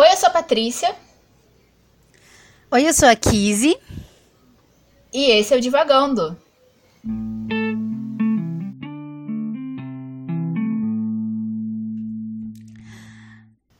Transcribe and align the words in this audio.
Oi, 0.00 0.12
eu 0.12 0.16
sou 0.16 0.28
a 0.28 0.30
Patrícia. 0.30 0.94
Oi, 2.70 2.88
eu 2.88 2.94
sou 2.94 3.08
a 3.08 3.16
Kizzy. 3.16 3.76
E 5.12 5.32
esse 5.32 5.52
é 5.52 5.56
o 5.56 5.60
Divagando. 5.60 6.40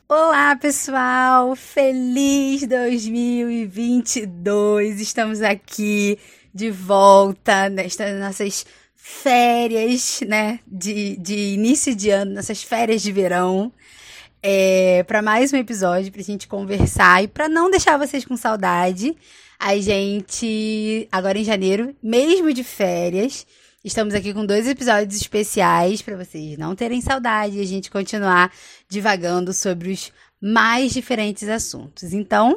Olá, 0.08 0.56
pessoal! 0.56 1.54
Feliz 1.54 2.66
2022! 2.66 5.00
Estamos 5.00 5.40
aqui 5.40 6.18
de 6.52 6.68
volta 6.68 7.68
nestas 7.68 8.18
nossas 8.18 8.66
férias, 8.96 10.22
né? 10.26 10.58
De, 10.66 11.16
de 11.16 11.54
início 11.54 11.94
de 11.94 12.10
ano, 12.10 12.34
nossas 12.34 12.60
férias 12.60 13.02
de 13.02 13.12
verão. 13.12 13.72
É, 14.40 15.02
para 15.02 15.20
mais 15.20 15.52
um 15.52 15.56
episódio, 15.56 16.12
pra 16.12 16.22
gente 16.22 16.46
conversar 16.46 17.24
e 17.24 17.28
para 17.28 17.48
não 17.48 17.70
deixar 17.70 17.96
vocês 17.96 18.24
com 18.24 18.36
saudade. 18.36 19.16
A 19.58 19.76
gente, 19.78 21.08
agora 21.10 21.38
em 21.38 21.44
janeiro, 21.44 21.94
mesmo 22.00 22.52
de 22.52 22.62
férias, 22.62 23.44
estamos 23.84 24.14
aqui 24.14 24.32
com 24.32 24.46
dois 24.46 24.68
episódios 24.68 25.20
especiais 25.20 26.00
para 26.02 26.16
vocês 26.16 26.56
não 26.56 26.76
terem 26.76 27.00
saudade 27.00 27.58
e 27.58 27.60
a 27.60 27.66
gente 27.66 27.90
continuar 27.90 28.52
divagando 28.88 29.52
sobre 29.52 29.90
os 29.90 30.12
mais 30.40 30.92
diferentes 30.92 31.48
assuntos. 31.48 32.12
Então, 32.12 32.56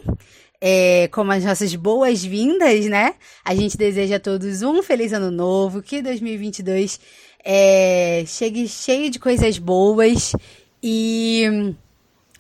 é, 0.62 1.08
como 1.08 1.32
as 1.32 1.44
nossas 1.44 1.74
boas-vindas, 1.74 2.86
né? 2.86 3.16
A 3.44 3.56
gente 3.56 3.76
deseja 3.76 4.18
a 4.18 4.20
todos 4.20 4.62
um 4.62 4.84
feliz 4.84 5.12
ano 5.12 5.32
novo, 5.32 5.82
que 5.82 6.04
2022 6.04 7.00
é, 7.44 8.24
chegue 8.28 8.68
cheio 8.68 9.10
de 9.10 9.18
coisas 9.18 9.58
boas 9.58 10.34
e 10.82 11.74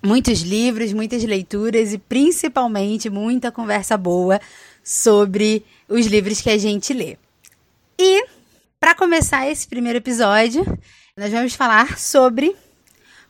muitos 0.03 0.41
livros, 0.41 0.93
muitas 0.93 1.23
leituras 1.23 1.93
e 1.93 1.97
principalmente 1.97 3.09
muita 3.09 3.51
conversa 3.51 3.97
boa 3.97 4.39
sobre 4.83 5.63
os 5.87 6.05
livros 6.07 6.41
que 6.41 6.49
a 6.49 6.57
gente 6.57 6.93
lê. 6.93 7.17
E 7.99 8.25
para 8.79 8.95
começar 8.95 9.47
esse 9.47 9.67
primeiro 9.67 9.99
episódio, 9.99 10.65
nós 11.15 11.31
vamos 11.31 11.53
falar 11.53 11.99
sobre 11.99 12.55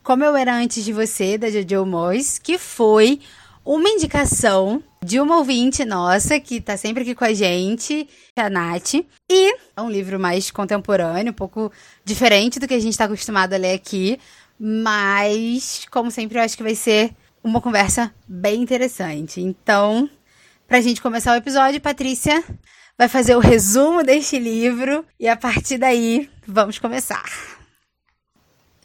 Como 0.02 0.24
Eu 0.24 0.34
Era 0.34 0.54
Antes 0.54 0.84
de 0.84 0.92
Você, 0.92 1.36
da 1.36 1.50
Jojo 1.50 1.84
Moyes, 1.84 2.38
que 2.38 2.56
foi 2.56 3.20
uma 3.64 3.88
indicação 3.88 4.82
de 5.04 5.20
uma 5.20 5.36
ouvinte 5.38 5.84
nossa 5.84 6.38
que 6.40 6.56
está 6.56 6.76
sempre 6.76 7.02
aqui 7.02 7.14
com 7.14 7.24
a 7.24 7.34
gente, 7.34 8.08
a 8.36 8.48
Nath. 8.48 8.94
E 9.30 9.54
é 9.76 9.80
um 9.80 9.90
livro 9.90 10.18
mais 10.18 10.50
contemporâneo, 10.50 11.32
um 11.32 11.34
pouco 11.34 11.70
diferente 12.04 12.58
do 12.58 12.66
que 12.66 12.74
a 12.74 12.80
gente 12.80 12.92
está 12.92 13.04
acostumado 13.04 13.52
a 13.52 13.56
ler 13.56 13.74
aqui. 13.74 14.18
Mas, 14.64 15.88
como 15.90 16.08
sempre, 16.08 16.38
eu 16.38 16.42
acho 16.42 16.56
que 16.56 16.62
vai 16.62 16.76
ser 16.76 17.12
uma 17.42 17.60
conversa 17.60 18.14
bem 18.28 18.62
interessante. 18.62 19.40
Então, 19.40 20.08
para 20.68 20.78
a 20.78 20.80
gente 20.80 21.02
começar 21.02 21.32
o 21.32 21.36
episódio, 21.36 21.80
Patrícia 21.80 22.44
vai 22.96 23.08
fazer 23.08 23.34
o 23.34 23.40
resumo 23.40 24.04
deste 24.04 24.38
livro 24.38 25.04
e 25.18 25.26
a 25.26 25.36
partir 25.36 25.78
daí 25.78 26.30
vamos 26.46 26.78
começar. 26.78 27.24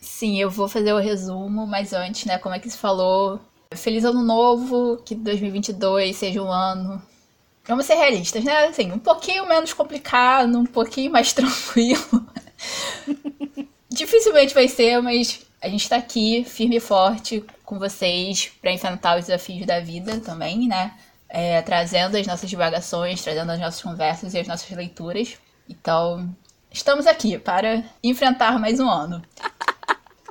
Sim, 0.02 0.42
eu 0.42 0.50
vou 0.50 0.68
fazer 0.68 0.94
o 0.94 0.98
resumo, 0.98 1.68
mas 1.68 1.94
antes, 1.94 2.26
né, 2.26 2.40
como 2.40 2.56
é 2.56 2.60
que 2.60 2.72
se 2.72 2.78
falou, 2.80 3.40
feliz 3.76 4.04
ano 4.04 4.24
novo, 4.24 4.98
que 5.06 5.14
2022 5.14 6.16
seja 6.16 6.42
um 6.42 6.52
ano 6.52 7.00
Vamos 7.68 7.86
ser 7.86 7.96
realistas, 7.96 8.46
né? 8.46 8.68
Assim, 8.68 8.94
um 8.94 9.00
pouquinho 9.00 9.46
menos 9.46 9.74
complicado, 9.74 10.58
um 10.58 10.66
pouquinho 10.66 11.12
mais 11.12 11.34
tranquilo. 11.34 12.26
Dificilmente 13.90 14.54
vai 14.54 14.70
ser, 14.70 15.02
mas 15.02 15.46
a 15.62 15.70
gente 15.70 15.90
tá 15.90 15.98
aqui 15.98 16.44
firme 16.44 16.78
e 16.78 16.80
forte 16.80 17.44
com 17.66 17.80
vocês 17.80 18.52
para 18.62 18.72
enfrentar 18.72 19.18
os 19.18 19.26
desafios 19.26 19.66
da 19.66 19.80
vida 19.80 20.20
também, 20.20 20.68
né? 20.68 20.94
É, 21.30 21.62
trazendo 21.62 22.16
as 22.16 22.26
nossas 22.26 22.50
divagações, 22.50 23.22
trazendo 23.22 23.52
as 23.52 23.60
nossas 23.60 23.82
conversas 23.82 24.34
e 24.34 24.40
as 24.40 24.48
nossas 24.48 24.70
leituras. 24.70 25.38
Então, 25.68 26.34
estamos 26.72 27.06
aqui 27.06 27.38
para 27.38 27.84
enfrentar 28.04 28.60
mais 28.60 28.80
um 28.80 28.90
ano. 28.90 29.22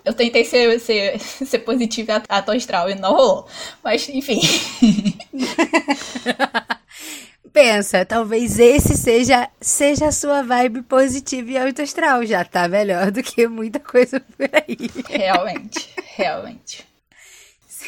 Eu 0.05 0.15
tentei 0.15 0.45
ser, 0.45 0.79
ser, 0.79 1.19
ser 1.21 1.59
positiva 1.59 2.23
a 2.29 2.39
astral 2.39 2.89
e 2.89 2.95
não 2.95 3.13
rolou. 3.13 3.49
Mas, 3.83 4.09
enfim. 4.09 4.41
pensa, 7.53 8.05
talvez 8.05 8.59
esse 8.59 8.97
seja, 8.97 9.49
seja 9.61 10.09
a 10.09 10.13
sua 10.13 10.43
vibe 10.43 10.83
positiva 10.83 11.51
e 11.51 11.59
alto 11.59 11.83
astral. 11.83 12.25
Já 12.25 12.45
tá 12.45 12.69
melhor 12.69 13.11
do 13.11 13.23
que 13.23 13.47
muita 13.47 13.81
coisa 13.81 14.21
por 14.21 14.49
aí. 14.53 14.91
Realmente, 15.09 15.89
realmente. 16.17 16.87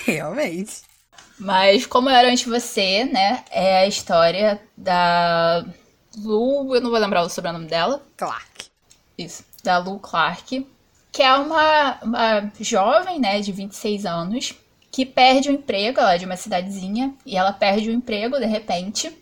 Realmente. 0.05 0.83
Mas 1.39 1.87
como 1.87 2.11
eu 2.11 2.15
era 2.15 2.31
antes 2.31 2.47
você, 2.47 3.05
né? 3.05 3.45
É 3.51 3.79
a 3.79 3.87
história 3.87 4.61
da 4.77 5.65
Lu, 6.17 6.75
eu 6.75 6.81
não 6.81 6.91
vou 6.91 6.99
lembrar 6.99 7.23
o 7.23 7.29
sobrenome 7.29 7.67
dela. 7.67 8.03
Clark. 8.17 8.67
Isso, 9.17 9.45
da 9.63 9.79
Lu 9.79 9.99
Clark, 9.99 10.67
que 11.13 11.23
é 11.23 11.35
uma, 11.35 11.99
uma 12.03 12.53
jovem, 12.61 13.19
né, 13.19 13.41
de 13.41 13.53
26 13.53 14.07
anos, 14.07 14.55
que 14.91 15.05
perde 15.05 15.49
o 15.49 15.53
emprego, 15.53 16.01
ela 16.01 16.15
é 16.15 16.19
de 16.19 16.25
uma 16.25 16.37
cidadezinha, 16.37 17.15
e 17.27 17.37
ela 17.37 17.53
perde 17.53 17.91
o 17.91 17.93
emprego 17.93 18.39
de 18.39 18.47
repente 18.47 19.17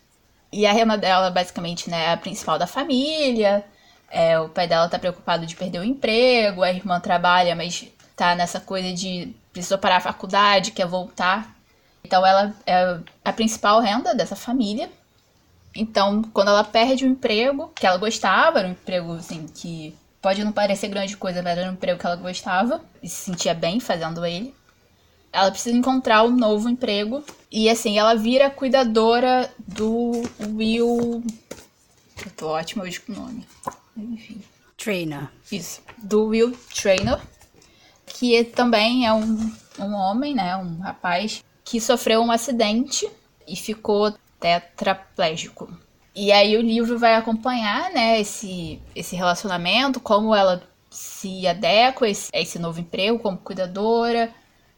e 0.57 0.65
a 0.67 0.73
renda 0.73 0.97
dela, 0.97 1.31
basicamente, 1.31 1.91
né, 1.91 2.07
é 2.07 2.13
a 2.13 2.17
principal 2.17 2.59
da 2.59 2.67
família. 2.67 3.63
É, 4.11 4.41
o 4.41 4.49
pai 4.49 4.67
dela 4.67 4.89
tá 4.89 4.99
preocupado 4.99 5.45
de 5.45 5.55
perder 5.55 5.81
o 5.81 5.85
emprego, 5.85 6.63
a 6.63 6.73
irmã 6.73 6.99
trabalha, 6.99 7.55
mas 7.55 7.87
tá 8.17 8.35
nessa 8.35 8.59
coisa 8.59 8.91
de 8.95 9.35
precisou 9.53 9.77
parar 9.77 9.97
a 9.97 10.01
faculdade, 10.01 10.71
quer 10.71 10.87
voltar. 10.87 11.55
Então 12.03 12.25
ela 12.25 12.55
é 12.67 12.99
a 13.23 13.33
principal 13.35 13.81
renda 13.81 14.15
dessa 14.15 14.35
família. 14.35 14.91
Então, 15.75 16.23
quando 16.33 16.49
ela 16.49 16.65
perde 16.65 17.05
o 17.05 17.09
emprego, 17.09 17.71
que 17.75 17.87
ela 17.87 17.99
gostava, 17.99 18.61
era 18.61 18.69
um 18.69 18.73
emprego 18.73 19.13
assim 19.13 19.47
que 19.47 19.95
pode 20.23 20.43
não 20.43 20.53
parecer 20.53 20.89
grande 20.89 21.19
coisa, 21.19 21.43
mas 21.43 21.59
era 21.59 21.69
um 21.69 21.75
emprego 21.75 22.01
que 22.01 22.07
ela 22.07 22.17
gostava 22.17 22.81
e 23.03 23.09
se 23.11 23.27
sentia 23.27 23.53
bem 23.53 23.79
fazendo 23.79 24.25
ele 24.25 24.55
ela 25.37 25.51
precisa 25.51 25.77
encontrar 25.77 26.25
um 26.25 26.31
novo 26.31 26.67
emprego. 26.67 27.23
E 27.53 27.69
assim, 27.69 27.99
ela 27.99 28.15
vira 28.15 28.49
cuidadora 28.49 29.53
do 29.59 30.23
Will. 30.41 31.23
Eu 32.25 32.31
tô 32.35 32.49
ótima 32.49 32.85
hoje 32.85 33.01
com 33.01 33.13
o 33.13 33.17
nome. 33.17 33.47
Enfim. 33.95 34.41
Trainer. 34.79 35.29
Isso. 35.53 35.83
Do 35.99 36.29
Will 36.29 36.57
Trainer. 36.75 37.21
Que 38.07 38.45
também 38.45 39.07
é 39.07 39.13
um, 39.13 39.53
um 39.79 39.93
homem, 39.93 40.35
né? 40.35 40.57
Um 40.57 40.79
rapaz 40.79 41.45
que 41.63 41.83
sofreu 41.83 42.23
um 42.23 42.33
acidente 42.33 43.07
e 43.47 43.55
ficou 43.55 44.15
tetraplégico. 44.41 45.69
E 46.15 46.33
aí 46.33 46.57
o 46.57 46.63
livro 46.63 46.99
vai 46.99 47.15
acompanhar, 47.15 47.91
né, 47.91 48.19
esse, 48.19 48.81
esse 48.95 49.15
relacionamento, 49.15 50.01
como 50.01 50.35
ela 50.35 50.63
se 50.89 51.47
adequa 51.47 52.07
a 52.07 52.09
esse, 52.09 52.31
a 52.35 52.41
esse 52.41 52.59
novo 52.59 52.81
emprego 52.81 53.19
como 53.19 53.37
cuidadora, 53.37 54.33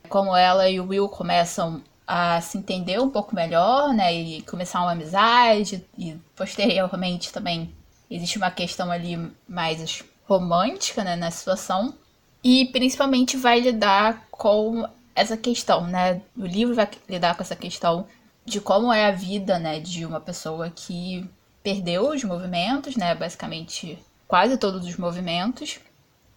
como 0.08 0.34
ela 0.34 0.68
e 0.68 0.80
o 0.80 0.88
Will 0.88 1.08
começam 1.08 1.82
a 2.06 2.40
se 2.40 2.56
entender 2.56 2.98
um 2.98 3.10
pouco 3.10 3.34
melhor, 3.34 3.92
né, 3.92 4.14
e 4.14 4.42
começar 4.42 4.80
uma 4.80 4.92
amizade, 4.92 5.84
e 5.96 6.16
posteriormente 6.34 7.30
também 7.30 7.70
existe 8.10 8.38
uma 8.38 8.50
questão 8.50 8.90
ali 8.90 9.30
mais 9.46 10.02
romântica, 10.26 11.04
né, 11.04 11.16
na 11.16 11.30
situação, 11.30 11.94
e 12.42 12.64
principalmente 12.66 13.36
vai 13.36 13.60
lidar 13.60 14.26
com 14.30 14.88
essa 15.14 15.36
questão, 15.36 15.86
né, 15.86 16.22
o 16.36 16.46
livro 16.46 16.74
vai 16.74 16.88
lidar 17.08 17.34
com 17.36 17.42
essa 17.42 17.56
questão 17.56 18.06
de 18.44 18.60
como 18.60 18.90
é 18.90 19.04
a 19.04 19.10
vida, 19.10 19.58
né, 19.58 19.78
de 19.78 20.06
uma 20.06 20.20
pessoa 20.20 20.70
que 20.70 21.28
perdeu 21.62 22.08
os 22.08 22.24
movimentos, 22.24 22.96
né, 22.96 23.14
basicamente 23.14 23.98
quase 24.26 24.56
todos 24.56 24.86
os 24.86 24.96
movimentos, 24.96 25.78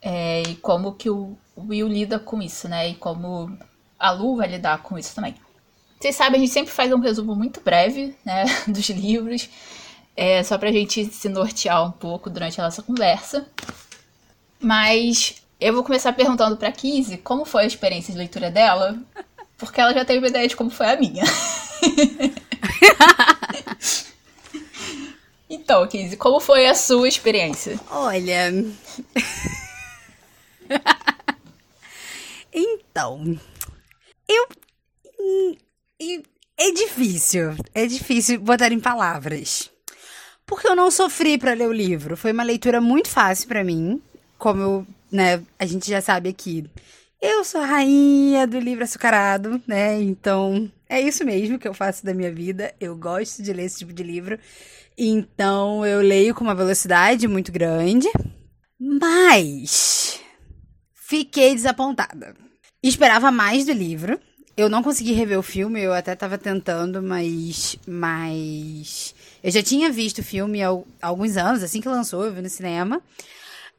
é, 0.01 0.41
e 0.44 0.56
como 0.56 0.94
que 0.94 1.09
o 1.09 1.38
Will 1.57 1.88
lida 1.88 2.19
com 2.19 2.41
isso, 2.41 2.67
né? 2.67 2.89
E 2.89 2.95
como 2.95 3.56
a 4.00 4.12
Lu 4.12 4.35
vai 4.35 4.47
lidar 4.47 4.81
com 4.81 4.97
isso 4.97 5.13
também. 5.13 5.35
Vocês 6.00 6.15
sabem, 6.15 6.39
a 6.39 6.44
gente 6.44 6.51
sempre 6.51 6.74
faz 6.74 6.92
um 6.92 7.00
resumo 7.00 7.36
muito 7.36 7.62
breve, 7.62 8.15
né, 8.25 8.45
dos 8.68 8.89
livros, 8.89 9.48
é, 10.15 10.42
só 10.42 10.57
pra 10.57 10.71
gente 10.71 11.06
se 11.06 11.30
nortear 11.30 11.86
um 11.86 11.92
pouco 11.92 12.27
durante 12.27 12.59
a 12.59 12.63
nossa 12.63 12.81
conversa. 12.81 13.48
Mas 14.59 15.44
eu 15.59 15.74
vou 15.74 15.83
começar 15.83 16.12
perguntando 16.13 16.57
pra 16.57 16.71
Kizzy 16.71 17.18
como 17.18 17.45
foi 17.45 17.63
a 17.63 17.68
experiência 17.68 18.12
de 18.12 18.18
leitura 18.18 18.50
dela, 18.50 18.98
porque 19.59 19.80
ela 19.80 19.94
já 19.94 20.03
teve 20.03 20.18
uma 20.18 20.27
ideia 20.27 20.48
de 20.48 20.56
como 20.56 20.71
foi 20.71 20.88
a 20.88 20.98
minha. 20.98 21.21
então, 25.48 25.88
Kizzy, 25.88 26.18
como 26.18 26.39
foi 26.39 26.65
a 26.65 26.74
sua 26.74 27.07
experiência? 27.07 27.80
Olha. 27.92 28.51
então, 32.53 33.39
eu. 34.27 34.47
É 36.57 36.71
difícil. 36.71 37.56
É 37.73 37.85
difícil 37.85 38.39
botar 38.39 38.71
em 38.71 38.79
palavras. 38.79 39.69
Porque 40.45 40.68
eu 40.68 40.75
não 40.75 40.91
sofri 40.91 41.38
para 41.38 41.53
ler 41.53 41.68
o 41.68 41.73
livro. 41.73 42.18
Foi 42.18 42.31
uma 42.31 42.44
leitura 42.44 42.81
muito 42.81 43.09
fácil 43.09 43.47
para 43.47 43.63
mim. 43.63 44.01
Como 44.38 44.62
eu, 44.62 44.88
né, 45.12 45.41
a 45.57 45.65
gente 45.65 45.89
já 45.89 46.01
sabe 46.01 46.29
aqui. 46.29 46.69
Eu 47.21 47.44
sou 47.44 47.62
a 47.62 47.65
rainha 47.65 48.47
do 48.47 48.59
livro 48.59 48.83
açucarado, 48.83 49.62
né? 49.67 50.01
Então, 50.01 50.71
é 50.89 51.00
isso 51.00 51.24
mesmo 51.24 51.59
que 51.59 51.67
eu 51.67 51.74
faço 51.74 52.06
da 52.06 52.13
minha 52.13 52.31
vida. 52.31 52.74
Eu 52.79 52.95
gosto 52.95 53.44
de 53.44 53.53
ler 53.53 53.65
esse 53.65 53.79
tipo 53.79 53.94
de 53.94 54.03
livro. 54.03 54.39
Então, 54.97 55.85
eu 55.85 56.01
leio 56.01 56.33
com 56.35 56.44
uma 56.44 56.56
velocidade 56.56 57.27
muito 57.27 57.51
grande. 57.51 58.07
Mas 58.79 60.19
fiquei 61.12 61.54
desapontada. 61.54 62.34
Esperava 62.81 63.30
mais 63.31 63.66
do 63.66 63.74
livro. 63.74 64.18
Eu 64.56 64.69
não 64.69 64.81
consegui 64.81 65.12
rever 65.12 65.38
o 65.38 65.44
filme, 65.44 65.81
eu 65.81 65.94
até 65.94 66.16
tava 66.16 66.38
tentando, 66.38 67.04
mas. 67.04 67.75
Mas. 67.86 69.13
Eu 69.44 69.52
já 69.52 69.62
tinha 69.62 69.92
visto 69.92 70.19
o 70.19 70.24
filme 70.24 70.63
há 70.63 70.69
alguns 71.02 71.36
anos, 71.36 71.63
assim 71.63 71.81
que 71.81 71.90
lançou, 71.90 72.24
eu 72.24 72.34
vi 72.34 72.42
no 72.42 72.50
cinema. 72.50 73.02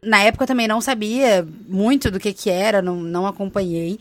Na 0.02 0.20
época 0.20 0.44
eu 0.44 0.48
também 0.48 0.68
não 0.68 0.80
sabia 0.80 1.46
muito 1.68 2.10
do 2.10 2.20
que 2.20 2.32
que 2.32 2.50
era, 2.50 2.82
não, 2.82 2.96
não 2.96 3.26
acompanhei. 3.26 3.98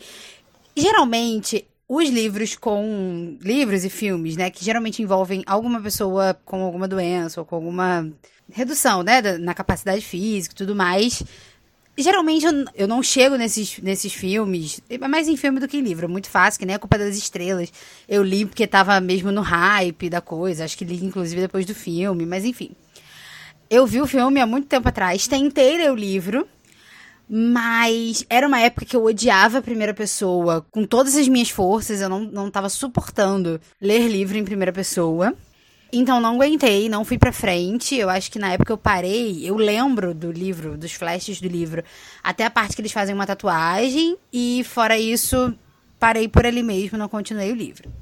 Geralmente, 0.76 1.64
os 1.88 2.10
livros 2.10 2.56
com 2.56 3.38
livros 3.40 3.84
e 3.84 3.90
filmes, 3.90 4.36
né, 4.36 4.50
que 4.50 4.64
geralmente 4.64 5.02
envolvem 5.02 5.42
alguma 5.46 5.80
pessoa 5.80 6.34
com 6.44 6.62
alguma 6.62 6.88
doença 6.88 7.40
ou 7.40 7.46
com 7.46 7.54
alguma 7.54 8.10
redução, 8.50 9.02
né, 9.02 9.22
na 9.38 9.54
capacidade 9.54 10.02
física 10.02 10.54
e 10.54 10.56
tudo 10.56 10.74
mais. 10.74 11.22
Geralmente 11.96 12.46
eu, 12.46 12.52
eu 12.74 12.88
não 12.88 13.02
chego 13.02 13.36
nesses, 13.36 13.78
nesses 13.78 14.14
filmes, 14.14 14.80
é 14.88 14.96
mais 15.06 15.28
em 15.28 15.36
filme 15.36 15.60
do 15.60 15.68
que 15.68 15.76
em 15.76 15.82
livro, 15.82 16.06
é 16.06 16.08
muito 16.08 16.28
fácil, 16.30 16.58
que 16.58 16.64
nem 16.64 16.74
a 16.74 16.78
Culpa 16.78 16.96
das 16.96 17.16
Estrelas. 17.16 17.70
Eu 18.08 18.22
li 18.22 18.46
porque 18.46 18.66
tava 18.66 18.98
mesmo 19.00 19.30
no 19.30 19.42
hype 19.42 20.08
da 20.08 20.20
coisa, 20.20 20.64
acho 20.64 20.76
que 20.76 20.86
li 20.86 21.04
inclusive 21.04 21.42
depois 21.42 21.66
do 21.66 21.74
filme, 21.74 22.24
mas 22.24 22.44
enfim. 22.44 22.70
Eu 23.68 23.86
vi 23.86 24.00
o 24.00 24.06
filme 24.06 24.40
há 24.40 24.46
muito 24.46 24.68
tempo 24.68 24.88
atrás, 24.88 25.26
tentei 25.26 25.76
ler 25.76 25.92
o 25.92 25.94
livro, 25.94 26.48
mas 27.28 28.24
era 28.28 28.46
uma 28.46 28.60
época 28.60 28.86
que 28.86 28.96
eu 28.96 29.04
odiava 29.04 29.58
a 29.58 29.62
primeira 29.62 29.92
pessoa 29.92 30.66
com 30.70 30.86
todas 30.86 31.14
as 31.14 31.28
minhas 31.28 31.50
forças, 31.50 32.00
eu 32.00 32.08
não, 32.08 32.20
não 32.20 32.50
tava 32.50 32.70
suportando 32.70 33.60
ler 33.80 34.08
livro 34.08 34.38
em 34.38 34.44
primeira 34.44 34.72
pessoa. 34.72 35.34
Então 35.92 36.20
não 36.20 36.36
aguentei, 36.36 36.88
não 36.88 37.04
fui 37.04 37.18
pra 37.18 37.32
frente. 37.32 37.94
Eu 37.94 38.08
acho 38.08 38.30
que 38.30 38.38
na 38.38 38.52
época 38.52 38.72
eu 38.72 38.78
parei, 38.78 39.46
eu 39.46 39.56
lembro 39.56 40.14
do 40.14 40.32
livro, 40.32 40.78
dos 40.78 40.92
flashes 40.92 41.40
do 41.40 41.48
livro, 41.48 41.84
até 42.22 42.46
a 42.46 42.50
parte 42.50 42.74
que 42.74 42.80
eles 42.80 42.92
fazem 42.92 43.14
uma 43.14 43.26
tatuagem, 43.26 44.16
e 44.32 44.64
fora 44.64 44.98
isso, 44.98 45.54
parei 46.00 46.28
por 46.28 46.46
ali 46.46 46.62
mesmo, 46.62 46.96
não 46.96 47.08
continuei 47.08 47.52
o 47.52 47.54
livro. 47.54 47.92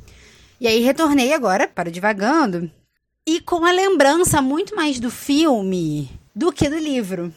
E 0.61 0.69
aí 0.69 0.81
retornei 0.81 1.33
agora 1.33 1.67
para 1.67 1.91
Divagando, 1.91 2.71
e 3.27 3.41
com 3.41 3.65
a 3.65 3.73
lembrança 3.73 4.41
muito 4.41 4.77
mais 4.77 5.01
do 5.01 5.11
filme 5.11 6.09
do 6.35 6.53
que 6.53 6.69
do 6.69 6.79
livro. 6.79 7.33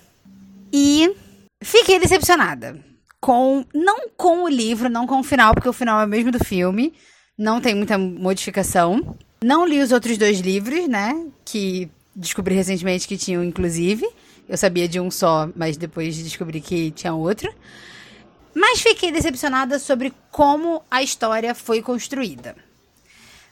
E 0.71 1.15
fiquei 1.63 1.99
decepcionada. 1.99 2.79
Com, 3.19 3.65
não 3.73 4.09
com 4.17 4.44
o 4.44 4.49
livro, 4.49 4.89
não 4.89 5.07
com 5.07 5.19
o 5.19 5.23
final, 5.23 5.53
porque 5.53 5.69
o 5.69 5.73
final 5.73 6.01
é 6.01 6.06
o 6.06 6.07
mesmo 6.07 6.31
do 6.31 6.44
filme. 6.44 6.94
Não 7.38 7.61
tem 7.61 7.73
muita 7.73 7.97
modificação. 7.97 9.15
Não 9.44 9.66
li 9.66 9.81
os 9.81 9.92
outros 9.92 10.18
dois 10.18 10.40
livros, 10.40 10.88
né? 10.88 11.25
Que 11.44 11.90
descobri 12.16 12.56
recentemente 12.56 13.07
que 13.07 13.18
tinham, 13.18 13.44
inclusive. 13.44 14.07
Eu 14.48 14.57
sabia 14.57 14.88
de 14.88 15.00
um 15.00 15.10
só, 15.10 15.50
mas 15.56 15.78
depois 15.78 16.18
descobri 16.18 16.62
que 16.62 16.92
tinha 16.92 17.13
outro. 17.13 17.54
Mas 18.56 18.81
fiquei 18.81 19.12
decepcionada 19.12 19.80
sobre 19.80 20.13
como 20.31 20.84
a 20.90 21.01
história 21.01 21.56
foi 21.56 21.81
construída 21.81 22.56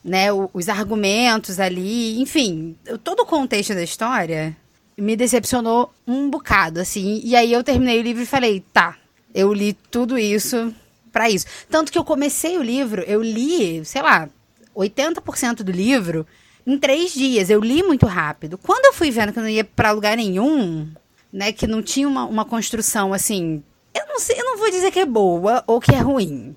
né, 0.03 0.27
os 0.53 0.67
argumentos 0.67 1.59
ali, 1.59 2.19
enfim, 2.19 2.75
todo 3.03 3.21
o 3.21 3.25
contexto 3.25 3.73
da 3.73 3.83
história 3.83 4.55
me 4.97 5.15
decepcionou 5.15 5.93
um 6.07 6.29
bocado, 6.29 6.79
assim. 6.79 7.21
E 7.23 7.35
aí 7.35 7.51
eu 7.51 7.63
terminei 7.63 7.99
o 7.99 8.03
livro 8.03 8.23
e 8.23 8.25
falei, 8.25 8.63
tá, 8.73 8.97
eu 9.33 9.53
li 9.53 9.73
tudo 9.73 10.17
isso 10.17 10.73
para 11.11 11.29
isso. 11.29 11.45
Tanto 11.69 11.91
que 11.91 11.97
eu 11.97 12.03
comecei 12.03 12.57
o 12.57 12.63
livro, 12.63 13.01
eu 13.01 13.21
li, 13.21 13.83
sei 13.85 14.01
lá, 14.01 14.29
80% 14.75 15.63
do 15.63 15.71
livro 15.71 16.25
em 16.65 16.77
três 16.77 17.13
dias. 17.13 17.49
Eu 17.49 17.59
li 17.59 17.83
muito 17.83 18.05
rápido. 18.05 18.57
Quando 18.57 18.85
eu 18.85 18.93
fui 18.93 19.11
vendo 19.11 19.33
que 19.33 19.39
eu 19.39 19.43
não 19.43 19.49
ia 19.49 19.63
para 19.63 19.91
lugar 19.91 20.15
nenhum, 20.15 20.91
né, 21.31 21.51
que 21.51 21.67
não 21.67 21.81
tinha 21.81 22.07
uma, 22.07 22.25
uma 22.25 22.45
construção 22.45 23.13
assim. 23.13 23.63
Eu 23.93 24.07
não 24.07 24.19
sei, 24.19 24.39
eu 24.39 24.45
não 24.45 24.57
vou 24.57 24.69
dizer 24.69 24.91
que 24.91 24.99
é 24.99 25.05
boa 25.05 25.63
ou 25.67 25.79
que 25.79 25.93
é 25.93 25.99
ruim. 25.99 26.55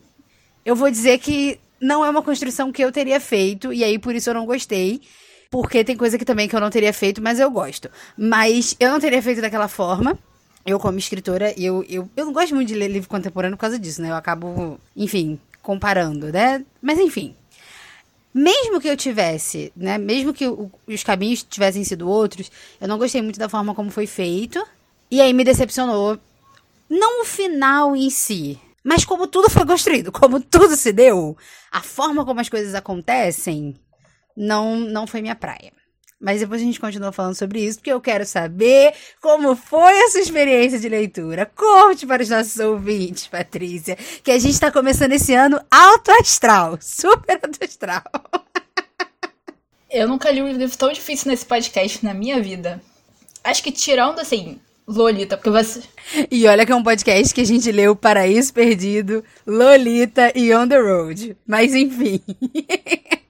Eu 0.64 0.74
vou 0.74 0.90
dizer 0.90 1.18
que 1.18 1.58
não 1.80 2.04
é 2.04 2.08
uma 2.08 2.22
construção 2.22 2.72
que 2.72 2.82
eu 2.82 2.90
teria 2.90 3.20
feito, 3.20 3.72
e 3.72 3.84
aí 3.84 3.98
por 3.98 4.14
isso 4.14 4.30
eu 4.30 4.34
não 4.34 4.46
gostei. 4.46 5.00
Porque 5.50 5.84
tem 5.84 5.96
coisa 5.96 6.18
que 6.18 6.24
também 6.24 6.48
que 6.48 6.56
eu 6.56 6.60
não 6.60 6.70
teria 6.70 6.92
feito, 6.92 7.22
mas 7.22 7.38
eu 7.38 7.48
gosto. 7.50 7.88
Mas 8.16 8.74
eu 8.80 8.90
não 8.90 8.98
teria 8.98 9.22
feito 9.22 9.40
daquela 9.40 9.68
forma. 9.68 10.18
Eu, 10.66 10.80
como 10.80 10.98
escritora, 10.98 11.54
eu, 11.56 11.84
eu, 11.88 12.08
eu 12.16 12.24
não 12.24 12.32
gosto 12.32 12.54
muito 12.54 12.68
de 12.68 12.74
ler 12.74 12.88
livro 12.88 13.08
contemporâneo 13.08 13.56
por 13.56 13.60
causa 13.60 13.78
disso, 13.78 14.00
né? 14.02 14.10
Eu 14.10 14.16
acabo, 14.16 14.80
enfim, 14.96 15.38
comparando, 15.62 16.32
né? 16.32 16.64
Mas 16.82 16.98
enfim. 16.98 17.36
Mesmo 18.34 18.80
que 18.80 18.88
eu 18.88 18.96
tivesse, 18.96 19.72
né? 19.76 19.96
Mesmo 19.96 20.34
que 20.34 20.48
o, 20.48 20.68
os 20.88 21.04
caminhos 21.04 21.44
tivessem 21.44 21.84
sido 21.84 22.08
outros, 22.08 22.50
eu 22.80 22.88
não 22.88 22.98
gostei 22.98 23.22
muito 23.22 23.38
da 23.38 23.48
forma 23.48 23.74
como 23.74 23.92
foi 23.92 24.08
feito. 24.08 24.60
E 25.08 25.20
aí 25.20 25.32
me 25.32 25.44
decepcionou. 25.44 26.18
Não 26.90 27.22
o 27.22 27.24
final 27.24 27.94
em 27.94 28.10
si, 28.10 28.58
mas 28.82 29.04
como 29.04 29.28
tudo 29.28 29.48
foi 29.48 29.64
construído, 29.64 30.10
como 30.10 30.40
tudo 30.40 30.74
se 30.76 30.92
deu, 30.92 31.36
a 31.70 31.80
forma 31.80 32.24
como 32.24 32.40
as 32.40 32.48
coisas 32.48 32.74
acontecem 32.74 33.74
não 34.36 34.76
não 34.76 35.06
foi 35.06 35.22
minha 35.22 35.36
praia. 35.36 35.72
Mas 36.24 36.40
depois 36.40 36.62
a 36.62 36.64
gente 36.64 36.80
continua 36.80 37.12
falando 37.12 37.34
sobre 37.34 37.60
isso, 37.60 37.78
porque 37.78 37.92
eu 37.92 38.00
quero 38.00 38.24
saber 38.24 38.94
como 39.20 39.54
foi 39.54 39.92
a 39.92 40.10
sua 40.10 40.22
experiência 40.22 40.80
de 40.80 40.88
leitura. 40.88 41.44
Conte 41.54 42.06
para 42.06 42.22
os 42.22 42.30
nossos 42.30 42.58
ouvintes, 42.58 43.26
Patrícia, 43.26 43.94
que 44.22 44.30
a 44.30 44.38
gente 44.38 44.54
está 44.54 44.72
começando 44.72 45.12
esse 45.12 45.34
ano 45.34 45.60
alto 45.70 46.10
astral, 46.12 46.78
super 46.80 47.38
alto 47.44 47.62
astral. 47.62 48.02
Eu 49.90 50.08
nunca 50.08 50.30
li 50.30 50.40
um 50.40 50.50
livro 50.50 50.76
tão 50.78 50.90
difícil 50.90 51.30
nesse 51.30 51.44
podcast 51.44 52.02
na 52.02 52.14
minha 52.14 52.40
vida. 52.40 52.82
Acho 53.44 53.62
que 53.62 53.70
tirando, 53.70 54.18
assim, 54.18 54.58
Lolita, 54.88 55.36
porque 55.36 55.50
você. 55.50 55.82
E 56.30 56.48
olha 56.48 56.64
que 56.64 56.72
é 56.72 56.74
um 56.74 56.82
podcast 56.82 57.34
que 57.34 57.42
a 57.42 57.46
gente 57.46 57.70
leu 57.70 57.94
Paraíso 57.94 58.52
Perdido, 58.52 59.22
Lolita 59.46 60.32
e 60.34 60.54
On 60.54 60.66
the 60.66 60.78
Road. 60.78 61.36
Mas 61.46 61.74
enfim. 61.74 62.20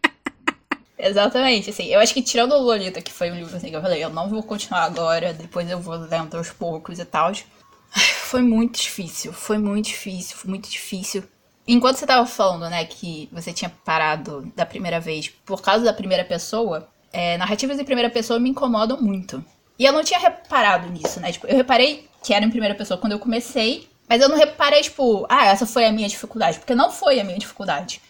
Exatamente, 1.06 1.69
assim, 1.69 1.85
eu 1.89 2.01
acho 2.01 2.15
que 2.15 2.23
tirando 2.23 2.53
o 2.53 2.62
Lolita, 2.62 3.03
que 3.03 3.12
foi 3.12 3.31
um 3.31 3.35
livro 3.35 3.55
assim 3.55 3.69
que 3.69 3.77
eu 3.77 3.83
falei, 3.83 4.03
eu 4.03 4.09
não 4.09 4.27
vou 4.27 4.43
continuar 4.43 4.85
agora, 4.85 5.35
depois 5.35 5.69
eu 5.69 5.79
vou 5.79 5.97
lendo 5.97 6.35
aos 6.35 6.51
poucos 6.51 6.99
e 6.99 7.05
tal. 7.05 7.31
Foi 8.25 8.41
muito 8.41 8.81
difícil, 8.81 9.33
foi 9.33 9.59
muito 9.59 9.87
difícil, 9.87 10.37
foi 10.37 10.51
muito 10.51 10.69
difícil. 10.69 11.23
Enquanto 11.69 11.99
você 11.99 12.06
tava 12.06 12.27
falando, 12.27 12.69
né, 12.69 12.85
que 12.85 13.29
você 13.31 13.53
tinha 13.53 13.71
parado 13.85 14.51
da 14.56 14.67
primeira 14.67 14.99
vez 14.99 15.29
por 15.29 15.63
causa 15.63 15.84
da 15.84 15.93
primeira 15.93 16.25
pessoa, 16.25 16.89
é, 17.13 17.37
narrativas 17.37 17.79
em 17.79 17.84
primeira 17.84 18.11
pessoa 18.11 18.41
me 18.41 18.51
incomodam 18.51 19.01
muito. 19.01 19.44
E 19.79 19.84
eu 19.84 19.93
não 19.93 20.03
tinha 20.03 20.19
reparado 20.19 20.91
nisso, 20.91 21.20
né? 21.20 21.31
Tipo, 21.31 21.46
eu 21.46 21.56
reparei 21.56 22.08
que 22.25 22.34
era 22.34 22.44
em 22.44 22.51
primeira 22.51 22.75
pessoa 22.75 22.99
quando 22.99 23.13
eu 23.13 23.20
comecei, 23.20 23.89
mas 24.08 24.20
eu 24.20 24.29
não 24.29 24.37
reparei, 24.37 24.81
tipo, 24.82 25.25
ah, 25.29 25.46
essa 25.46 25.67
foi 25.67 25.84
a 25.84 25.93
minha 25.93 26.08
dificuldade, 26.08 26.58
porque 26.58 26.75
não 26.75 26.91
foi 26.91 27.20
a 27.20 27.25
minha 27.25 27.39
dificuldade. 27.39 28.01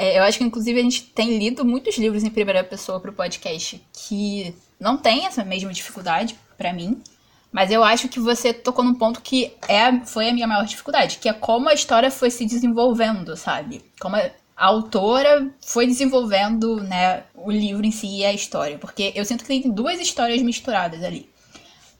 É, 0.00 0.16
eu 0.16 0.22
acho 0.22 0.38
que, 0.38 0.44
inclusive, 0.44 0.78
a 0.78 0.82
gente 0.84 1.02
tem 1.02 1.36
lido 1.36 1.64
muitos 1.64 1.98
livros 1.98 2.22
em 2.22 2.30
primeira 2.30 2.62
pessoa 2.62 3.00
pro 3.00 3.12
podcast 3.12 3.84
que 3.92 4.54
não 4.78 4.96
tem 4.96 5.26
essa 5.26 5.44
mesma 5.44 5.72
dificuldade 5.72 6.38
para 6.56 6.72
mim. 6.72 7.02
Mas 7.50 7.72
eu 7.72 7.82
acho 7.82 8.08
que 8.08 8.20
você 8.20 8.54
tocou 8.54 8.84
num 8.84 8.94
ponto 8.94 9.20
que 9.20 9.52
é, 9.66 9.98
foi 10.06 10.28
a 10.28 10.32
minha 10.32 10.46
maior 10.46 10.64
dificuldade, 10.64 11.18
que 11.18 11.28
é 11.28 11.32
como 11.32 11.68
a 11.68 11.74
história 11.74 12.12
foi 12.12 12.30
se 12.30 12.46
desenvolvendo, 12.46 13.36
sabe? 13.36 13.84
Como 13.98 14.14
a, 14.14 14.20
a 14.56 14.66
autora 14.66 15.52
foi 15.60 15.84
desenvolvendo 15.84 16.76
né, 16.76 17.24
o 17.34 17.50
livro 17.50 17.84
em 17.84 17.90
si 17.90 18.18
e 18.18 18.24
a 18.24 18.32
história. 18.32 18.78
Porque 18.78 19.12
eu 19.16 19.24
sinto 19.24 19.42
que 19.42 19.48
tem 19.48 19.68
duas 19.68 19.98
histórias 19.98 20.40
misturadas 20.42 21.02
ali. 21.02 21.28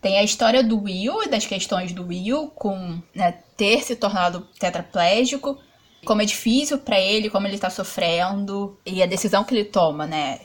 Tem 0.00 0.19
a 0.19 0.23
história 0.23 0.62
do 0.62 0.85
Will 0.85 1.25
e 1.25 1.28
das 1.28 1.47
questões 1.47 1.93
do 1.93 2.07
Will 2.07 2.47
com 2.55 3.02
né, 3.12 3.33
ter 3.57 3.83
se 3.83 3.97
tornado 3.97 4.47
tetraplégico, 4.61 5.59
como 6.05 6.23
é 6.23 6.25
difícil 6.25 6.78
para 6.78 6.99
ele, 6.99 7.31
como 7.31 7.47
ele 7.47 7.59
tá 7.59 7.71
sofrendo 7.71 8.78
e 8.85 9.02
a 9.02 9.07
decisão 9.07 9.45
que 9.45 9.55
ele 9.55 9.64
toma, 9.64 10.07
né? 10.07 10.40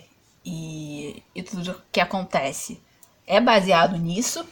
E, 0.45 1.23
e 1.33 1.43
tudo 1.43 1.81
que 1.91 1.99
acontece 1.99 2.81
é 3.25 3.39
baseado 3.39 3.97
nisso. 3.97 4.45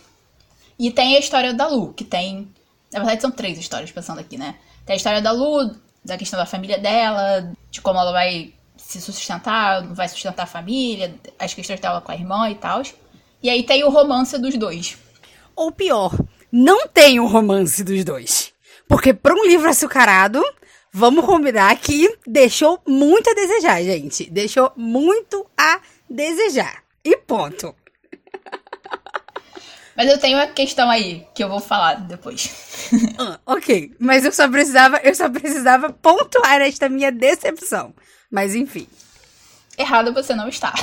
E 0.79 0.89
tem 0.91 1.15
a 1.15 1.20
história 1.20 1.53
da 1.53 1.67
Lu, 1.67 1.93
que 1.93 2.03
tem. 2.03 2.51
Na 2.91 3.00
verdade, 3.00 3.22
são 3.22 3.31
três 3.31 3.58
histórias 3.58 3.91
pensando 3.91 4.20
aqui, 4.20 4.38
né? 4.38 4.55
Tem 4.86 4.93
a 4.93 4.98
história 4.98 5.22
da 5.22 5.31
Lu, 5.31 5.75
da 6.03 6.17
questão 6.17 6.39
da 6.39 6.46
família 6.46 6.77
dela, 6.77 7.51
de 7.70 7.81
como 7.81 8.00
ela 8.00 8.12
vai 8.12 8.53
se 8.77 9.00
sustentar, 9.00 9.86
vai 9.93 10.08
sustentar 10.08 10.43
a 10.43 10.48
família, 10.48 11.15
as 11.38 11.53
questões 11.53 11.79
dela 11.79 12.01
com 12.01 12.12
a 12.12 12.15
irmã 12.15 12.50
e 12.50 12.55
tal. 12.55 12.81
E 13.43 13.50
aí 13.50 13.63
tem 13.63 13.84
o 13.84 13.89
romance 13.89 14.38
dos 14.38 14.58
dois. 14.58 14.98
Ou 15.55 15.72
pior, 15.72 16.17
não 16.51 16.88
tem 16.88 17.20
o 17.20 17.27
romance 17.27 17.84
dos 17.84 18.03
dois. 18.03 18.51
Porque 18.88 19.13
para 19.13 19.34
um 19.34 19.46
livro 19.46 19.70
açucarado, 19.70 20.43
vamos 20.91 21.25
combinar 21.25 21.75
que 21.77 22.17
deixou 22.27 22.81
muito 22.86 23.29
a 23.29 23.33
desejar, 23.33 23.81
gente. 23.83 24.29
Deixou 24.29 24.71
muito 24.75 25.45
a 25.57 25.79
desejar. 26.10 26.83
E 27.03 27.17
ponto. 27.17 27.75
Mas 29.95 30.10
eu 30.10 30.17
tenho 30.17 30.38
uma 30.38 30.48
questão 30.48 30.89
aí 30.89 31.27
que 31.36 31.43
eu 31.43 31.50
vou 31.50 31.60
falar 31.60 31.95
depois. 31.95 32.89
Ah, 33.17 33.39
ok, 33.45 33.93
mas 34.00 34.25
eu 34.25 34.31
só 34.31 34.50
precisava, 34.50 34.98
eu 35.03 35.13
só 35.13 35.29
precisava 35.29 35.93
pontuar 35.93 36.62
esta 36.62 36.89
minha 36.89 37.12
decepção. 37.12 37.93
Mas 38.29 38.55
enfim. 38.55 38.88
Errado 39.77 40.13
você 40.13 40.33
não 40.33 40.48
está. 40.48 40.74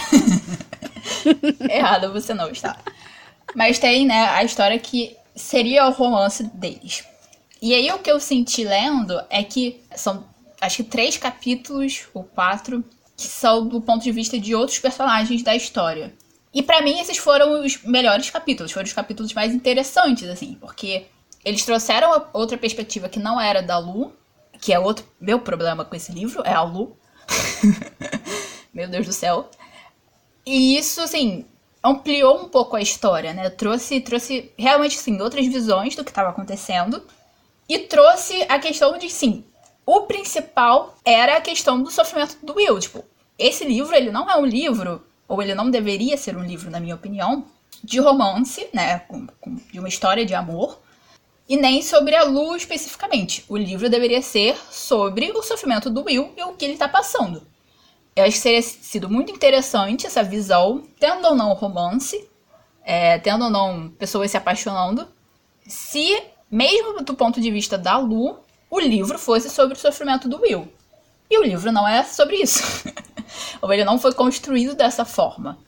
Errado 1.68 2.12
você 2.12 2.32
não 2.32 2.50
está. 2.50 2.78
Mas 3.54 3.78
tem, 3.78 4.06
né, 4.06 4.28
a 4.30 4.44
história 4.44 4.78
que 4.78 5.16
seria 5.34 5.86
o 5.86 5.90
romance 5.90 6.42
deles. 6.42 7.04
E 7.60 7.74
aí 7.74 7.90
o 7.90 7.98
que 7.98 8.10
eu 8.10 8.20
senti 8.20 8.64
lendo 8.64 9.20
é 9.28 9.42
que 9.42 9.80
são 9.96 10.24
acho 10.60 10.78
que 10.78 10.84
três 10.84 11.16
capítulos 11.16 12.06
ou 12.14 12.24
quatro 12.24 12.84
que 13.16 13.26
são 13.26 13.66
do 13.66 13.80
ponto 13.80 14.02
de 14.02 14.12
vista 14.12 14.38
de 14.38 14.54
outros 14.54 14.78
personagens 14.78 15.42
da 15.42 15.54
história. 15.54 16.14
E 16.54 16.62
para 16.62 16.80
mim 16.82 16.98
esses 16.98 17.18
foram 17.18 17.64
os 17.64 17.82
melhores 17.82 18.30
capítulos, 18.30 18.72
foram 18.72 18.86
os 18.86 18.92
capítulos 18.92 19.32
mais 19.34 19.52
interessantes 19.52 20.28
assim, 20.28 20.56
porque 20.60 21.06
eles 21.44 21.64
trouxeram 21.64 22.26
outra 22.32 22.56
perspectiva 22.56 23.08
que 23.08 23.18
não 23.18 23.40
era 23.40 23.62
da 23.62 23.78
Lu, 23.78 24.12
que 24.60 24.72
é 24.72 24.78
outro 24.78 25.04
meu 25.20 25.40
problema 25.40 25.84
com 25.84 25.94
esse 25.94 26.12
livro, 26.12 26.42
é 26.44 26.52
a 26.52 26.62
Lu. 26.62 26.96
meu 28.72 28.88
Deus 28.88 29.06
do 29.06 29.12
céu. 29.12 29.50
E 30.46 30.76
isso 30.76 31.00
assim, 31.00 31.44
ampliou 31.82 32.40
um 32.40 32.48
pouco 32.48 32.76
a 32.76 32.80
história, 32.80 33.32
né? 33.32 33.50
Trouxe 33.50 34.00
trouxe 34.00 34.52
realmente 34.56 34.96
assim 34.96 35.20
outras 35.20 35.46
visões 35.46 35.94
do 35.94 36.04
que 36.04 36.10
estava 36.10 36.30
acontecendo 36.30 37.02
e 37.68 37.78
trouxe 37.78 38.44
a 38.48 38.58
questão 38.58 38.96
de 38.96 39.10
sim, 39.10 39.44
o 39.84 40.02
principal 40.02 40.94
era 41.04 41.36
a 41.36 41.40
questão 41.40 41.82
do 41.82 41.90
sofrimento 41.90 42.36
do 42.42 42.54
Will. 42.54 42.78
Tipo, 42.78 43.04
esse 43.38 43.64
livro, 43.64 43.94
ele 43.94 44.10
não 44.10 44.30
é 44.30 44.36
um 44.36 44.44
livro, 44.44 45.02
ou 45.26 45.42
ele 45.42 45.54
não 45.54 45.70
deveria 45.70 46.16
ser 46.16 46.36
um 46.36 46.44
livro, 46.44 46.70
na 46.70 46.78
minha 46.80 46.94
opinião, 46.94 47.46
de 47.82 47.98
romance, 47.98 48.68
né? 48.72 48.98
Com, 49.00 49.26
com, 49.40 49.54
de 49.54 49.78
uma 49.78 49.88
história 49.88 50.26
de 50.26 50.34
amor. 50.34 50.78
E 51.48 51.56
nem 51.56 51.80
sobre 51.80 52.14
a 52.14 52.24
Lu 52.24 52.54
especificamente. 52.54 53.44
O 53.48 53.56
livro 53.56 53.88
deveria 53.88 54.20
ser 54.20 54.56
sobre 54.70 55.30
o 55.32 55.42
sofrimento 55.42 55.88
do 55.88 56.04
Will 56.04 56.34
e 56.36 56.42
o 56.42 56.52
que 56.52 56.66
ele 56.66 56.74
está 56.74 56.86
passando. 56.86 57.42
Eu 58.14 58.24
acho 58.24 58.36
que 58.36 58.42
teria 58.42 58.60
sido 58.60 59.08
muito 59.08 59.32
interessante 59.32 60.06
essa 60.06 60.22
visão, 60.22 60.82
tendo 61.00 61.28
ou 61.28 61.34
não 61.34 61.54
romance, 61.54 62.28
é, 62.84 63.18
tendo 63.18 63.44
ou 63.44 63.50
não 63.50 63.88
pessoas 63.90 64.30
se 64.30 64.36
apaixonando, 64.36 65.08
se, 65.66 66.22
mesmo 66.50 67.02
do 67.02 67.14
ponto 67.14 67.40
de 67.40 67.50
vista 67.50 67.76
da 67.76 67.98
Lu, 67.98 68.38
o 68.70 68.78
livro 68.80 69.18
fosse 69.18 69.50
sobre 69.50 69.74
o 69.74 69.80
sofrimento 69.80 70.28
do 70.28 70.40
Will. 70.40 70.70
E 71.30 71.38
o 71.38 71.42
livro 71.42 71.70
não 71.70 71.86
é 71.86 72.02
sobre 72.04 72.36
isso. 72.36 72.62
Ou 73.60 73.72
ele 73.72 73.84
não 73.84 73.98
foi 73.98 74.12
construído 74.12 74.74
dessa 74.74 75.04
forma. 75.04 75.58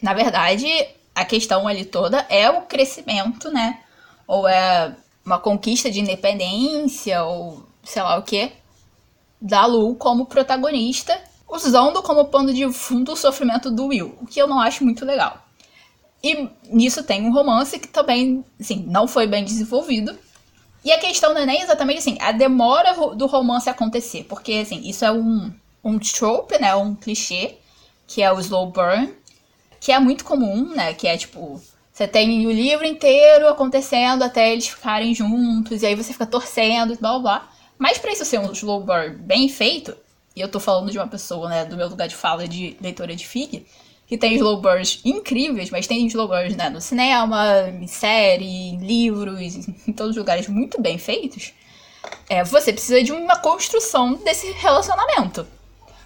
Na 0.00 0.12
verdade, 0.12 0.66
a 1.14 1.24
questão 1.24 1.66
ali 1.66 1.84
toda 1.84 2.26
é 2.28 2.48
o 2.50 2.62
crescimento, 2.62 3.50
né? 3.50 3.80
Ou 4.26 4.46
é 4.46 4.94
uma 5.24 5.38
conquista 5.38 5.90
de 5.90 6.00
independência, 6.00 7.22
ou 7.24 7.66
sei 7.82 8.02
lá 8.02 8.18
o 8.18 8.22
que, 8.22 8.52
da 9.40 9.66
Lu 9.66 9.94
como 9.94 10.26
protagonista, 10.26 11.18
usando 11.48 12.02
como 12.02 12.26
pano 12.26 12.52
de 12.52 12.70
fundo 12.72 13.12
o 13.12 13.16
sofrimento 13.16 13.70
do 13.70 13.86
Will, 13.86 14.16
o 14.20 14.26
que 14.26 14.40
eu 14.40 14.46
não 14.46 14.60
acho 14.60 14.84
muito 14.84 15.04
legal. 15.04 15.47
E 16.22 16.48
nisso 16.64 17.02
tem 17.02 17.24
um 17.24 17.32
romance 17.32 17.78
que 17.78 17.88
também, 17.88 18.44
assim, 18.60 18.84
não 18.88 19.06
foi 19.06 19.26
bem 19.26 19.44
desenvolvido, 19.44 20.18
e 20.84 20.92
a 20.92 20.98
questão 20.98 21.34
não 21.34 21.40
é 21.40 21.46
nem 21.46 21.62
exatamente 21.62 21.98
assim, 21.98 22.16
a 22.20 22.32
demora 22.32 22.94
do 23.14 23.26
romance 23.26 23.68
acontecer, 23.68 24.24
porque 24.24 24.52
assim, 24.54 24.80
isso 24.88 25.04
é 25.04 25.12
um, 25.12 25.52
um 25.84 25.98
trope, 25.98 26.58
né, 26.58 26.74
um 26.74 26.94
clichê, 26.94 27.56
que 28.06 28.22
é 28.22 28.32
o 28.32 28.40
slow 28.40 28.70
burn, 28.70 29.14
que 29.80 29.92
é 29.92 29.98
muito 29.98 30.24
comum, 30.24 30.74
né, 30.74 30.94
que 30.94 31.06
é 31.06 31.16
tipo, 31.16 31.60
você 31.92 32.06
tem 32.06 32.46
o 32.46 32.50
livro 32.50 32.86
inteiro 32.86 33.48
acontecendo 33.48 34.22
até 34.22 34.52
eles 34.52 34.68
ficarem 34.68 35.14
juntos, 35.14 35.82
e 35.82 35.86
aí 35.86 35.94
você 35.94 36.12
fica 36.12 36.26
torcendo 36.26 36.94
e 36.94 36.96
blá 36.96 37.18
blá. 37.18 37.48
Mas 37.76 37.98
pra 37.98 38.12
isso 38.12 38.24
ser 38.24 38.38
um 38.38 38.52
slow 38.52 38.80
burn 38.82 39.16
bem 39.16 39.48
feito, 39.48 39.96
e 40.34 40.40
eu 40.40 40.48
tô 40.48 40.58
falando 40.58 40.90
de 40.90 40.98
uma 40.98 41.08
pessoa, 41.08 41.48
né, 41.48 41.64
do 41.64 41.76
meu 41.76 41.88
lugar 41.88 42.08
de 42.08 42.14
fala 42.14 42.46
de 42.46 42.76
leitora 42.80 43.14
de 43.14 43.26
FIG, 43.26 43.66
que 44.08 44.16
tem 44.16 44.36
slow 44.36 44.58
burns 44.58 45.00
incríveis, 45.04 45.70
mas 45.70 45.86
tem 45.86 46.06
slow 46.06 46.26
burns 46.26 46.56
né, 46.56 46.70
no 46.70 46.80
cinema, 46.80 47.68
em 47.68 47.86
série, 47.86 48.46
em 48.46 48.78
livros, 48.78 49.38
em 49.86 49.92
todos 49.92 50.12
os 50.12 50.16
lugares 50.16 50.48
muito 50.48 50.80
bem 50.80 50.96
feitos, 50.96 51.52
é, 52.28 52.42
você 52.42 52.72
precisa 52.72 53.02
de 53.02 53.12
uma 53.12 53.36
construção 53.36 54.14
desse 54.14 54.50
relacionamento. 54.52 55.46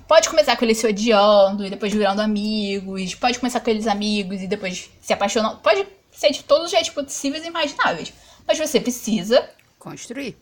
Pode 0.08 0.28
começar 0.28 0.56
com 0.56 0.64
eles 0.64 0.78
se 0.78 0.86
odiando 0.86 1.64
e 1.64 1.70
depois 1.70 1.92
virando 1.92 2.20
amigos, 2.20 3.14
pode 3.14 3.38
começar 3.38 3.60
com 3.60 3.70
eles 3.70 3.86
amigos 3.86 4.42
e 4.42 4.48
depois 4.48 4.90
se 5.00 5.12
apaixonando, 5.12 5.58
pode 5.58 5.86
ser 6.10 6.32
de 6.32 6.42
todos 6.42 6.66
os 6.66 6.70
jeitos 6.72 6.90
possíveis 6.90 7.44
e 7.44 7.48
imagináveis. 7.48 8.12
Mas 8.44 8.58
você 8.58 8.80
precisa 8.80 9.48
construir. 9.78 10.36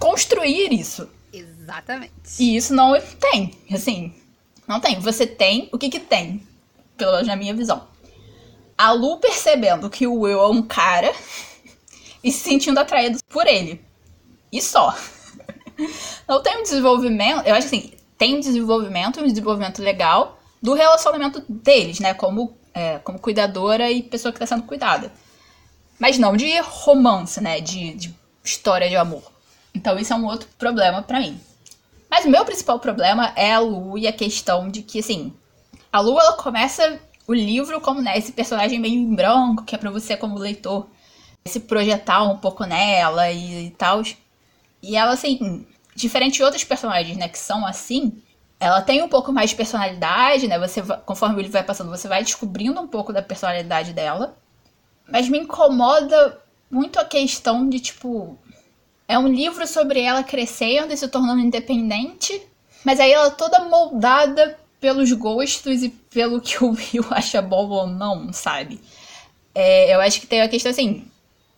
Construir 0.00 0.72
isso. 0.72 1.08
Exatamente. 1.32 2.12
E 2.40 2.56
isso 2.56 2.74
não 2.74 2.92
tem, 3.20 3.52
assim, 3.72 4.12
não 4.66 4.80
tem. 4.80 4.98
Você 4.98 5.26
tem 5.26 5.68
o 5.72 5.78
que 5.78 5.88
que 5.88 6.00
tem 6.00 6.42
pelo 6.96 7.12
menos 7.12 7.26
na 7.26 7.36
minha 7.36 7.54
visão. 7.54 7.86
A 8.76 8.92
Lu 8.92 9.18
percebendo 9.18 9.88
que 9.88 10.06
o 10.06 10.20
Will 10.20 10.40
é 10.40 10.48
um 10.48 10.62
cara 10.62 11.12
e 12.22 12.30
se 12.32 12.38
sentindo 12.38 12.78
atraído 12.78 13.18
por 13.28 13.46
ele. 13.46 13.84
E 14.50 14.60
só. 14.60 14.96
Não 16.28 16.42
tem 16.42 16.58
um 16.58 16.62
desenvolvimento. 16.62 17.46
Eu 17.46 17.54
acho 17.54 17.66
assim, 17.66 17.92
tem 18.16 18.36
um 18.36 18.40
desenvolvimento, 18.40 19.20
um 19.20 19.26
desenvolvimento 19.26 19.82
legal 19.82 20.38
do 20.62 20.74
relacionamento 20.74 21.44
deles, 21.48 22.00
né? 22.00 22.14
Como, 22.14 22.56
é, 22.72 22.98
como 22.98 23.18
cuidadora 23.18 23.90
e 23.90 24.02
pessoa 24.02 24.32
que 24.32 24.42
está 24.42 24.54
sendo 24.54 24.66
cuidada. 24.66 25.12
Mas 25.98 26.18
não 26.18 26.36
de 26.36 26.58
romance, 26.60 27.40
né? 27.40 27.60
De, 27.60 27.94
de 27.94 28.14
história 28.42 28.88
de 28.88 28.96
amor. 28.96 29.22
Então 29.74 29.98
isso 29.98 30.12
é 30.12 30.16
um 30.16 30.26
outro 30.26 30.48
problema 30.58 31.02
para 31.02 31.20
mim. 31.20 31.40
Mas 32.10 32.24
o 32.24 32.30
meu 32.30 32.44
principal 32.44 32.78
problema 32.78 33.32
é 33.34 33.52
a 33.52 33.58
Lu 33.58 33.98
e 33.98 34.06
a 34.06 34.12
questão 34.12 34.68
de 34.68 34.82
que, 34.82 35.00
assim, 35.00 35.32
a 35.94 36.00
Lu, 36.00 36.18
ela 36.18 36.32
começa 36.32 36.98
o 37.24 37.32
livro 37.32 37.80
como, 37.80 38.02
né, 38.02 38.18
esse 38.18 38.32
personagem 38.32 38.80
meio 38.80 39.06
branco, 39.14 39.62
que 39.62 39.76
é 39.76 39.78
pra 39.78 39.92
você, 39.92 40.16
como 40.16 40.36
leitor, 40.36 40.88
se 41.46 41.60
projetar 41.60 42.24
um 42.24 42.36
pouco 42.36 42.64
nela 42.64 43.30
e, 43.30 43.66
e 43.66 43.70
tal. 43.70 44.02
E 44.82 44.96
ela, 44.96 45.12
assim, 45.12 45.64
diferente 45.94 46.34
de 46.34 46.42
outros 46.42 46.64
personagens, 46.64 47.16
né, 47.16 47.28
que 47.28 47.38
são 47.38 47.64
assim, 47.64 48.20
ela 48.58 48.82
tem 48.82 49.04
um 49.04 49.08
pouco 49.08 49.32
mais 49.32 49.50
de 49.50 49.56
personalidade, 49.56 50.48
né? 50.48 50.58
Você, 50.58 50.82
conforme 51.06 51.36
o 51.36 51.38
livro 51.38 51.52
vai 51.52 51.62
passando, 51.62 51.90
você 51.90 52.08
vai 52.08 52.24
descobrindo 52.24 52.80
um 52.80 52.88
pouco 52.88 53.12
da 53.12 53.22
personalidade 53.22 53.92
dela. 53.92 54.36
Mas 55.08 55.28
me 55.28 55.38
incomoda 55.38 56.40
muito 56.68 56.98
a 56.98 57.04
questão 57.04 57.68
de, 57.68 57.78
tipo, 57.78 58.36
é 59.06 59.16
um 59.16 59.28
livro 59.28 59.64
sobre 59.64 60.00
ela 60.00 60.24
crescendo 60.24 60.92
e 60.92 60.96
se 60.96 61.06
tornando 61.06 61.40
independente, 61.40 62.42
mas 62.84 62.98
aí 62.98 63.12
ela 63.12 63.30
toda 63.30 63.60
moldada 63.66 64.58
pelos 64.84 65.10
gostos 65.12 65.82
e 65.82 65.88
pelo 65.88 66.42
que 66.42 66.62
o 66.62 66.72
Will 66.72 67.06
acha 67.08 67.40
bom 67.40 67.70
ou 67.70 67.86
não, 67.86 68.30
sabe? 68.34 68.78
É, 69.54 69.94
eu 69.94 69.98
acho 69.98 70.20
que 70.20 70.26
tem 70.26 70.42
a 70.42 70.48
questão 70.48 70.70
assim. 70.70 71.06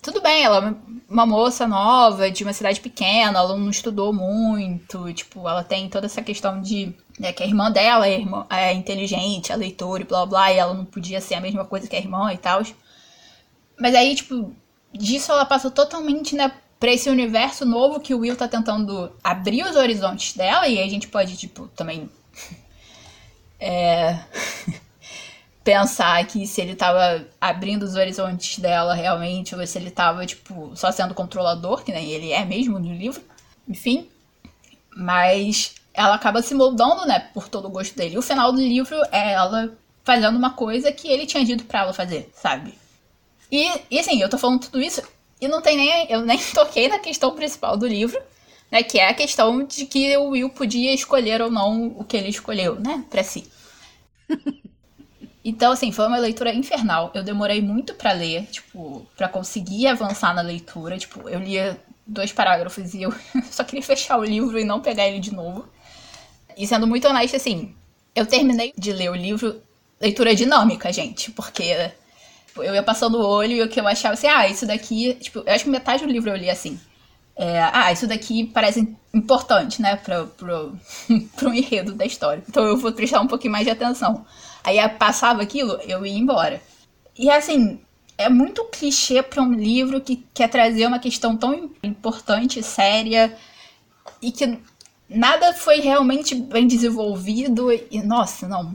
Tudo 0.01 0.21
bem, 0.21 0.45
ela 0.45 0.69
é 0.69 1.13
uma 1.13 1.27
moça 1.27 1.67
nova, 1.67 2.31
de 2.31 2.45
uma 2.45 2.53
cidade 2.53 2.79
pequena, 2.79 3.41
ela 3.41 3.57
não 3.57 3.69
estudou 3.69 4.13
muito, 4.13 5.13
tipo, 5.13 5.49
ela 5.49 5.65
tem 5.65 5.89
toda 5.89 6.07
essa 6.07 6.23
questão 6.23 6.63
de 6.63 6.95
né, 7.19 7.33
que 7.33 7.43
a 7.43 7.47
irmã 7.47 7.69
dela 7.69 8.07
é, 8.07 8.21
irmã, 8.21 8.47
é 8.49 8.73
inteligente, 8.73 9.51
é 9.51 9.57
leitora 9.57 10.05
e 10.05 10.07
blá 10.07 10.25
blá, 10.25 10.53
e 10.53 10.59
ela 10.59 10.73
não 10.73 10.85
podia 10.85 11.21
ser 11.21 11.35
a 11.35 11.41
mesma 11.41 11.65
coisa 11.65 11.89
que 11.89 11.97
a 11.97 11.99
irmã 11.99 12.33
e 12.33 12.39
tal. 12.39 12.63
Mas 13.77 13.93
aí, 13.97 14.15
tipo, 14.15 14.55
disso 14.93 15.33
ela 15.33 15.45
passa 15.45 15.69
totalmente, 15.69 16.37
né, 16.37 16.53
pra 16.79 16.93
esse 16.93 17.11
universo 17.11 17.65
novo 17.67 17.99
que 17.99 18.15
o 18.15 18.21
Will 18.21 18.37
tá 18.37 18.47
tentando 18.47 19.11
abrir 19.25 19.65
os 19.65 19.75
horizontes 19.75 20.35
dela, 20.37 20.69
e 20.69 20.79
aí 20.79 20.87
a 20.87 20.91
gente 20.91 21.09
pode, 21.09 21.37
tipo, 21.37 21.67
também 21.75 22.09
é, 23.59 24.19
pensar 25.65 26.25
que 26.27 26.47
se 26.47 26.61
ele 26.61 26.75
tava 26.75 27.27
abrindo 27.41 27.83
os 27.83 27.95
horizontes 27.95 28.59
dela 28.59 28.95
realmente, 28.95 29.55
ou 29.55 29.67
se 29.67 29.79
ele 29.79 29.91
tava, 29.91 30.25
tipo, 30.27 30.73
só 30.77 30.93
sendo 30.93 31.15
controlador, 31.15 31.83
que 31.83 31.93
nem 31.93 32.11
ele 32.11 32.33
é 32.33 32.45
mesmo 32.45 32.79
no 32.79 32.93
livro. 32.93 33.23
Enfim. 33.69 34.09
Mas 34.97 35.75
ela 35.93 36.15
acaba 36.15 36.43
se 36.43 36.55
moldando, 36.55 37.07
né, 37.07 37.19
por 37.33 37.49
todo 37.49 37.67
o 37.67 37.71
gosto 37.71 37.97
dele. 37.97 38.15
E 38.15 38.19
o 38.19 38.23
final 38.23 38.53
do 38.53 38.61
livro 38.61 38.97
é 39.11 39.33
ela 39.33 39.77
fazendo 40.05 40.37
uma 40.37 40.51
coisa 40.51 40.93
que 40.93 41.09
ele 41.09 41.27
tinha 41.27 41.45
dito 41.45 41.65
pra 41.65 41.81
ela 41.81 41.93
fazer, 41.93 42.31
sabe? 42.35 42.75
E, 43.51 43.69
e 43.91 43.99
assim, 43.99 44.21
eu 44.21 44.29
tô 44.29 44.39
falando 44.39 44.61
tudo 44.61 44.81
isso 44.81 45.03
e 45.41 45.49
não 45.49 45.61
tem 45.61 45.77
nem. 45.77 46.11
Eu 46.11 46.23
nem 46.23 46.39
toquei 46.55 46.89
na 46.89 46.99
questão 46.99 47.35
principal 47.35 47.77
do 47.77 47.87
livro, 47.87 48.21
né? 48.71 48.83
Que 48.83 48.99
é 48.99 49.09
a 49.09 49.15
questão 49.15 49.65
de 49.65 49.87
que 49.87 50.17
o 50.17 50.31
Will 50.31 50.51
podia 50.51 50.93
escolher 50.93 51.41
ou 51.43 51.51
não 51.51 51.89
o 51.97 52.05
que 52.05 52.17
ele 52.17 52.29
escolheu, 52.29 52.79
né? 52.81 53.05
Pra 53.11 53.23
si. 53.23 53.51
então, 55.45 55.73
assim, 55.73 55.93
foi 55.93 56.07
uma 56.07 56.19
leitura 56.19 56.55
infernal. 56.55 57.11
Eu 57.15 57.23
demorei 57.23 57.61
muito 57.61 57.95
para 57.95 58.13
ler, 58.13 58.47
tipo, 58.47 59.07
para 59.17 59.29
conseguir 59.29 59.87
avançar 59.87 60.35
na 60.35 60.43
leitura. 60.43 60.99
Tipo, 60.99 61.29
eu 61.29 61.41
lia 61.41 61.81
dois 62.07 62.33
parágrafos 62.33 62.95
e 62.95 63.03
eu 63.03 63.15
só 63.51 63.65
queria 63.65 63.83
fechar 63.83 64.19
o 64.19 64.25
livro 64.25 64.59
e 64.59 64.65
não 64.65 64.81
pegar 64.81 65.07
ele 65.09 65.21
de 65.21 65.35
novo. 65.35 65.69
E 66.57 66.67
sendo 66.67 66.87
muito 66.87 67.07
honesta, 67.07 67.37
assim, 67.37 67.75
eu 68.15 68.25
terminei 68.25 68.73
de 68.77 68.93
ler 68.93 69.11
o 69.11 69.15
livro 69.15 69.61
leitura 70.01 70.35
dinâmica, 70.35 70.93
gente, 70.93 71.31
porque 71.31 71.93
Eu 72.57 72.75
ia 72.75 72.83
passando 72.83 73.19
o 73.19 73.27
olho 73.27 73.53
e 73.53 73.63
o 73.63 73.69
que 73.69 73.79
eu 73.79 73.87
achava 73.87 74.15
assim, 74.15 74.29
ah, 74.29 74.49
isso 74.49 74.67
daqui. 74.67 75.15
Tipo, 75.15 75.41
eu 75.41 75.53
acho 75.53 75.65
que 75.65 75.71
metade 75.71 76.05
do 76.07 76.11
livro 76.11 76.31
eu 76.31 76.37
li 76.37 76.49
assim. 76.49 76.81
É, 77.37 77.61
ah, 77.73 77.93
isso 77.93 78.07
daqui 78.07 78.47
parece 78.47 78.97
importante, 79.13 79.83
né, 79.83 79.97
pro, 79.97 80.27
pro 81.37 81.53
enredo 81.55 81.93
da 81.93 82.07
história. 82.07 82.43
Então 82.49 82.65
eu 82.65 82.77
vou 82.77 82.93
prestar 82.93 83.21
um 83.21 83.27
pouquinho 83.27 83.53
mais 83.53 83.65
de 83.65 83.71
atenção. 83.71 84.25
Aí 84.65 84.77
passava 84.91 85.43
aquilo, 85.43 85.79
eu 85.87 86.05
ia 86.05 86.19
embora. 86.19 86.63
E 87.17 87.31
assim, 87.31 87.79
é 88.19 88.29
muito 88.29 88.65
clichê 88.65 89.23
para 89.23 89.43
um 89.43 89.53
livro 89.53 90.01
que 90.01 90.25
quer 90.33 90.49
trazer 90.49 90.87
uma 90.87 90.99
questão 90.99 91.37
tão 91.37 91.71
importante, 91.83 92.63
séria, 92.63 93.37
e 94.23 94.33
que 94.33 94.59
nada 95.09 95.53
foi 95.53 95.81
realmente 95.81 96.35
bem 96.35 96.67
desenvolvido. 96.67 97.71
E, 97.73 98.03
nossa, 98.03 98.49
não. 98.49 98.75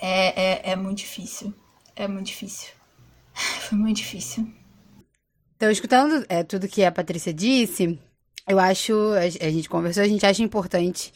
É, 0.00 0.70
é, 0.70 0.72
é 0.72 0.76
muito 0.76 0.98
difícil. 0.98 1.52
É 1.94 2.08
muito 2.08 2.26
difícil. 2.26 2.70
Foi 3.34 3.76
muito 3.76 3.98
difícil. 3.98 4.50
Então, 5.60 5.70
escutando 5.70 6.24
é, 6.26 6.42
tudo 6.42 6.66
que 6.66 6.82
a 6.82 6.90
Patrícia 6.90 7.34
disse, 7.34 7.98
eu 8.48 8.58
acho, 8.58 8.94
a, 9.12 9.24
a 9.46 9.50
gente 9.50 9.68
conversou, 9.68 10.02
a 10.02 10.08
gente 10.08 10.24
acha 10.24 10.42
importante 10.42 11.12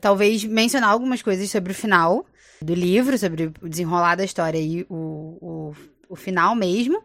talvez 0.00 0.42
mencionar 0.42 0.90
algumas 0.90 1.22
coisas 1.22 1.48
sobre 1.48 1.70
o 1.70 1.74
final 1.74 2.26
do 2.60 2.74
livro, 2.74 3.16
sobre 3.16 3.52
o 3.62 3.68
desenrolar 3.68 4.16
da 4.16 4.24
história 4.24 4.58
e 4.58 4.84
o, 4.88 5.38
o, 5.40 5.76
o 6.08 6.16
final 6.16 6.56
mesmo. 6.56 7.00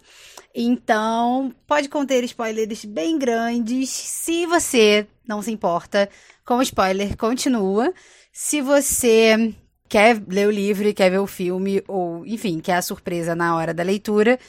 Então, 0.55 1.53
pode 1.67 1.87
conter 1.87 2.23
spoilers 2.23 2.83
bem 2.83 3.19
grandes. 3.19 3.91
Se 3.91 4.47
você 4.47 5.05
não 5.23 5.43
se 5.43 5.51
importa 5.51 6.09
com 6.43 6.63
spoiler, 6.63 7.15
continua. 7.15 7.93
Se 8.33 8.59
você 8.59 9.53
quer 9.87 10.19
ler 10.27 10.47
o 10.47 10.51
livro 10.51 10.87
e 10.87 10.95
quer 10.95 11.11
ver 11.11 11.19
o 11.19 11.27
filme, 11.27 11.83
ou, 11.87 12.25
enfim, 12.25 12.59
quer 12.59 12.77
a 12.77 12.81
surpresa 12.81 13.35
na 13.35 13.55
hora 13.55 13.71
da 13.71 13.83
leitura, 13.83 14.39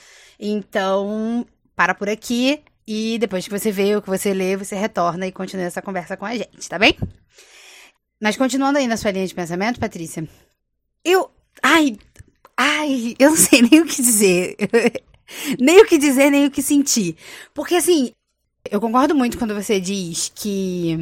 então 0.40 1.46
para 1.75 1.95
por 1.95 2.09
aqui 2.09 2.62
e 2.87 3.19
depois 3.19 3.45
que 3.45 3.59
você 3.59 3.71
vê 3.71 3.95
o 3.97 4.02
que 4.02 4.09
você 4.09 4.35
lê, 4.35 4.57
você 4.57 4.75
retorna 4.75 5.26
e 5.26 5.33
continua 5.33 5.67
essa 5.67 5.83
conversa 5.83 6.17
com 6.17 6.26
a 6.26 6.35
gente, 6.37 6.69
tá 6.69 6.79
bem? 6.79 6.97
Mas 8.21 8.37
continuando 8.37 8.79
aí 8.79 8.87
na 8.87 8.97
sua 8.97 9.11
linha 9.11 9.26
de 9.26 9.35
pensamento, 9.35 9.81
Patrícia, 9.81 10.26
eu. 11.05 11.31
Ai. 11.62 11.99
Ai, 12.57 13.14
eu 13.19 13.31
não 13.31 13.37
sei 13.37 13.62
nem 13.71 13.81
o 13.81 13.87
que 13.87 14.02
dizer. 14.02 14.57
nem 15.59 15.81
o 15.83 15.87
que 15.87 15.99
dizer, 15.99 16.31
nem 16.31 16.47
o 16.47 16.50
que 16.50 16.62
sentir. 16.62 17.17
Porque 17.55 17.76
assim, 17.76 18.12
eu 18.71 18.81
concordo 18.81 19.14
muito 19.14 19.38
quando 19.38 19.55
você 19.55 19.81
diz 19.81 20.31
que 20.35 20.99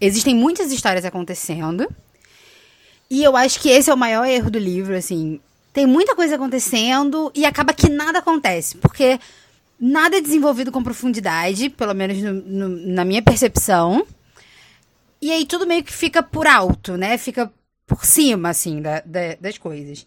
existem 0.00 0.34
muitas 0.34 0.72
histórias 0.72 1.04
acontecendo. 1.04 1.88
E 3.10 3.24
eu 3.24 3.36
acho 3.36 3.60
que 3.60 3.68
esse 3.68 3.90
é 3.90 3.94
o 3.94 3.96
maior 3.96 4.24
erro 4.24 4.50
do 4.50 4.58
livro, 4.58 4.94
assim. 4.94 5.40
Tem 5.72 5.86
muita 5.86 6.14
coisa 6.14 6.36
acontecendo 6.36 7.30
e 7.34 7.44
acaba 7.44 7.72
que 7.72 7.88
nada 7.88 8.18
acontece. 8.18 8.76
Porque 8.76 9.18
nada 9.80 10.18
é 10.18 10.20
desenvolvido 10.20 10.70
com 10.70 10.82
profundidade, 10.82 11.70
pelo 11.70 11.94
menos 11.94 12.18
no, 12.18 12.32
no, 12.32 12.68
na 12.68 13.04
minha 13.04 13.22
percepção. 13.22 14.06
E 15.22 15.32
aí 15.32 15.46
tudo 15.46 15.66
meio 15.66 15.82
que 15.82 15.92
fica 15.92 16.22
por 16.22 16.46
alto, 16.46 16.96
né? 16.96 17.16
Fica 17.16 17.50
por 17.86 18.04
cima, 18.04 18.50
assim, 18.50 18.80
da, 18.80 19.00
da, 19.00 19.34
das 19.40 19.58
coisas. 19.58 20.06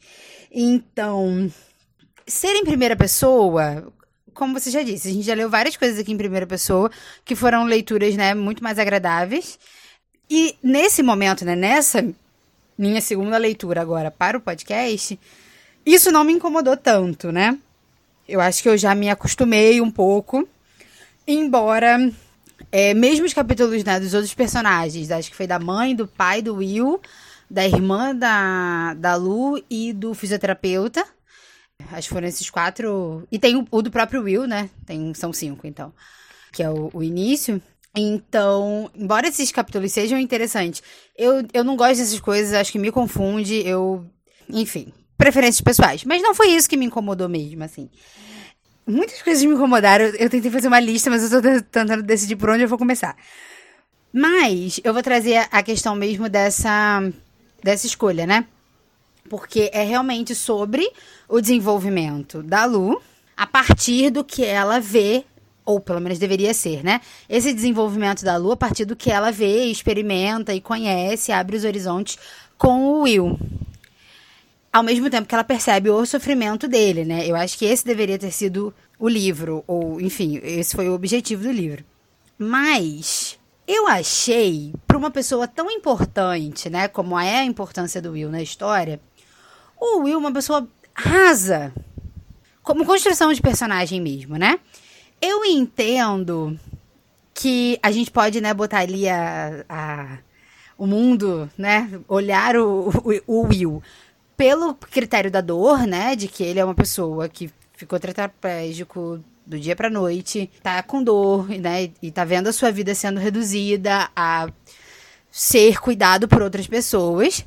Então, 0.52 1.52
ser 2.26 2.56
em 2.56 2.64
primeira 2.64 2.96
pessoa, 2.96 3.92
como 4.34 4.58
você 4.58 4.72
já 4.72 4.84
disse, 4.84 5.10
a 5.10 5.12
gente 5.12 5.26
já 5.26 5.34
leu 5.34 5.50
várias 5.50 5.76
coisas 5.76 6.00
aqui 6.00 6.12
em 6.12 6.18
primeira 6.18 6.48
pessoa, 6.48 6.90
que 7.26 7.36
foram 7.36 7.66
leituras, 7.66 8.16
né, 8.16 8.34
muito 8.34 8.64
mais 8.64 8.80
agradáveis. 8.80 9.60
E 10.30 10.56
nesse 10.64 11.04
momento, 11.04 11.44
né, 11.44 11.56
nessa 11.56 12.08
minha 12.78 13.02
segunda 13.02 13.38
leitura 13.38 13.82
agora 13.82 14.10
para 14.10 14.38
o 14.38 14.42
podcast, 14.42 15.20
isso 15.86 16.12
não 16.12 16.24
me 16.24 16.34
incomodou 16.34 16.78
tanto, 16.78 17.32
né? 17.32 17.58
Eu 18.28 18.40
acho 18.40 18.64
que 18.64 18.70
eu 18.70 18.78
já 18.78 18.96
me 18.96 19.10
acostumei 19.10 19.82
um 19.82 19.92
pouco. 19.92 20.48
Embora, 21.28 22.12
é, 22.72 22.94
mesmo 22.94 23.26
os 23.26 23.34
capítulos 23.34 23.84
né, 23.84 24.00
dos 24.00 24.14
outros 24.14 24.34
personagens, 24.34 25.12
acho 25.12 25.30
que 25.30 25.36
foi 25.36 25.48
da 25.48 25.60
mãe, 25.60 25.96
do 25.96 26.08
pai 26.08 26.42
do 26.42 26.56
Will, 26.56 27.02
da 27.50 27.66
irmã 27.66 28.16
da, 28.16 28.94
da 28.96 29.16
Lu 29.16 29.64
e 29.70 29.94
do 29.94 30.14
fisioterapeuta. 30.14 31.06
Acho 31.92 32.08
que 32.08 32.14
foram 32.14 32.28
esses 32.28 32.50
quatro. 32.50 33.28
E 33.32 33.38
tem 33.38 33.56
o, 33.58 33.68
o 33.70 33.82
do 33.82 33.92
próprio 33.92 34.24
Will, 34.24 34.48
né? 34.48 34.70
Tem, 34.86 35.14
são 35.14 35.34
cinco, 35.34 35.68
então. 35.68 35.94
Que 36.52 36.64
é 36.64 36.70
o, 36.70 36.90
o 36.94 37.04
início. 37.04 37.62
Então, 37.96 38.90
embora 38.96 39.28
esses 39.28 39.52
capítulos 39.52 39.92
sejam 39.92 40.18
interessantes, 40.18 40.82
eu, 41.16 41.46
eu 41.54 41.64
não 41.64 41.76
gosto 41.76 42.00
dessas 42.00 42.20
coisas, 42.20 42.54
acho 42.54 42.72
que 42.72 42.80
me 42.80 42.92
confunde, 42.92 43.62
eu. 43.68 44.04
Enfim, 44.50 44.92
preferências 45.24 45.62
pessoais. 45.62 46.04
Mas 46.04 46.22
não 46.22 46.36
foi 46.36 46.50
isso 46.50 46.70
que 46.70 46.76
me 46.76 46.86
incomodou 46.86 47.30
mesmo, 47.30 47.64
assim. 47.64 47.90
Muitas 48.86 49.22
coisas 49.22 49.42
me 49.46 49.54
incomodaram. 49.54 50.06
Eu 50.06 50.30
tentei 50.30 50.52
fazer 50.52 50.68
uma 50.68 50.82
lista, 50.82 51.10
mas 51.10 51.32
eu 51.32 51.42
tô 51.42 51.62
tentando 51.72 52.04
decidir 52.04 52.36
por 52.36 52.50
onde 52.50 52.64
eu 52.64 52.68
vou 52.68 52.78
começar. 52.78 53.16
Mas 54.12 54.82
eu 54.84 54.94
vou 54.94 55.02
trazer 55.02 55.48
a 55.50 55.64
questão 55.64 55.96
mesmo 55.96 56.28
dessa, 56.28 57.02
dessa 57.64 57.88
escolha, 57.88 58.28
né? 58.28 58.46
Porque 59.30 59.72
é 59.74 59.84
realmente 59.84 60.36
sobre 60.36 60.92
o 61.30 61.40
desenvolvimento 61.40 62.44
da 62.44 62.66
Lu 62.66 63.02
a 63.38 63.48
partir 63.48 64.10
do 64.10 64.26
que 64.26 64.44
ela 64.44 64.80
vê, 64.82 65.24
ou 65.66 65.80
pelo 65.80 66.02
menos 66.02 66.20
deveria 66.20 66.54
ser, 66.54 66.84
né? 66.84 67.00
Esse 67.30 67.54
desenvolvimento 67.54 68.26
da 68.26 68.36
Lu 68.36 68.52
a 68.52 68.58
partir 68.58 68.84
do 68.84 68.96
que 68.96 69.10
ela 69.10 69.32
vê, 69.32 69.64
experimenta 69.64 70.54
e 70.54 70.60
conhece, 70.60 71.32
abre 71.32 71.56
os 71.56 71.64
horizontes 71.64 72.20
com 72.58 72.84
o 72.84 73.02
Will 73.04 73.40
ao 74.74 74.82
mesmo 74.82 75.08
tempo 75.08 75.28
que 75.28 75.36
ela 75.36 75.44
percebe 75.44 75.92
o 75.92 76.04
sofrimento 76.04 76.68
dele, 76.68 77.06
né? 77.06 77.28
Eu 77.28 77.36
acho 77.36 77.56
que 77.60 77.66
esse 77.66 77.86
deveria 77.86 78.18
ter 78.18 78.32
sido 78.32 78.74
o 78.98 79.08
livro, 79.08 79.64
ou 79.68 80.02
enfim, 80.02 80.40
esse 80.42 80.76
foi 80.76 80.90
o 80.90 80.94
objetivo 80.94 81.44
do 81.44 81.52
livro. 81.52 81.86
Mas 82.40 83.38
eu 83.68 83.88
achei, 83.88 84.74
para 84.88 84.98
uma 84.98 85.12
pessoa 85.12 85.48
tão 85.48 85.70
importante, 85.70 86.72
né, 86.72 86.88
como 86.88 87.20
é 87.20 87.38
a 87.38 87.46
importância 87.46 88.02
do 88.02 88.14
Will 88.14 88.32
na 88.32 88.42
história, 88.42 89.00
o 89.80 90.00
Will 90.00 90.18
uma 90.18 90.34
pessoa 90.34 90.68
rasa, 90.96 91.72
como 92.64 92.84
construção 92.84 93.32
de 93.32 93.42
personagem 93.42 94.02
mesmo, 94.02 94.38
né? 94.38 94.60
Eu 95.22 95.46
entendo 95.46 96.60
que 97.34 97.78
a 97.84 97.92
gente 97.92 98.10
pode, 98.10 98.42
né, 98.42 98.54
botar 98.54 98.80
ali 98.80 99.08
a, 99.08 99.64
a 99.70 100.18
o 100.76 100.88
mundo, 100.88 101.50
né, 101.58 101.90
olhar 102.08 102.56
o, 102.58 102.90
o, 102.90 103.22
o 103.28 103.48
Will 103.48 103.82
pelo 104.36 104.76
critério 104.76 105.32
da 105.32 105.42
dor, 105.42 105.86
né? 105.88 106.16
De 106.16 106.28
que 106.28 106.44
ele 106.44 106.60
é 106.60 106.66
uma 106.66 106.76
pessoa 106.76 107.28
que 107.30 107.52
ficou 107.74 108.00
tetraplégico 108.00 109.24
do 109.46 109.60
dia 109.60 109.76
pra 109.76 109.90
noite, 109.90 110.50
tá 110.62 110.82
com 110.82 111.04
dor, 111.04 111.50
né? 111.50 111.92
E 112.02 112.12
tá 112.12 112.24
vendo 112.24 112.48
a 112.48 112.54
sua 112.54 112.72
vida 112.72 112.96
sendo 112.96 113.20
reduzida 113.20 114.10
a 114.16 114.48
ser 115.30 115.80
cuidado 115.80 116.28
por 116.28 116.42
outras 116.42 116.68
pessoas. 116.68 117.46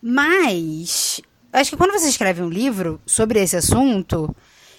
Mas 0.00 1.20
acho 1.52 1.70
que 1.70 1.76
quando 1.76 1.92
você 1.92 2.08
escreve 2.08 2.42
um 2.42 2.48
livro 2.48 3.00
sobre 3.06 3.42
esse 3.42 3.56
assunto, 3.56 4.34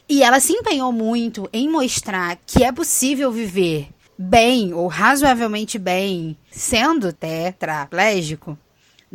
e 0.07 0.21
ela 0.21 0.39
se 0.39 0.53
empenhou 0.53 0.91
muito 0.91 1.49
em 1.51 1.69
mostrar 1.69 2.37
que 2.45 2.63
é 2.63 2.71
possível 2.71 3.31
viver 3.31 3.89
bem 4.17 4.73
ou 4.73 4.87
razoavelmente 4.87 5.77
bem 5.77 6.37
sendo 6.49 7.11
tetraplégico, 7.11 8.57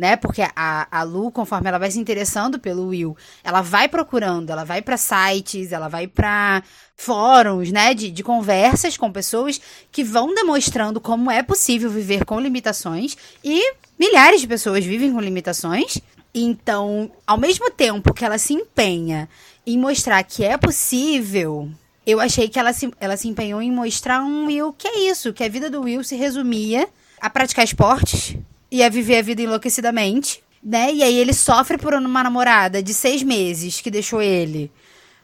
né? 0.01 0.15
Porque 0.15 0.41
a, 0.41 0.87
a 0.89 1.03
Lu, 1.03 1.31
conforme 1.31 1.69
ela 1.69 1.77
vai 1.77 1.91
se 1.91 1.99
interessando 1.99 2.57
pelo 2.57 2.87
Will, 2.87 3.15
ela 3.43 3.61
vai 3.61 3.87
procurando, 3.87 4.49
ela 4.49 4.63
vai 4.63 4.81
para 4.81 4.97
sites, 4.97 5.71
ela 5.71 5.87
vai 5.87 6.07
para 6.07 6.63
fóruns, 6.97 7.71
né? 7.71 7.93
De, 7.93 8.09
de 8.09 8.23
conversas 8.23 8.97
com 8.97 9.11
pessoas 9.11 9.61
que 9.91 10.03
vão 10.03 10.33
demonstrando 10.33 10.99
como 10.99 11.29
é 11.29 11.43
possível 11.43 11.91
viver 11.91 12.25
com 12.25 12.39
limitações 12.39 13.15
e 13.43 13.75
milhares 13.97 14.41
de 14.41 14.47
pessoas 14.47 14.83
vivem 14.83 15.13
com 15.13 15.21
limitações. 15.21 15.99
Então, 16.33 17.11
ao 17.27 17.37
mesmo 17.37 17.69
tempo 17.69 18.11
que 18.11 18.25
ela 18.25 18.39
se 18.39 18.53
empenha 18.53 19.29
em 19.67 19.77
mostrar 19.77 20.23
que 20.23 20.43
é 20.43 20.57
possível, 20.57 21.69
eu 22.07 22.19
achei 22.19 22.49
que 22.49 22.57
ela 22.57 22.73
se, 22.73 22.91
ela 22.99 23.15
se 23.15 23.27
empenhou 23.27 23.61
em 23.61 23.71
mostrar 23.71 24.23
um 24.23 24.47
Will 24.47 24.73
que 24.73 24.87
é 24.87 25.11
isso, 25.11 25.31
que 25.31 25.43
a 25.43 25.49
vida 25.49 25.69
do 25.69 25.81
Will 25.81 26.03
se 26.03 26.15
resumia 26.15 26.89
a 27.19 27.29
praticar 27.29 27.63
esportes, 27.63 28.35
ia 28.71 28.89
viver 28.89 29.17
a 29.17 29.21
vida 29.21 29.41
enlouquecidamente, 29.41 30.41
né? 30.63 30.93
E 30.93 31.03
aí 31.03 31.15
ele 31.15 31.33
sofre 31.33 31.77
por 31.77 31.93
uma 31.93 32.23
namorada 32.23 32.81
de 32.81 32.93
seis 32.93 33.21
meses 33.21 33.81
que 33.81 33.91
deixou 33.91 34.21
ele. 34.21 34.71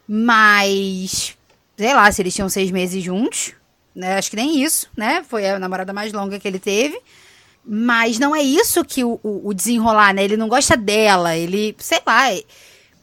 Mas, 0.08 1.36
sei 1.78 1.94
lá, 1.94 2.12
se 2.12 2.22
eles 2.22 2.36
tinham 2.36 2.50
seis 2.50 2.72
meses 2.72 3.04
juntos, 3.04 3.54
né? 3.96 4.18
Acho 4.18 4.30
que 4.30 4.36
nem 4.36 4.62
isso, 4.62 4.90
né? 4.96 5.24
Foi 5.28 5.50
a 5.50 5.58
namorada 5.58 5.94
mais 5.94 6.12
longa 6.12 6.40
que 6.40 6.48
ele 6.48 6.60
teve. 6.60 7.00
Mas 7.66 8.20
não 8.20 8.36
é 8.36 8.42
isso 8.42 8.84
que 8.86 9.04
o, 9.04 9.20
o, 9.24 9.50
o 9.50 9.54
desenrolar, 9.54 10.14
né? 10.14 10.24
Ele 10.24 10.38
não 10.38 10.48
gosta 10.48 10.78
dela, 10.78 11.36
ele, 11.36 11.76
sei 11.80 12.00
lá 12.06 12.28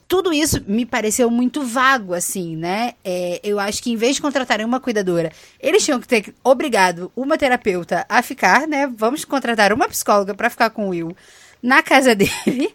tudo 0.07 0.33
isso 0.33 0.63
me 0.67 0.85
pareceu 0.85 1.31
muito 1.31 1.63
vago, 1.63 2.15
assim, 2.15 2.57
né? 2.57 2.95
É, 3.05 3.41
eu 3.43 3.59
acho 3.59 3.83
que 3.83 3.91
em 3.91 3.97
vez 3.97 4.17
de 4.17 4.23
contratarem 4.23 4.65
uma 4.65 4.81
cuidadora, 4.81 5.33
eles 5.61 5.85
tinham 5.85 6.01
que 6.01 6.09
ter 6.09 6.35
obrigado 6.43 7.11
uma 7.17 7.39
terapeuta 7.39 8.05
a 8.09 8.23
ficar, 8.23 8.67
né? 8.67 8.87
Vamos 8.95 9.25
contratar 9.25 9.73
uma 9.73 9.89
psicóloga 9.89 10.35
para 10.35 10.51
ficar 10.51 10.71
com 10.71 10.87
o 10.87 10.91
Will 10.91 11.17
na 11.63 11.83
casa 11.83 12.15
dele, 12.17 12.75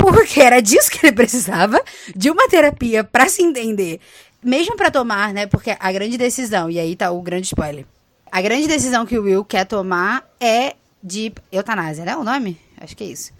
Porque 0.00 0.40
era 0.40 0.62
disso 0.62 0.90
que 0.90 1.06
ele 1.06 1.14
precisava, 1.14 1.82
de 2.16 2.30
uma 2.30 2.48
terapia 2.48 3.04
para 3.04 3.28
se 3.28 3.42
entender, 3.42 4.00
mesmo 4.42 4.74
para 4.74 4.90
tomar, 4.90 5.34
né? 5.34 5.46
Porque 5.46 5.76
a 5.78 5.92
grande 5.92 6.16
decisão, 6.16 6.70
e 6.70 6.78
aí 6.78 6.96
tá 6.96 7.10
o 7.10 7.20
grande 7.20 7.48
spoiler. 7.48 7.84
A 8.32 8.40
grande 8.40 8.66
decisão 8.66 9.04
que 9.04 9.18
o 9.18 9.24
Will 9.24 9.44
quer 9.44 9.66
tomar 9.66 10.26
é 10.40 10.74
de 11.02 11.32
eutanásia, 11.52 12.04
né? 12.04 12.16
O 12.16 12.24
nome? 12.24 12.58
Acho 12.80 12.96
que 12.96 13.04
é 13.04 13.08
isso. 13.08 13.32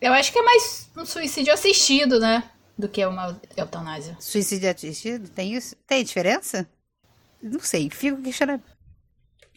Eu 0.00 0.12
acho 0.12 0.32
que 0.32 0.38
é 0.38 0.42
mais 0.42 0.90
um 0.96 1.06
suicídio 1.06 1.52
assistido, 1.52 2.18
né? 2.18 2.42
Do 2.80 2.88
que 2.88 3.04
uma 3.04 3.38
eutanásia. 3.54 4.16
Suicídio 4.18 4.70
assistido? 4.70 5.28
Tem 5.28 5.54
isso? 5.54 5.76
Tem 5.86 6.02
diferença? 6.02 6.66
Não 7.42 7.60
sei, 7.60 7.90
fico 7.90 8.22
questionando. 8.22 8.62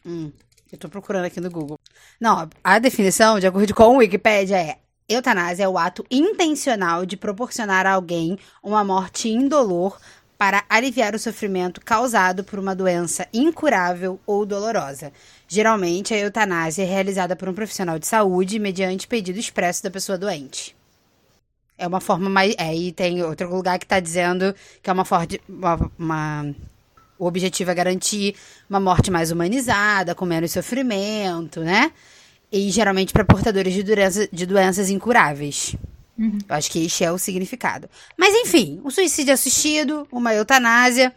Hum, 0.06 0.30
eu 0.70 0.78
tô 0.78 0.90
procurando 0.90 1.24
aqui 1.24 1.40
no 1.40 1.50
Google. 1.50 1.80
Não, 2.20 2.50
a 2.62 2.80
definição, 2.80 3.40
de 3.40 3.48
acordo 3.48 3.74
com 3.74 3.96
o 3.96 3.98
Wikipedia, 3.98 4.58
é 4.58 4.78
Eutanásia 5.08 5.64
é 5.64 5.68
o 5.70 5.78
ato 5.78 6.06
intencional 6.10 7.06
de 7.06 7.16
proporcionar 7.16 7.86
a 7.86 7.94
alguém 7.94 8.38
uma 8.62 8.84
morte 8.84 9.30
indolor 9.30 9.98
para 10.38 10.64
aliviar 10.70 11.16
o 11.16 11.20
sofrimento 11.20 11.80
causado 11.80 12.44
por 12.44 12.60
uma 12.60 12.76
doença 12.76 13.28
incurável 13.34 14.20
ou 14.26 14.46
dolorosa. 14.46 15.14
Geralmente, 15.48 16.14
a 16.14 16.18
eutanásia 16.18 16.84
é 16.84 16.86
realizada 16.86 17.36
por 17.36 17.48
um 17.48 17.54
profissional 17.54 17.98
de 17.98 18.08
saúde 18.08 18.60
mediante 18.60 19.08
pedido 19.08 19.40
expresso 19.40 19.84
da 19.84 19.92
pessoa 19.92 20.18
doente. 20.18 20.76
É 21.78 21.88
uma 21.88 22.00
forma 22.00 22.30
mais. 22.30 22.56
É, 22.58 22.76
e 22.76 22.92
tem 22.92 23.24
outro 23.24 23.54
lugar 23.54 23.80
que 23.80 23.86
está 23.86 24.00
dizendo 24.00 24.54
que 24.82 24.90
é 24.90 24.94
uma 24.94 25.06
forma. 25.06 25.28
Uma, 25.48 25.92
uma, 25.98 26.56
o 27.18 27.26
objetivo 27.26 27.72
é 27.72 27.76
garantir 27.76 28.36
uma 28.70 28.80
morte 28.80 29.10
mais 29.10 29.32
humanizada, 29.32 30.14
com 30.16 30.26
menos 30.26 30.52
sofrimento, 30.52 31.62
né? 31.62 31.92
E 32.52 32.70
geralmente 32.70 33.14
para 33.14 33.26
portadores 33.26 33.74
de, 33.74 33.84
doença, 33.84 34.28
de 34.32 34.46
doenças 34.46 34.90
incuráveis. 34.90 35.76
Uhum. 36.18 36.38
Eu 36.48 36.56
acho 36.56 36.70
que 36.70 36.86
este 36.86 37.04
é 37.04 37.12
o 37.12 37.18
significado. 37.18 37.90
Mas 38.18 38.34
enfim, 38.36 38.80
um 38.84 38.90
suicídio 38.90 39.34
assistido, 39.34 40.08
uma 40.12 40.34
eutanásia. 40.34 41.14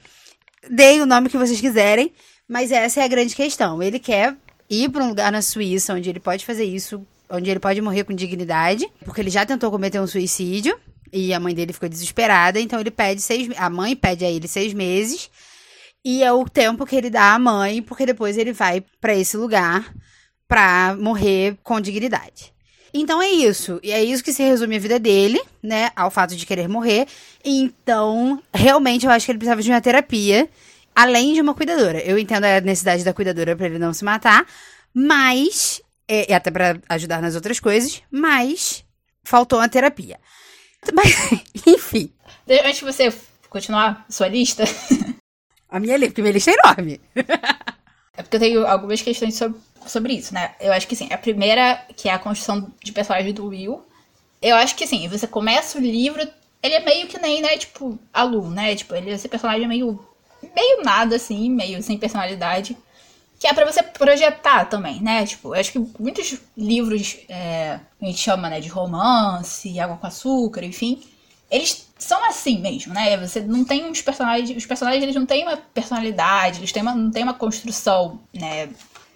Deem 0.71 1.01
o 1.01 1.07
nome 1.07 1.29
que 1.29 1.37
vocês 1.37 1.61
quiserem, 1.61 2.13
mas 2.49 2.71
essa 2.73 3.01
é 3.01 3.05
a 3.05 3.09
grande 3.09 3.35
questão. 3.35 3.83
Ele 3.83 3.99
quer 3.99 4.37
ir 4.69 4.89
para 4.89 5.05
um 5.05 5.09
lugar 5.09 5.31
na 5.31 5.43
Suíça 5.43 5.95
onde 5.95 6.09
ele 6.09 6.21
pode 6.21 6.45
fazer 6.45 6.65
isso, 6.65 7.07
onde 7.31 7.51
ele 7.51 7.61
pode 7.61 7.81
morrer 7.81 8.05
com 8.05 8.15
dignidade, 8.15 8.89
porque 9.05 9.21
ele 9.21 9.31
já 9.31 9.45
tentou 9.45 9.71
cometer 9.71 10.01
um 10.01 10.07
suicídio 10.07 10.79
e 11.13 11.33
a 11.33 11.41
mãe 11.41 11.55
dele 11.55 11.73
ficou 11.73 11.89
desesperada, 11.89 12.61
então 12.61 12.81
ele 12.81 12.91
pede 12.91 13.21
seis, 13.21 13.49
a 13.57 13.71
mãe 13.71 13.95
pede 13.95 14.25
a 14.25 14.31
ele 14.31 14.49
seis 14.49 14.73
meses 14.73 15.31
e 16.05 16.23
é 16.23 16.33
o 16.33 16.49
tempo 16.49 16.87
que 16.87 16.95
ele 16.95 17.11
dá 17.11 17.35
à 17.35 17.39
mãe, 17.39 17.83
porque 17.83 18.07
depois 18.07 18.39
ele 18.39 18.53
vai 18.53 18.85
para 19.01 19.15
esse 19.15 19.37
lugar 19.37 19.93
pra 20.47 20.97
morrer 20.97 21.57
com 21.63 21.81
dignidade. 21.81 22.55
Então 22.95 23.21
é 23.21 23.29
isso. 23.29 23.81
E 23.83 23.91
é 23.91 24.03
isso 24.03 24.23
que 24.23 24.33
se 24.33 24.43
resume 24.43 24.77
a 24.77 24.79
vida 24.79 24.99
dele, 24.99 25.41
né? 25.63 25.91
Ao 25.97 26.11
fato 26.11 26.37
de 26.37 26.47
querer 26.47 26.69
morrer. 26.69 27.07
Então, 27.45 28.41
realmente, 28.55 29.05
eu 29.05 29.11
acho 29.11 29.27
que 29.27 29.33
ele 29.33 29.39
precisava 29.39 29.63
de 29.63 29.71
uma 29.71 29.81
terapia, 29.81 30.49
além 30.95 31.35
de 31.35 31.41
uma 31.41 31.55
cuidadora. 31.55 31.99
Eu 31.99 32.19
entendo 32.19 32.45
a 32.45 32.61
necessidade 32.61 33.05
da 33.05 33.13
cuidadora 33.13 33.57
para 33.57 33.67
ele 33.67 33.79
não 33.79 33.93
se 33.93 34.05
matar, 34.05 34.47
mas. 34.95 35.83
É, 36.09 36.31
e 36.31 36.35
até 36.35 36.51
para 36.51 36.81
ajudar 36.89 37.21
nas 37.21 37.35
outras 37.35 37.59
coisas, 37.59 38.03
mas 38.11 38.85
faltou 39.25 39.59
uma 39.59 39.69
terapia. 39.69 40.19
Mas, 40.93 41.15
enfim. 41.67 42.13
Antes 42.49 42.79
de 42.79 42.85
você 42.85 43.13
continuar 43.49 44.05
sua 44.09 44.29
lista. 44.29 44.65
A 45.69 45.81
minha, 45.81 45.99
minha 45.99 46.31
lista 46.31 46.51
é 46.51 46.55
enorme. 46.55 47.01
É 48.17 48.23
porque 48.23 48.37
eu 48.37 48.41
tenho 48.41 48.67
algumas 48.67 49.03
questões 49.03 49.35
sobre, 49.35 49.59
sobre 49.87 50.13
isso, 50.15 50.33
né? 50.33 50.55
Eu 50.61 50.73
acho 50.73 50.87
que 50.87 50.97
sim. 50.97 51.09
A 51.13 51.19
primeira, 51.19 51.85
que 51.97 52.09
é 52.09 52.13
a 52.13 52.19
construção 52.19 52.73
de 52.83 52.93
personagem 52.93 53.33
do 53.35 53.47
Will. 53.47 53.85
Eu 54.41 54.57
acho 54.57 54.77
que 54.77 54.87
sim, 54.87 55.09
você 55.09 55.27
começa 55.27 55.77
o 55.77 55.81
livro, 55.81 56.27
ele 56.63 56.75
é 56.75 56.85
meio 56.85 57.07
que 57.09 57.19
nem, 57.19 57.43
né, 57.43 57.57
tipo, 57.59 57.99
a 58.13 58.23
Lu, 58.23 58.49
né? 58.49 58.75
Tipo, 58.75 58.95
ele 58.95 59.11
esse 59.11 59.29
personagem 59.29 59.65
é 59.65 59.69
meio. 59.69 60.05
meio 60.55 60.83
nada, 60.83 61.17
assim, 61.17 61.51
meio 61.51 61.83
sem 61.83 61.99
personalidade. 61.99 62.77
Que 63.39 63.47
é 63.47 63.53
para 63.53 63.71
você 63.71 63.83
projetar 63.83 64.65
também, 64.67 65.01
né? 65.01 65.27
Tipo, 65.27 65.53
acho 65.53 65.73
que 65.73 65.79
muitos 65.99 66.39
livros 66.57 67.19
é, 67.29 67.81
a 68.01 68.05
gente 68.05 68.19
chama, 68.19 68.49
né, 68.49 68.61
de 68.61 68.69
romance, 68.69 69.79
água 69.79 69.97
com 69.97 70.07
açúcar, 70.07 70.65
enfim 70.65 71.03
eles 71.51 71.89
são 71.99 72.25
assim 72.25 72.59
mesmo, 72.59 72.93
né? 72.93 73.17
Você 73.19 73.41
não 73.41 73.65
tem 73.65 73.85
uns 73.89 74.03
personagens. 74.03 74.57
Os 74.57 74.67
personagens 74.67 75.03
eles 75.03 75.15
não 75.15 75.27
têm 75.27 75.45
uma 75.45 75.57
personalidade, 75.57 76.59
eles 76.59 76.73
têm 76.73 76.83
uma, 76.83 76.95
não 76.95 77.11
têm 77.11 77.23
uma 77.23 77.35
construção 77.35 78.21
né, 78.35 78.69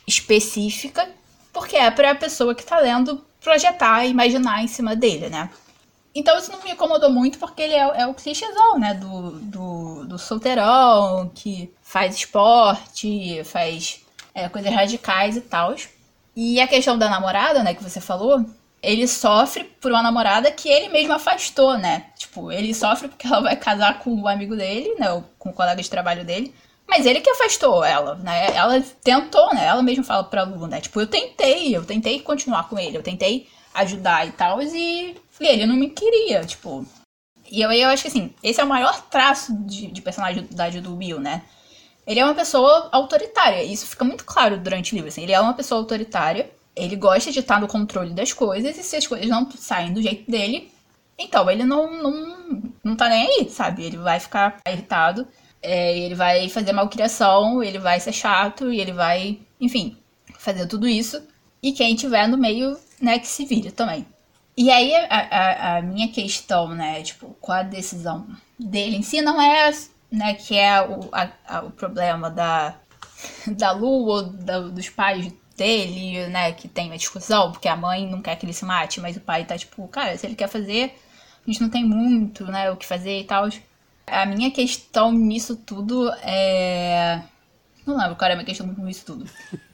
específica, 0.06 1.08
porque 1.52 1.76
é 1.76 1.90
pra 1.90 2.14
pessoa 2.14 2.54
que 2.54 2.64
tá 2.64 2.78
lendo 2.78 3.24
projetar 3.40 4.04
e 4.04 4.10
imaginar 4.10 4.62
em 4.62 4.68
cima 4.68 4.94
dele, 4.94 5.28
né? 5.28 5.50
Então 6.14 6.36
isso 6.38 6.50
não 6.50 6.62
me 6.62 6.72
incomodou 6.72 7.10
muito 7.10 7.38
porque 7.38 7.62
ele 7.62 7.74
é, 7.74 8.02
é 8.02 8.06
o 8.06 8.14
clichêzão, 8.14 8.78
né? 8.78 8.94
Do, 8.94 9.32
do, 9.40 10.04
do, 10.06 10.18
solteirão 10.18 11.30
que 11.34 11.72
faz 11.82 12.16
esporte, 12.16 13.42
faz 13.44 13.99
é, 14.34 14.48
coisas 14.48 14.72
radicais 14.72 15.36
e 15.36 15.40
tal. 15.40 15.74
E 16.34 16.60
a 16.60 16.66
questão 16.66 16.96
da 16.96 17.08
namorada, 17.08 17.62
né, 17.62 17.74
que 17.74 17.82
você 17.82 18.00
falou, 18.00 18.44
ele 18.82 19.06
sofre 19.06 19.64
por 19.64 19.90
uma 19.90 20.02
namorada 20.02 20.50
que 20.50 20.68
ele 20.68 20.88
mesmo 20.88 21.12
afastou, 21.12 21.76
né? 21.76 22.06
Tipo, 22.16 22.50
ele 22.50 22.74
sofre 22.74 23.08
porque 23.08 23.26
ela 23.26 23.40
vai 23.40 23.56
casar 23.56 23.98
com 23.98 24.14
o 24.14 24.28
amigo 24.28 24.56
dele, 24.56 24.94
né? 24.98 25.22
Com 25.38 25.50
o 25.50 25.52
colega 25.52 25.82
de 25.82 25.90
trabalho 25.90 26.24
dele. 26.24 26.54
Mas 26.88 27.06
ele 27.06 27.20
que 27.20 27.30
afastou 27.30 27.84
ela, 27.84 28.16
né? 28.16 28.54
Ela 28.54 28.80
tentou, 29.02 29.54
né? 29.54 29.66
Ela 29.66 29.82
mesma 29.82 30.02
fala 30.02 30.24
pra 30.24 30.42
Lu, 30.42 30.66
né? 30.66 30.80
Tipo, 30.80 31.00
eu 31.00 31.06
tentei, 31.06 31.76
eu 31.76 31.84
tentei 31.84 32.20
continuar 32.20 32.68
com 32.68 32.78
ele, 32.78 32.96
eu 32.96 33.02
tentei 33.02 33.48
ajudar 33.74 34.26
e 34.26 34.32
tal, 34.32 34.60
e 34.60 35.16
ele 35.38 35.66
não 35.66 35.76
me 35.76 35.90
queria, 35.90 36.44
tipo. 36.44 36.84
E 37.50 37.60
eu, 37.62 37.70
eu 37.70 37.88
acho 37.90 38.02
que 38.02 38.08
assim, 38.08 38.34
esse 38.42 38.60
é 38.60 38.64
o 38.64 38.68
maior 38.68 39.00
traço 39.02 39.54
de, 39.64 39.88
de 39.88 40.02
personalidade 40.02 40.80
do 40.80 40.96
Will, 40.96 41.20
né? 41.20 41.42
Ele 42.10 42.18
é 42.18 42.24
uma 42.24 42.34
pessoa 42.34 42.88
autoritária, 42.90 43.62
isso 43.62 43.86
fica 43.86 44.04
muito 44.04 44.24
claro 44.24 44.58
durante 44.58 44.92
o 44.92 44.96
livro, 44.96 45.06
assim. 45.06 45.22
Ele 45.22 45.30
é 45.30 45.40
uma 45.40 45.54
pessoa 45.54 45.80
autoritária, 45.80 46.50
ele 46.74 46.96
gosta 46.96 47.30
de 47.30 47.38
estar 47.38 47.60
no 47.60 47.68
controle 47.68 48.12
das 48.12 48.32
coisas 48.32 48.76
e 48.76 48.82
se 48.82 48.96
as 48.96 49.06
coisas 49.06 49.28
não 49.28 49.48
saem 49.52 49.92
do 49.92 50.02
jeito 50.02 50.28
dele, 50.28 50.72
então 51.16 51.48
ele 51.48 51.62
não, 51.62 52.02
não, 52.02 52.62
não 52.82 52.96
tá 52.96 53.08
nem 53.08 53.28
aí, 53.28 53.48
sabe? 53.48 53.84
Ele 53.84 53.96
vai 53.96 54.18
ficar 54.18 54.56
irritado, 54.66 55.24
é, 55.62 55.96
ele 55.96 56.16
vai 56.16 56.48
fazer 56.48 56.72
malcriação, 56.72 57.62
ele 57.62 57.78
vai 57.78 58.00
ser 58.00 58.12
chato 58.12 58.72
e 58.72 58.80
ele 58.80 58.92
vai, 58.92 59.38
enfim, 59.60 59.96
fazer 60.36 60.66
tudo 60.66 60.88
isso. 60.88 61.22
E 61.62 61.70
quem 61.70 61.94
tiver 61.94 62.26
no 62.26 62.36
meio, 62.36 62.76
né, 63.00 63.20
que 63.20 63.28
se 63.28 63.44
vire 63.44 63.70
também. 63.70 64.04
E 64.56 64.68
aí 64.68 64.92
a, 64.96 65.06
a, 65.06 65.76
a 65.76 65.82
minha 65.82 66.08
questão, 66.08 66.70
né, 66.74 67.02
tipo, 67.04 67.36
com 67.40 67.52
a 67.52 67.62
decisão 67.62 68.26
dele 68.58 68.96
em 68.96 69.02
si 69.02 69.22
não 69.22 69.40
é, 69.40 69.72
né, 70.10 70.34
que 70.34 70.56
é 70.56 70.80
o, 70.82 71.08
a, 71.12 71.60
o 71.60 71.70
problema 71.70 72.30
da, 72.30 72.74
da 73.46 73.72
Lu 73.72 74.06
ou 74.06 74.22
da, 74.22 74.60
dos 74.60 74.88
pais 74.88 75.32
dele, 75.56 76.26
né, 76.28 76.52
que 76.52 76.66
tem 76.68 76.86
uma 76.86 76.96
discussão, 76.96 77.52
porque 77.52 77.68
a 77.68 77.76
mãe 77.76 78.08
não 78.08 78.22
quer 78.22 78.36
que 78.36 78.46
ele 78.46 78.52
se 78.52 78.64
mate, 78.64 79.00
mas 79.00 79.16
o 79.16 79.20
pai 79.20 79.44
tá 79.44 79.58
tipo, 79.58 79.86
cara, 79.88 80.16
se 80.16 80.26
ele 80.26 80.34
quer 80.34 80.48
fazer, 80.48 80.94
a 81.46 81.50
gente 81.50 81.60
não 81.60 81.68
tem 81.68 81.84
muito, 81.84 82.44
né, 82.46 82.70
o 82.70 82.76
que 82.76 82.86
fazer 82.86 83.20
e 83.20 83.24
tal. 83.24 83.48
A 84.06 84.26
minha 84.26 84.50
questão 84.50 85.12
nisso 85.12 85.56
tudo 85.56 86.10
é. 86.22 87.22
Não 87.86 87.96
lembro 87.96 88.16
qual 88.16 88.26
era 88.26 88.34
a 88.34 88.36
minha 88.36 88.46
questão 88.46 88.66
nisso 88.66 89.04
tudo. 89.06 89.30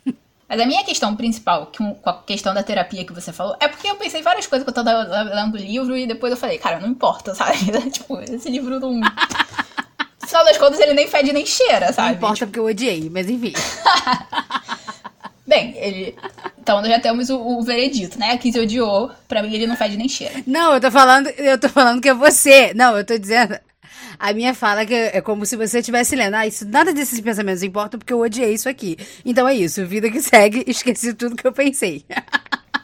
Mas 0.48 0.60
a 0.60 0.66
minha 0.66 0.84
questão 0.84 1.16
principal, 1.16 1.72
com 1.76 1.98
a 2.04 2.12
questão 2.22 2.54
da 2.54 2.62
terapia 2.62 3.04
que 3.04 3.12
você 3.12 3.32
falou, 3.32 3.56
é 3.58 3.66
porque 3.66 3.88
eu 3.88 3.96
pensei 3.96 4.22
várias 4.22 4.46
coisas 4.46 4.64
que 4.64 4.70
eu 4.70 4.74
tava 4.74 5.02
lendo 5.24 5.54
o 5.54 5.58
livro 5.58 5.96
e 5.96 6.06
depois 6.06 6.30
eu 6.30 6.36
falei, 6.36 6.56
cara, 6.56 6.78
não 6.78 6.88
importa, 6.88 7.34
sabe? 7.34 7.58
tipo, 7.90 8.20
esse 8.20 8.48
livro 8.48 8.78
não. 8.78 9.00
No 10.26 10.28
final 10.28 10.44
das 10.44 10.58
contas, 10.58 10.80
ele 10.80 10.92
nem 10.92 11.06
fede 11.06 11.32
nem 11.32 11.46
cheira, 11.46 11.92
sabe? 11.92 12.08
Não 12.08 12.16
importa 12.16 12.46
porque 12.46 12.58
eu 12.58 12.64
odiei, 12.64 13.08
mas 13.08 13.30
enfim. 13.30 13.52
Bem, 15.46 15.72
ele. 15.76 16.16
Então 16.58 16.84
já 16.84 16.98
temos 16.98 17.30
o, 17.30 17.38
o 17.38 17.62
veredito, 17.62 18.18
né? 18.18 18.32
A 18.32 18.38
Kizzy 18.38 18.58
odiou. 18.58 19.12
Pra 19.28 19.40
mim 19.40 19.54
ele 19.54 19.68
não 19.68 19.76
fede 19.76 19.96
nem 19.96 20.08
cheira. 20.08 20.34
Não, 20.44 20.74
eu 20.74 20.80
tô 20.80 20.90
falando, 20.90 21.28
eu 21.28 21.56
tô 21.60 21.68
falando 21.68 22.02
que 22.02 22.08
é 22.08 22.14
você. 22.14 22.74
Não, 22.74 22.98
eu 22.98 23.06
tô 23.06 23.16
dizendo. 23.16 23.56
A 24.18 24.32
minha 24.32 24.52
fala 24.52 24.80
é 24.80 24.86
que 24.86 24.94
é 24.94 25.20
como 25.20 25.46
se 25.46 25.54
você 25.54 25.78
estivesse 25.78 26.16
lendo. 26.16 26.34
Ah, 26.34 26.44
isso, 26.44 26.66
nada 26.66 26.92
desses 26.92 27.20
pensamentos 27.20 27.62
importa 27.62 27.96
porque 27.96 28.12
eu 28.12 28.18
odiei 28.18 28.52
isso 28.52 28.68
aqui. 28.68 28.98
Então 29.24 29.46
é 29.46 29.54
isso, 29.54 29.86
vida 29.86 30.10
que 30.10 30.20
segue, 30.20 30.64
esqueci 30.66 31.14
tudo 31.14 31.36
que 31.36 31.46
eu 31.46 31.52
pensei. 31.52 32.04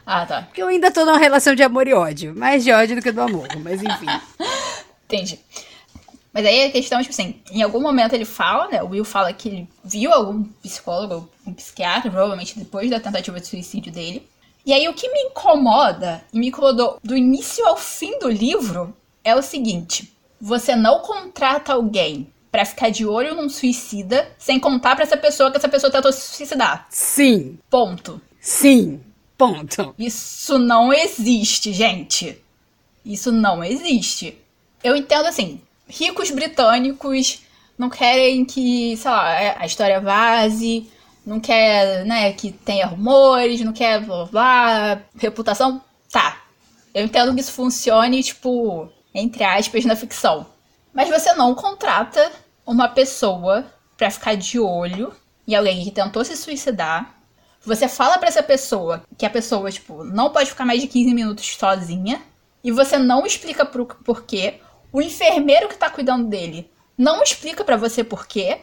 Ah, 0.05 0.25
tá. 0.25 0.43
Porque 0.43 0.63
eu 0.63 0.67
ainda 0.69 0.89
tô 0.91 1.03
numa 1.03 1.17
relação 1.17 1.53
de 1.53 1.63
amor 1.63 1.89
e 1.89 1.93
ódio. 1.93 2.33
Mais 2.33 2.63
de 2.63 2.71
ódio 2.71 2.95
do 2.95 3.01
que 3.01 3.11
do 3.11 3.21
amor, 3.21 3.49
mas 3.61 3.83
enfim. 3.83 4.07
Entendi. 5.09 5.37
Mas 6.33 6.45
aí 6.45 6.63
a 6.63 6.71
questão, 6.71 6.99
tipo 6.99 7.11
assim, 7.11 7.35
em 7.51 7.61
algum 7.61 7.79
momento 7.79 8.13
ele 8.13 8.25
fala, 8.25 8.67
né? 8.67 8.81
O 8.81 8.87
Will 8.87 9.05
fala 9.05 9.31
que 9.31 9.47
ele 9.47 9.69
viu 9.83 10.11
algum 10.11 10.43
psicólogo, 10.43 11.29
um 11.45 11.53
psiquiatra, 11.53 12.09
provavelmente 12.09 12.57
depois 12.57 12.89
da 12.89 12.99
tentativa 12.99 13.39
de 13.39 13.45
suicídio 13.45 13.91
dele. 13.91 14.27
E 14.65 14.73
aí 14.73 14.87
o 14.87 14.93
que 14.93 15.09
me 15.09 15.19
incomoda, 15.23 16.23
e 16.33 16.39
me 16.39 16.47
incomodou 16.47 16.97
do 17.03 17.15
início 17.15 17.65
ao 17.67 17.77
fim 17.77 18.17
do 18.17 18.29
livro, 18.29 18.95
é 19.23 19.35
o 19.35 19.41
seguinte: 19.43 20.11
você 20.41 20.75
não 20.75 20.99
contrata 20.99 21.73
alguém 21.73 22.27
para 22.51 22.65
ficar 22.65 22.89
de 22.89 23.05
olho 23.05 23.35
num 23.35 23.49
suicida 23.49 24.31
sem 24.37 24.59
contar 24.59 24.95
para 24.95 25.03
essa 25.03 25.17
pessoa 25.17 25.51
que 25.51 25.57
essa 25.57 25.69
pessoa 25.69 25.91
tentou 25.91 26.11
se 26.11 26.35
suicidar. 26.35 26.87
Sim. 26.89 27.57
Ponto. 27.69 28.21
Sim. 28.39 29.01
Ponto. 29.37 29.93
Isso 29.97 30.57
não 30.59 30.93
existe, 30.93 31.73
gente. 31.73 32.41
Isso 33.03 33.31
não 33.31 33.63
existe. 33.63 34.37
Eu 34.83 34.95
entendo 34.95 35.25
assim, 35.25 35.61
ricos 35.87 36.31
britânicos 36.31 37.41
não 37.77 37.89
querem 37.89 38.45
que, 38.45 38.95
sei 38.97 39.11
lá, 39.11 39.39
é, 39.39 39.55
a 39.59 39.65
história 39.65 39.99
vaze, 39.99 40.89
não 41.25 41.39
quer, 41.39 42.05
né, 42.05 42.31
que 42.33 42.51
tenha 42.51 42.85
rumores, 42.85 43.61
não 43.61 43.73
quer 43.73 44.01
blá, 44.01 44.25
blá 44.25 45.01
reputação. 45.17 45.81
Tá. 46.11 46.41
Eu 46.93 47.05
entendo 47.05 47.33
que 47.33 47.41
isso 47.41 47.51
funcione, 47.51 48.21
tipo, 48.21 48.89
entre 49.13 49.43
aspas, 49.43 49.85
na 49.85 49.95
ficção. 49.95 50.45
Mas 50.93 51.09
você 51.09 51.33
não 51.33 51.55
contrata 51.55 52.31
uma 52.65 52.87
pessoa 52.87 53.65
para 53.97 54.11
ficar 54.11 54.35
de 54.35 54.59
olho 54.59 55.13
em 55.47 55.55
alguém 55.55 55.83
que 55.83 55.91
tentou 55.91 56.23
se 56.23 56.37
suicidar. 56.37 57.15
Você 57.65 57.87
fala 57.87 58.17
para 58.17 58.27
essa 58.27 58.43
pessoa 58.43 59.03
que 59.17 59.25
a 59.25 59.29
pessoa, 59.29 59.71
tipo, 59.71 60.03
não 60.03 60.29
pode 60.29 60.49
ficar 60.49 60.65
mais 60.65 60.81
de 60.81 60.87
15 60.87 61.13
minutos 61.13 61.55
sozinha. 61.55 62.21
E 62.63 62.71
você 62.71 62.97
não 62.97 63.25
explica 63.25 63.65
por 63.65 63.85
porquê. 63.85 64.59
O 64.93 65.01
enfermeiro 65.01 65.67
que 65.67 65.75
tá 65.75 65.89
cuidando 65.89 66.27
dele 66.27 66.69
não 66.95 67.23
explica 67.23 67.63
para 67.63 67.75
você 67.75 68.03
porquê. 68.03 68.59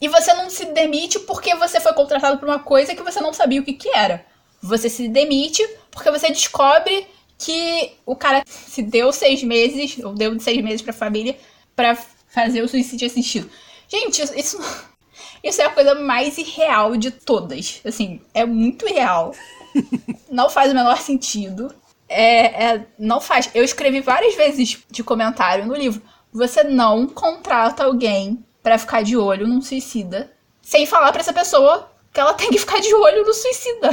E 0.00 0.08
você 0.08 0.32
não 0.34 0.48
se 0.48 0.66
demite 0.66 1.18
porque 1.20 1.54
você 1.56 1.80
foi 1.80 1.92
contratado 1.92 2.38
por 2.38 2.48
uma 2.48 2.60
coisa 2.60 2.94
que 2.94 3.02
você 3.02 3.20
não 3.20 3.32
sabia 3.32 3.60
o 3.60 3.64
que, 3.64 3.72
que 3.72 3.88
era. 3.88 4.24
Você 4.62 4.88
se 4.88 5.08
demite 5.08 5.62
porque 5.90 6.10
você 6.10 6.28
descobre 6.28 7.06
que 7.36 7.94
o 8.06 8.14
cara 8.14 8.44
se 8.46 8.82
deu 8.82 9.12
seis 9.12 9.42
meses, 9.42 9.98
ou 10.04 10.14
deu 10.14 10.38
seis 10.38 10.62
meses 10.62 10.82
pra 10.82 10.92
família, 10.92 11.36
para 11.74 11.96
fazer 12.28 12.62
o 12.62 12.68
suicídio 12.68 13.06
assistido. 13.06 13.50
Gente, 13.88 14.22
isso, 14.22 14.58
isso 15.42 15.60
é 15.60 15.64
a 15.64 15.70
coisa 15.70 15.96
mais 15.96 16.38
irreal 16.38 16.96
de 16.96 17.10
todas. 17.10 17.80
Assim, 17.84 18.20
é 18.32 18.44
muito 18.44 18.88
irreal. 18.88 19.34
não 20.30 20.48
faz 20.48 20.70
o 20.70 20.74
menor 20.74 20.98
sentido. 20.98 21.74
É, 22.12 22.64
é, 22.64 22.86
não 22.98 23.20
faz. 23.20 23.50
Eu 23.54 23.64
escrevi 23.64 24.00
várias 24.00 24.34
vezes 24.34 24.84
de 24.90 25.02
comentário 25.02 25.66
no 25.66 25.74
livro. 25.74 26.02
Você 26.32 26.62
não 26.64 27.06
contrata 27.06 27.84
alguém 27.84 28.44
para 28.62 28.78
ficar 28.78 29.02
de 29.02 29.16
olho 29.16 29.46
num 29.46 29.60
suicida 29.60 30.32
sem 30.60 30.86
falar 30.86 31.12
para 31.12 31.20
essa 31.20 31.32
pessoa 31.32 31.90
que 32.12 32.20
ela 32.20 32.34
tem 32.34 32.50
que 32.50 32.58
ficar 32.58 32.80
de 32.80 32.94
olho 32.94 33.24
no 33.24 33.34
suicida. 33.34 33.90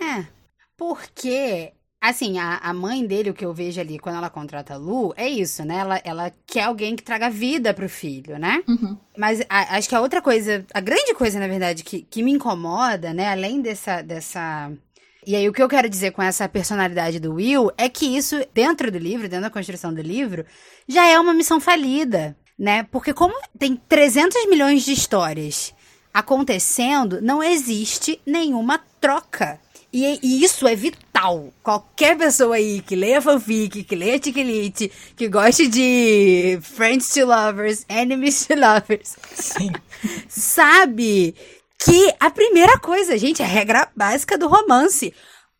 É. 0.00 0.26
Porque 0.76 1.72
Assim, 2.02 2.38
a, 2.38 2.56
a 2.56 2.72
mãe 2.72 3.06
dele, 3.06 3.28
o 3.28 3.34
que 3.34 3.44
eu 3.44 3.52
vejo 3.52 3.78
ali 3.78 3.98
quando 3.98 4.16
ela 4.16 4.30
contrata 4.30 4.72
a 4.72 4.76
Lu, 4.78 5.12
é 5.18 5.28
isso, 5.28 5.62
né? 5.66 5.76
Ela, 5.76 6.00
ela 6.02 6.32
quer 6.46 6.62
alguém 6.62 6.96
que 6.96 7.02
traga 7.02 7.28
vida 7.28 7.74
pro 7.74 7.90
filho, 7.90 8.38
né? 8.38 8.62
Uhum. 8.66 8.96
Mas 9.18 9.42
a, 9.50 9.76
acho 9.76 9.86
que 9.86 9.94
a 9.94 10.00
outra 10.00 10.22
coisa, 10.22 10.64
a 10.72 10.80
grande 10.80 11.12
coisa, 11.12 11.38
na 11.38 11.46
verdade, 11.46 11.84
que, 11.84 12.00
que 12.00 12.22
me 12.22 12.32
incomoda, 12.32 13.12
né? 13.12 13.28
Além 13.28 13.60
dessa, 13.60 14.00
dessa. 14.00 14.72
E 15.26 15.36
aí, 15.36 15.48
o 15.48 15.52
que 15.52 15.62
eu 15.62 15.68
quero 15.68 15.88
dizer 15.88 16.12
com 16.12 16.22
essa 16.22 16.48
personalidade 16.48 17.20
do 17.20 17.34
Will 17.34 17.70
é 17.76 17.88
que 17.88 18.16
isso, 18.16 18.42
dentro 18.54 18.90
do 18.90 18.98
livro, 18.98 19.28
dentro 19.28 19.44
da 19.44 19.50
construção 19.50 19.92
do 19.92 20.00
livro, 20.00 20.44
já 20.88 21.06
é 21.06 21.18
uma 21.18 21.34
missão 21.34 21.60
falida, 21.60 22.36
né? 22.58 22.84
Porque, 22.90 23.12
como 23.12 23.34
tem 23.58 23.76
300 23.76 24.48
milhões 24.48 24.84
de 24.84 24.92
histórias 24.92 25.74
acontecendo, 26.12 27.20
não 27.20 27.42
existe 27.42 28.20
nenhuma 28.26 28.80
troca 29.00 29.60
e, 29.92 30.18
e, 30.22 30.44
isso 30.44 30.68
é 30.68 30.76
vital. 30.76 31.52
Qualquer 31.62 32.16
pessoa 32.16 32.56
aí 32.56 32.80
que 32.80 32.94
leia 32.94 33.20
fanfic, 33.20 33.82
que 33.82 33.96
leia 33.96 34.18
Tiquelite, 34.18 34.90
que 35.16 35.28
goste 35.28 35.66
de 35.66 36.58
Friends 36.62 37.10
to 37.10 37.26
Lovers, 37.26 37.84
Enemies 37.88 38.46
to 38.46 38.54
Lovers, 38.54 39.16
Sim. 39.34 39.72
sabe 40.28 41.34
que 41.84 42.14
a 42.20 42.30
primeira 42.30 42.78
coisa, 42.78 43.16
gente, 43.18 43.42
é 43.42 43.44
a 43.44 43.48
regra 43.48 43.88
básica 43.96 44.36
do 44.36 44.48
romance. 44.48 45.14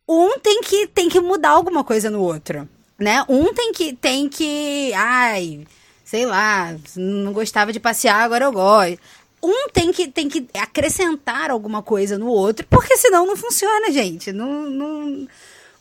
Um 0.09 0.39
tem 0.39 0.61
que, 0.61 0.87
tem 0.87 1.09
que 1.09 1.21
mudar 1.21 1.51
alguma 1.51 1.85
coisa 1.85 2.11
no 2.11 2.21
outro, 2.21 2.69
né? 2.99 3.25
Um 3.29 3.55
tem 3.55 3.73
que, 3.73 3.95
tem 3.95 4.29
que, 4.29 4.93
ai, 4.95 5.67
sei 6.05 6.27
lá, 6.27 6.77
não 6.97 7.33
gostava 7.33 7.73
de 7.73 7.81
passear, 7.81 8.23
agora 8.23 8.45
eu 8.45 8.53
gosto 8.53 8.99
um 9.43 9.69
tem 9.73 9.91
que, 9.91 10.09
tem 10.09 10.29
que 10.29 10.47
acrescentar 10.55 11.51
alguma 11.51 11.83
coisa 11.83 12.19
no 12.19 12.27
outro, 12.27 12.67
porque 12.69 12.97
senão 12.97 13.27
não 13.27 13.37
funciona, 13.37 13.91
gente. 13.91 14.33
Não, 14.33 14.69
não, 14.69 15.29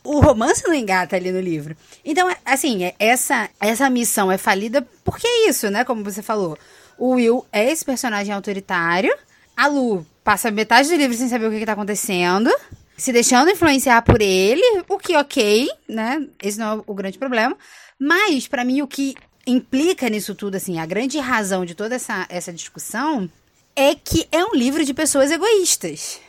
o 0.04 0.20
romance 0.20 0.64
não 0.66 0.74
engata 0.74 1.16
ali 1.16 1.32
no 1.32 1.42
livro. 1.42 1.76
Então, 2.04 2.34
assim, 2.46 2.84
é, 2.86 2.96
essa, 2.98 3.50
essa 3.60 3.90
missão 3.90 4.32
é 4.32 4.38
falida 4.38 4.88
porque 5.04 5.28
é 5.28 5.50
isso, 5.50 5.70
né? 5.70 5.84
Como 5.84 6.04
você 6.04 6.22
falou. 6.22 6.58
O 6.98 7.12
Will 7.12 7.46
é 7.52 7.70
esse 7.70 7.84
personagem 7.84 8.34
autoritário. 8.34 9.14
A 9.56 9.68
Lu 9.68 10.06
passa 10.30 10.52
metade 10.52 10.88
do 10.88 10.96
livro 10.96 11.18
sem 11.18 11.28
saber 11.28 11.48
o 11.48 11.50
que, 11.50 11.58
está 11.58 11.74
acontecendo. 11.74 12.52
Se 12.96 13.12
deixando 13.12 13.50
influenciar 13.50 14.04
por 14.04 14.22
ele, 14.22 14.62
o 14.88 15.00
que 15.00 15.18
ok, 15.18 15.68
né? 15.88 16.24
Esse 16.40 16.60
não 16.60 16.78
é 16.78 16.84
o 16.86 16.94
grande 16.94 17.18
problema. 17.18 17.58
Mas, 18.00 18.48
para 18.48 18.64
mim, 18.64 18.84
o 18.84 18.88
que 18.88 19.16
implica 19.48 20.08
nisso 20.08 20.36
tudo, 20.36 20.54
assim, 20.54 20.78
a 20.78 20.86
grande 20.86 21.18
razão 21.18 21.66
de 21.66 21.74
toda 21.74 21.96
essa, 21.96 22.28
essa 22.30 22.54
discussão 22.54 23.28
é 23.76 23.96
que 23.96 24.28
é 24.32 24.46
um 24.46 24.54
livro 24.54 24.86
de 24.86 24.94
pessoas 24.94 25.32
egoístas. 25.32 26.20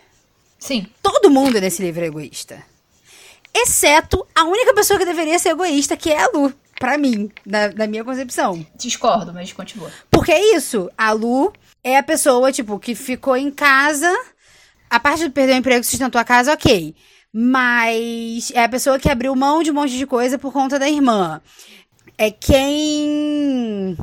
Sim. 0.58 0.86
Todo 1.02 1.30
mundo 1.30 1.60
nesse 1.60 1.82
livro 1.82 2.02
é 2.02 2.06
egoísta. 2.06 2.62
Exceto 3.54 4.26
a 4.34 4.44
única 4.44 4.72
pessoa 4.72 4.98
que 4.98 5.04
deveria 5.04 5.38
ser 5.38 5.50
egoísta, 5.50 5.94
que 5.94 6.10
é 6.10 6.22
a 6.22 6.30
Lu. 6.32 6.54
Pra 6.78 6.96
mim, 6.96 7.30
na, 7.44 7.68
na 7.68 7.86
minha 7.86 8.02
concepção. 8.02 8.66
Discordo, 8.76 9.34
mas 9.34 9.52
continua. 9.52 9.92
Porque 10.10 10.32
é 10.32 10.56
isso. 10.56 10.90
A 10.96 11.12
Lu 11.12 11.52
é 11.82 11.96
a 11.96 12.02
pessoa, 12.02 12.52
tipo, 12.52 12.78
que 12.78 12.94
ficou 12.94 13.36
em 13.36 13.50
casa. 13.50 14.10
A 14.88 14.98
parte 14.98 15.24
de 15.24 15.30
perder 15.30 15.54
o 15.54 15.56
emprego 15.56 15.84
sustentou 15.84 16.20
a 16.20 16.24
casa, 16.24 16.52
ok. 16.52 16.94
Mas 17.32 18.50
é 18.54 18.64
a 18.64 18.68
pessoa 18.68 18.98
que 18.98 19.08
abriu 19.08 19.34
mão 19.36 19.62
de 19.62 19.70
um 19.70 19.74
monte 19.74 19.96
de 19.96 20.06
coisa 20.06 20.38
por 20.38 20.52
conta 20.52 20.78
da 20.78 20.88
irmã. 20.88 21.40
É 22.18 22.30
quem 22.30 23.96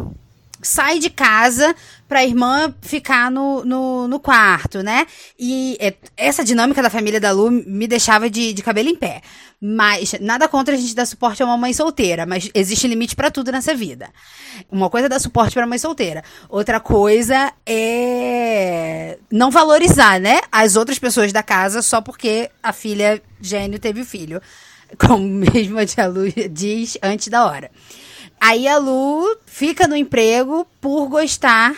sai 0.67 0.99
de 0.99 1.09
casa 1.09 1.75
pra 2.07 2.23
irmã 2.23 2.73
ficar 2.81 3.31
no, 3.31 3.63
no, 3.65 4.07
no 4.07 4.19
quarto, 4.19 4.81
né? 4.81 5.05
E 5.37 5.77
é, 5.79 5.93
essa 6.15 6.43
dinâmica 6.43 6.81
da 6.81 6.89
família 6.89 7.19
da 7.19 7.31
Lu 7.31 7.49
me 7.51 7.87
deixava 7.87 8.29
de, 8.29 8.53
de 8.53 8.61
cabelo 8.61 8.89
em 8.89 8.95
pé. 8.95 9.21
Mas 9.59 10.13
nada 10.21 10.47
contra 10.47 10.75
a 10.75 10.77
gente 10.77 10.93
dar 10.93 11.05
suporte 11.07 11.41
a 11.41 11.45
uma 11.45 11.57
mãe 11.57 11.73
solteira, 11.73 12.27
mas 12.27 12.49
existe 12.53 12.87
limite 12.87 13.15
para 13.15 13.31
tudo 13.31 13.51
nessa 13.51 13.73
vida. 13.73 14.09
Uma 14.71 14.87
coisa 14.87 15.07
é 15.07 15.09
dar 15.09 15.19
suporte 15.19 15.55
para 15.55 15.65
mãe 15.65 15.79
solteira, 15.79 16.23
outra 16.47 16.79
coisa 16.79 17.51
é 17.65 19.17
não 19.31 19.49
valorizar, 19.49 20.19
né, 20.19 20.41
as 20.51 20.75
outras 20.75 20.99
pessoas 20.99 21.33
da 21.33 21.41
casa 21.41 21.81
só 21.81 22.01
porque 22.01 22.51
a 22.61 22.71
filha 22.71 23.19
gênio 23.41 23.79
teve 23.79 24.03
filho, 24.03 24.39
como 24.99 25.27
mesmo 25.27 25.79
a 25.79 25.85
tia 25.87 26.05
Lu 26.05 26.31
diz 26.51 26.97
antes 27.01 27.27
da 27.27 27.43
hora. 27.45 27.71
Aí 28.39 28.67
a 28.67 28.77
Lu 28.77 29.37
fica 29.45 29.87
no 29.87 29.95
emprego 29.95 30.67
por 30.79 31.07
gostar 31.07 31.75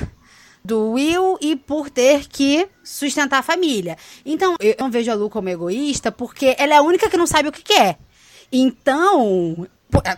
do 0.63 0.91
Will 0.91 1.37
e 1.41 1.55
por 1.55 1.89
ter 1.89 2.27
que 2.27 2.67
sustentar 2.83 3.39
a 3.39 3.43
família. 3.43 3.97
Então, 4.25 4.55
eu 4.59 4.75
não 4.79 4.91
vejo 4.91 5.09
a 5.09 5.15
Lu 5.15 5.29
como 5.29 5.49
egoísta 5.49 6.11
porque 6.11 6.55
ela 6.57 6.73
é 6.73 6.77
a 6.77 6.81
única 6.81 7.09
que 7.09 7.17
não 7.17 7.25
sabe 7.25 7.49
o 7.49 7.51
que 7.51 7.63
quer. 7.63 7.97
Então, 8.51 9.67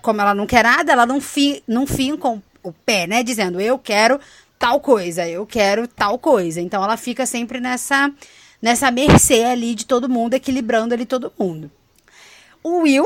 como 0.02 0.22
ela 0.22 0.34
não 0.34 0.48
quer 0.48 0.64
nada, 0.64 0.92
ela 0.92 1.06
não, 1.06 1.22
fi, 1.22 1.64
não 1.68 1.86
finca 1.86 2.42
o 2.64 2.74
pé, 2.74 3.08
né? 3.08 3.24
Dizendo, 3.24 3.62
eu 3.62 3.78
quero 3.78 4.20
tal 4.58 4.80
coisa, 4.80 5.28
eu 5.28 5.46
quero 5.46 5.88
tal 5.88 6.18
coisa. 6.18 6.60
Então, 6.60 6.84
ela 6.84 6.98
fica 6.98 7.26
sempre 7.26 7.60
nessa, 7.60 8.12
nessa 8.62 8.90
mercê 8.90 9.44
ali 9.44 9.76
de 9.76 9.86
todo 9.86 10.10
mundo, 10.10 10.34
equilibrando 10.34 10.94
ali 10.94 11.06
todo 11.06 11.32
mundo. 11.38 11.70
O 12.64 12.80
Will 12.82 13.06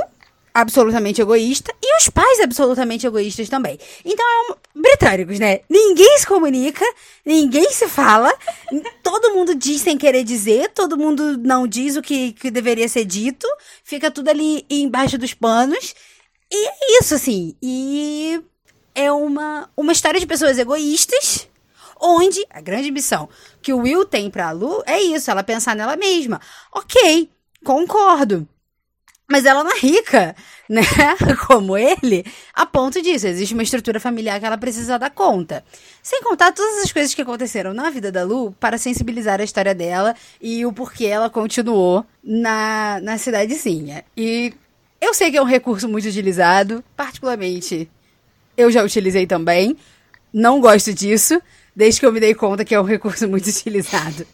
absolutamente 0.56 1.22
egoísta 1.22 1.76
e 1.84 1.98
os 1.98 2.08
pais 2.08 2.40
absolutamente 2.40 3.06
egoístas 3.06 3.50
também. 3.50 3.78
Então 4.06 4.26
é 4.26 4.52
um... 4.52 4.82
britânicos, 4.82 5.38
né? 5.38 5.60
Ninguém 5.70 6.18
se 6.18 6.26
comunica, 6.26 6.86
ninguém 7.26 7.70
se 7.72 7.90
fala, 7.90 8.34
todo 9.04 9.34
mundo 9.34 9.54
diz 9.54 9.82
sem 9.82 9.98
querer 9.98 10.24
dizer, 10.24 10.70
todo 10.70 10.98
mundo 10.98 11.38
não 11.38 11.68
diz 11.68 11.98
o 11.98 12.02
que, 12.02 12.32
que 12.32 12.50
deveria 12.50 12.88
ser 12.88 13.04
dito, 13.04 13.46
fica 13.84 14.10
tudo 14.10 14.30
ali 14.30 14.66
embaixo 14.70 15.18
dos 15.18 15.34
panos. 15.34 15.94
E 16.50 16.68
é 16.68 17.00
isso, 17.00 17.16
assim. 17.16 17.54
E 17.62 18.42
é 18.94 19.12
uma, 19.12 19.70
uma 19.76 19.92
história 19.92 20.22
de 20.22 20.26
pessoas 20.26 20.58
egoístas 20.58 21.50
onde 22.00 22.46
a 22.50 22.62
grande 22.62 22.92
missão 22.92 23.28
que 23.62 23.74
o 23.74 23.80
Will 23.80 24.06
tem 24.06 24.30
pra 24.30 24.52
Lu 24.52 24.82
é 24.86 25.02
isso, 25.02 25.30
ela 25.30 25.44
pensar 25.44 25.76
nela 25.76 25.98
mesma. 25.98 26.40
Ok, 26.72 27.30
concordo. 27.64 28.48
Mas 29.30 29.46
ela 29.46 29.64
não 29.64 29.72
é 29.72 29.80
rica, 29.80 30.36
né? 30.70 30.82
Como 31.48 31.78
ele, 31.78 32.24
a 32.54 32.66
ponto 32.66 33.02
disso. 33.02 33.28
Existe 33.28 33.54
uma 33.54 33.64
estrutura 33.64 34.00
familiar 34.00 34.40
que 34.40 34.46
ela 34.46 34.58
precisa 34.58 35.00
dar 35.00 35.10
conta. 35.10 35.64
Sem 36.02 36.22
contar 36.22 36.52
todas 36.52 36.84
as 36.84 36.92
coisas 36.92 37.14
que 37.14 37.22
aconteceram 37.22 37.74
na 37.74 37.90
vida 37.90 38.12
da 38.12 38.24
Lu 38.24 38.52
para 38.60 38.78
sensibilizar 38.78 39.42
a 39.42 39.44
história 39.44 39.74
dela 39.74 40.16
e 40.40 40.66
o 40.66 40.72
porquê 40.72 41.06
ela 41.06 41.30
continuou 41.30 42.06
na, 42.24 43.00
na 43.02 43.18
cidadezinha. 43.18 44.06
E 44.16 44.54
eu 45.02 45.14
sei 45.14 45.32
que 45.32 45.38
é 45.38 45.42
um 45.42 45.46
recurso 45.46 45.88
muito 45.90 46.08
utilizado, 46.08 46.84
particularmente 46.96 47.90
eu 48.58 48.72
já 48.72 48.84
utilizei 48.84 49.28
também. 49.28 49.78
Não 50.34 50.60
gosto 50.60 50.94
disso, 50.94 51.42
desde 51.76 52.00
que 52.00 52.06
eu 52.06 52.12
me 52.12 52.20
dei 52.20 52.34
conta 52.34 52.66
que 52.66 52.76
é 52.76 52.80
um 52.80 52.84
recurso 52.84 53.28
muito 53.28 53.48
utilizado. 53.50 54.26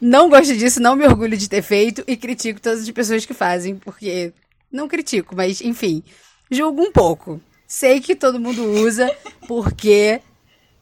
Não 0.00 0.28
gosto 0.28 0.56
disso, 0.56 0.80
não 0.80 0.96
me 0.96 1.06
orgulho 1.06 1.36
de 1.36 1.48
ter 1.48 1.62
feito 1.62 2.04
e 2.06 2.16
critico 2.16 2.60
todas 2.60 2.82
as 2.82 2.90
pessoas 2.90 3.24
que 3.24 3.34
fazem, 3.34 3.76
porque. 3.76 4.32
Não 4.70 4.88
critico, 4.88 5.36
mas 5.36 5.60
enfim. 5.60 6.02
julgo 6.50 6.82
um 6.82 6.90
pouco. 6.90 7.40
Sei 7.66 8.00
que 8.00 8.16
todo 8.16 8.40
mundo 8.40 8.62
usa, 8.64 9.10
porque 9.46 10.20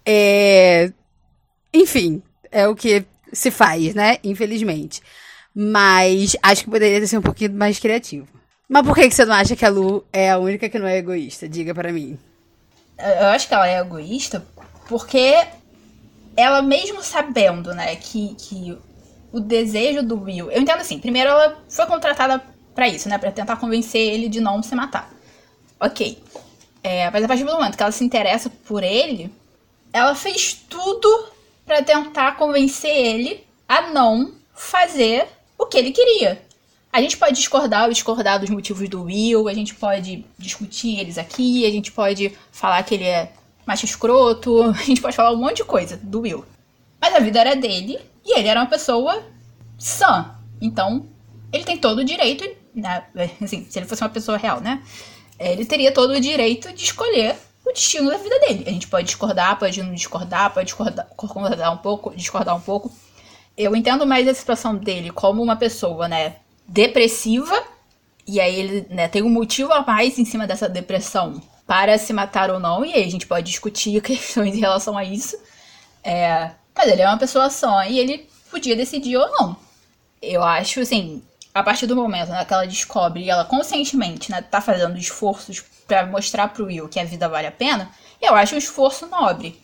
é. 0.05 0.93
Enfim, 1.73 2.23
é 2.51 2.67
o 2.69 2.75
que 2.75 3.05
se 3.33 3.51
faz, 3.51 3.95
né? 3.95 4.19
Infelizmente. 4.25 5.03
Mas 5.55 6.37
acho 6.43 6.65
que 6.65 6.71
poderia 6.71 7.07
ser 7.07 7.19
um 7.19 7.23
pouquinho 7.23 7.53
mais 7.53 7.79
criativo. 7.79 8.27
Mas 8.69 8.87
por 8.87 8.95
que, 8.95 9.11
você 9.11 9.25
não 9.25 9.35
acha 9.35 9.55
que 9.55 9.65
a 9.65 9.69
Lu 9.69 10.05
é 10.13 10.31
a 10.31 10.39
única 10.39 10.69
que 10.69 10.79
não 10.79 10.87
é 10.87 10.97
egoísta? 10.97 11.47
Diga 11.49 11.75
para 11.75 11.93
mim. 11.93 12.19
Eu 12.99 13.27
acho 13.27 13.49
que 13.49 13.55
ela 13.55 13.69
é 13.69 13.79
egoísta 13.79 14.47
porque 14.89 15.35
ela 16.37 16.63
mesmo 16.63 17.03
sabendo, 17.03 17.75
né, 17.75 17.97
que, 17.97 18.35
que 18.35 18.79
o 19.33 19.41
desejo 19.41 20.03
do 20.03 20.23
Will. 20.23 20.51
Eu 20.51 20.61
entendo 20.61 20.81
assim, 20.81 20.99
primeiro 20.99 21.31
ela 21.31 21.59
foi 21.69 21.87
contratada 21.87 22.43
para 22.75 22.89
isso, 22.89 23.09
né? 23.09 23.19
para 23.19 23.33
tentar 23.33 23.57
convencer 23.57 24.01
ele 24.01 24.29
de 24.29 24.41
não 24.41 24.63
se 24.63 24.75
matar. 24.75 25.11
Ok. 25.81 26.23
É, 26.83 27.11
mas 27.11 27.25
a 27.25 27.29
partir 27.29 27.45
do 27.45 27.53
momento 27.53 27.77
que 27.77 27.83
ela 27.83 27.93
se 27.93 28.05
interessa 28.05 28.51
por 28.51 28.83
ele, 28.83 29.33
ela 29.93 30.15
fez 30.15 30.55
tudo 30.69 31.27
para 31.65 31.83
tentar 31.83 32.37
convencer 32.37 32.91
ele 32.91 33.45
a 33.69 33.91
não 33.91 34.33
fazer 34.55 35.27
o 35.57 35.67
que 35.67 35.79
ele 35.79 35.93
queria. 35.93 36.43
A 36.93 37.01
gente 37.01 37.17
pode 37.17 37.35
discordar 37.37 37.85
ou 37.85 37.93
discordar 37.93 38.39
dos 38.39 38.51
motivos 38.51 38.87
do 38.89 39.05
Will, 39.05 39.49
a 39.49 39.55
gente 39.55 39.75
pode 39.75 40.27
discutir 40.39 40.99
eles 40.99 41.17
aqui, 41.17 41.65
a 41.65 41.71
gente 41.71 41.91
pode 41.91 42.37
falar 42.51 42.83
que 42.83 42.95
ele 42.95 43.05
é 43.05 43.33
macho 43.65 43.87
escroto, 43.87 44.63
a 44.71 44.73
gente 44.73 45.01
pode 45.01 45.17
falar 45.17 45.33
um 45.33 45.39
monte 45.39 45.59
de 45.59 45.65
coisa 45.65 45.97
do 45.97 46.21
Will. 46.21 46.45
Mas 47.01 47.15
a 47.15 47.21
vida 47.21 47.41
era 47.41 47.57
dele 47.57 47.99
e 48.25 48.39
ele 48.39 48.49
era 48.49 48.61
uma 48.61 48.69
pessoa 48.69 49.23
sã. 49.79 50.35
Então, 50.61 51.07
ele 51.53 51.65
tem 51.65 51.77
todo 51.77 51.99
o 51.99 52.05
direito, 52.05 52.49
né, 52.75 53.05
assim, 53.43 53.67
se 53.69 53.79
ele 53.79 53.87
fosse 53.87 54.03
uma 54.03 54.09
pessoa 54.09 54.39
real, 54.39 54.61
né? 54.61 54.83
Ele 55.39 55.65
teria 55.65 55.93
todo 55.93 56.13
o 56.13 56.21
direito 56.21 56.73
de 56.73 56.85
escolher 56.85 57.37
o 57.65 57.73
destino 57.73 58.11
da 58.11 58.17
vida 58.17 58.39
dele. 58.41 58.65
A 58.67 58.71
gente 58.71 58.87
pode 58.87 59.07
discordar, 59.07 59.59
pode 59.59 59.83
não 59.83 59.95
discordar, 59.95 60.53
pode 60.53 60.67
discordar, 60.67 61.07
concordar 61.17 61.71
um 61.71 61.77
pouco, 61.79 62.15
discordar 62.15 62.57
um 62.57 62.61
pouco. 62.61 62.91
Eu 63.57 63.75
entendo 63.77 64.07
mais 64.07 64.27
a 64.27 64.35
situação 64.35 64.77
dele 64.77 65.11
como 65.11 65.43
uma 65.43 65.57
pessoa, 65.57 66.09
né, 66.09 66.37
depressiva, 66.67 67.61
e 68.27 68.41
aí 68.41 68.55
ele 68.59 68.87
né, 68.89 69.09
tem 69.09 69.23
um 69.23 69.29
motivo 69.29 69.73
a 69.73 69.85
mais 69.85 70.19
em 70.19 70.25
cima 70.25 70.47
dessa 70.47 70.69
depressão 70.69 71.43
para 71.67 71.99
se 71.99 72.13
matar 72.13 72.51
ou 72.51 72.61
não, 72.61 72.85
e 72.85 72.93
aí 72.93 73.05
a 73.05 73.11
gente 73.11 73.27
pode 73.27 73.51
discutir 73.51 74.01
questões 74.03 74.55
em 74.55 74.61
relação 74.61 74.97
a 74.97 75.05
isso. 75.05 75.37
É, 76.05 76.53
mas 76.75 76.91
ele 76.91 77.03
é 77.03 77.07
uma 77.07 77.19
pessoa 77.19 77.51
só 77.51 77.85
e 77.85 77.99
ele 77.99 78.29
podia 78.51 78.77
decidir 78.77 79.17
ou 79.17 79.31
não. 79.31 79.57
Eu 80.21 80.43
acho, 80.43 80.81
assim, 80.81 81.23
a 81.55 81.63
partir 81.63 81.87
do 81.87 81.97
momento 81.97 82.31
né, 82.31 82.45
que 82.45 82.53
ela 82.53 82.67
descobre 82.67 83.23
e 83.23 83.31
ela 83.31 83.45
conscientemente 83.45 84.31
né, 84.31 84.43
tá 84.43 84.61
fazendo 84.61 84.97
esforços 84.97 85.63
para 85.87 86.07
mostrar 86.07 86.49
pro 86.49 86.67
Will 86.67 86.89
que 86.89 87.01
a 87.01 87.05
vida 87.05 87.29
vale 87.29 87.47
a 87.47 87.53
pena, 87.53 87.91
eu 88.21 88.35
acho 88.35 88.55
um 88.55 88.59
esforço 88.59 89.07
nobre. 89.07 89.61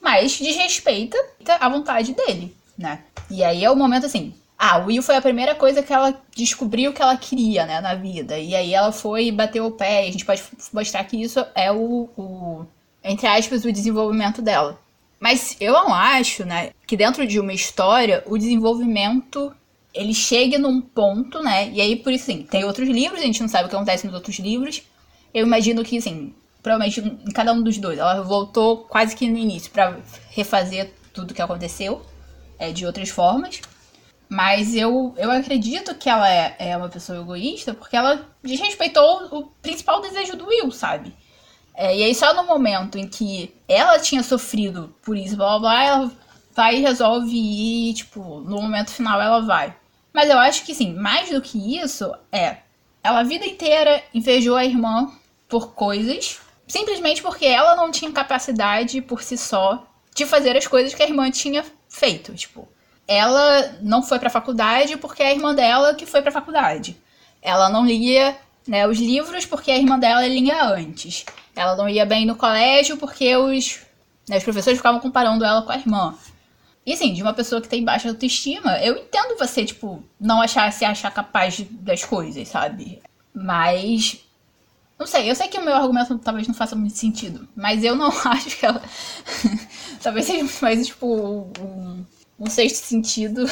Mas 0.00 0.38
desrespeita 0.38 1.18
a 1.60 1.68
vontade 1.68 2.14
dele, 2.14 2.56
né? 2.78 3.00
E 3.28 3.42
aí 3.42 3.64
é 3.64 3.70
o 3.70 3.74
momento 3.74 4.06
assim, 4.06 4.32
ah, 4.58 4.78
o 4.78 4.86
Will 4.86 5.02
foi 5.02 5.16
a 5.16 5.22
primeira 5.22 5.54
coisa 5.54 5.82
que 5.82 5.92
ela 5.92 6.18
descobriu 6.34 6.92
que 6.92 7.02
ela 7.02 7.16
queria, 7.16 7.66
né, 7.66 7.80
na 7.80 7.94
vida. 7.94 8.38
E 8.38 8.54
aí 8.54 8.72
ela 8.72 8.92
foi 8.92 9.26
e 9.26 9.32
bateu 9.32 9.66
o 9.66 9.72
pé. 9.72 10.04
E 10.04 10.08
a 10.08 10.12
gente 10.12 10.24
pode 10.24 10.42
mostrar 10.72 11.04
que 11.04 11.20
isso 11.20 11.44
é 11.54 11.70
o, 11.70 12.08
o, 12.16 12.66
entre 13.04 13.26
aspas, 13.26 13.64
o 13.64 13.72
desenvolvimento 13.72 14.40
dela. 14.40 14.78
Mas 15.26 15.56
eu 15.58 15.72
não 15.72 15.92
acho, 15.92 16.44
né, 16.44 16.70
que 16.86 16.96
dentro 16.96 17.26
de 17.26 17.40
uma 17.40 17.52
história 17.52 18.22
o 18.26 18.38
desenvolvimento 18.38 19.52
ele 19.92 20.14
chegue 20.14 20.56
num 20.56 20.80
ponto, 20.80 21.42
né? 21.42 21.68
E 21.70 21.80
aí 21.80 21.96
por 21.96 22.12
isso 22.12 22.26
sim, 22.26 22.44
tem 22.44 22.62
outros 22.62 22.88
livros, 22.88 23.20
a 23.20 23.24
gente 23.24 23.40
não 23.40 23.48
sabe 23.48 23.64
o 23.64 23.68
que 23.68 23.74
acontece 23.74 24.06
nos 24.06 24.14
outros 24.14 24.38
livros. 24.38 24.84
Eu 25.34 25.44
imagino 25.44 25.82
que 25.82 25.98
assim, 25.98 26.32
provavelmente 26.62 27.00
em 27.00 27.32
cada 27.32 27.52
um 27.52 27.60
dos 27.60 27.76
dois, 27.76 27.98
ela 27.98 28.22
voltou 28.22 28.84
quase 28.84 29.16
que 29.16 29.28
no 29.28 29.36
início 29.36 29.68
para 29.72 29.98
refazer 30.30 30.92
tudo 31.12 31.34
que 31.34 31.42
aconteceu 31.42 32.06
é, 32.56 32.70
de 32.70 32.86
outras 32.86 33.08
formas. 33.08 33.60
Mas 34.28 34.76
eu, 34.76 35.12
eu 35.16 35.28
acredito 35.32 35.92
que 35.96 36.08
ela 36.08 36.32
é, 36.32 36.54
é 36.56 36.76
uma 36.76 36.88
pessoa 36.88 37.18
egoísta 37.18 37.74
porque 37.74 37.96
ela 37.96 38.24
desrespeitou 38.44 39.26
o 39.32 39.46
principal 39.60 40.00
desejo 40.00 40.36
do 40.36 40.46
Will, 40.46 40.70
sabe? 40.70 41.12
É, 41.76 41.94
e 41.94 42.02
aí 42.02 42.14
só 42.14 42.32
no 42.32 42.44
momento 42.44 42.96
em 42.96 43.06
que 43.06 43.54
ela 43.68 43.98
tinha 43.98 44.22
sofrido 44.22 44.94
por 45.02 45.14
isso, 45.14 45.36
blá 45.36 45.58
blá, 45.58 45.58
blá 45.58 45.84
ela 45.84 46.12
vai 46.54 46.76
e 46.76 46.80
resolve 46.80 47.36
ir, 47.36 47.92
tipo, 47.92 48.40
no 48.40 48.62
momento 48.62 48.90
final 48.90 49.20
ela 49.20 49.40
vai. 49.40 49.76
Mas 50.10 50.30
eu 50.30 50.38
acho 50.38 50.64
que 50.64 50.74
sim, 50.74 50.94
mais 50.94 51.28
do 51.28 51.42
que 51.42 51.78
isso, 51.78 52.10
é. 52.32 52.58
Ela 53.04 53.20
a 53.20 53.22
vida 53.22 53.44
inteira 53.44 54.02
invejou 54.14 54.56
a 54.56 54.64
irmã 54.64 55.12
por 55.46 55.74
coisas, 55.74 56.40
simplesmente 56.66 57.20
porque 57.20 57.44
ela 57.44 57.76
não 57.76 57.90
tinha 57.90 58.10
capacidade 58.10 59.02
por 59.02 59.22
si 59.22 59.36
só 59.36 59.86
de 60.14 60.24
fazer 60.24 60.56
as 60.56 60.66
coisas 60.66 60.94
que 60.94 61.02
a 61.02 61.06
irmã 61.06 61.30
tinha 61.30 61.62
feito. 61.90 62.34
Tipo, 62.34 62.66
ela 63.06 63.76
não 63.82 64.02
foi 64.02 64.18
para 64.18 64.30
faculdade 64.30 64.96
porque 64.96 65.22
é 65.22 65.28
a 65.28 65.32
irmã 65.32 65.54
dela 65.54 65.94
que 65.94 66.06
foi 66.06 66.22
para 66.22 66.32
faculdade. 66.32 66.96
Ela 67.42 67.68
não 67.68 67.84
lia 67.84 68.34
né, 68.66 68.88
os 68.88 68.98
livros 68.98 69.44
porque 69.44 69.70
a 69.70 69.76
irmã 69.76 69.98
dela 69.98 70.26
lia 70.26 70.64
antes. 70.64 71.26
Ela 71.56 71.74
não 71.74 71.88
ia 71.88 72.04
bem 72.04 72.26
no 72.26 72.36
colégio 72.36 72.98
porque 72.98 73.34
os, 73.34 73.80
né, 74.28 74.36
os 74.36 74.44
professores 74.44 74.78
ficavam 74.78 75.00
comparando 75.00 75.44
ela 75.44 75.62
com 75.62 75.72
a 75.72 75.76
irmã. 75.76 76.14
E 76.84 76.92
assim, 76.92 77.12
de 77.12 77.22
uma 77.22 77.34
pessoa 77.34 77.60
que 77.60 77.68
tem 77.68 77.82
baixa 77.82 78.08
autoestima, 78.08 78.78
eu 78.78 78.96
entendo 78.96 79.36
você, 79.36 79.64
tipo, 79.64 80.04
não 80.20 80.40
achar 80.40 80.72
se 80.72 80.84
achar 80.84 81.10
capaz 81.10 81.60
das 81.68 82.04
coisas, 82.04 82.46
sabe? 82.46 83.02
Mas. 83.34 84.20
Não 84.98 85.06
sei, 85.06 85.28
eu 85.28 85.34
sei 85.34 85.48
que 85.48 85.58
o 85.58 85.64
meu 85.64 85.74
argumento 85.74 86.16
talvez 86.18 86.46
não 86.46 86.54
faça 86.54 86.76
muito 86.76 86.96
sentido, 86.96 87.46
mas 87.56 87.82
eu 87.82 87.96
não 87.96 88.08
acho 88.28 88.56
que 88.56 88.64
ela. 88.64 88.80
talvez 90.00 90.26
seja 90.26 90.48
mais, 90.62 90.86
tipo, 90.86 91.50
um, 91.60 92.04
um 92.38 92.46
sexto 92.48 92.84
sentido 92.84 93.44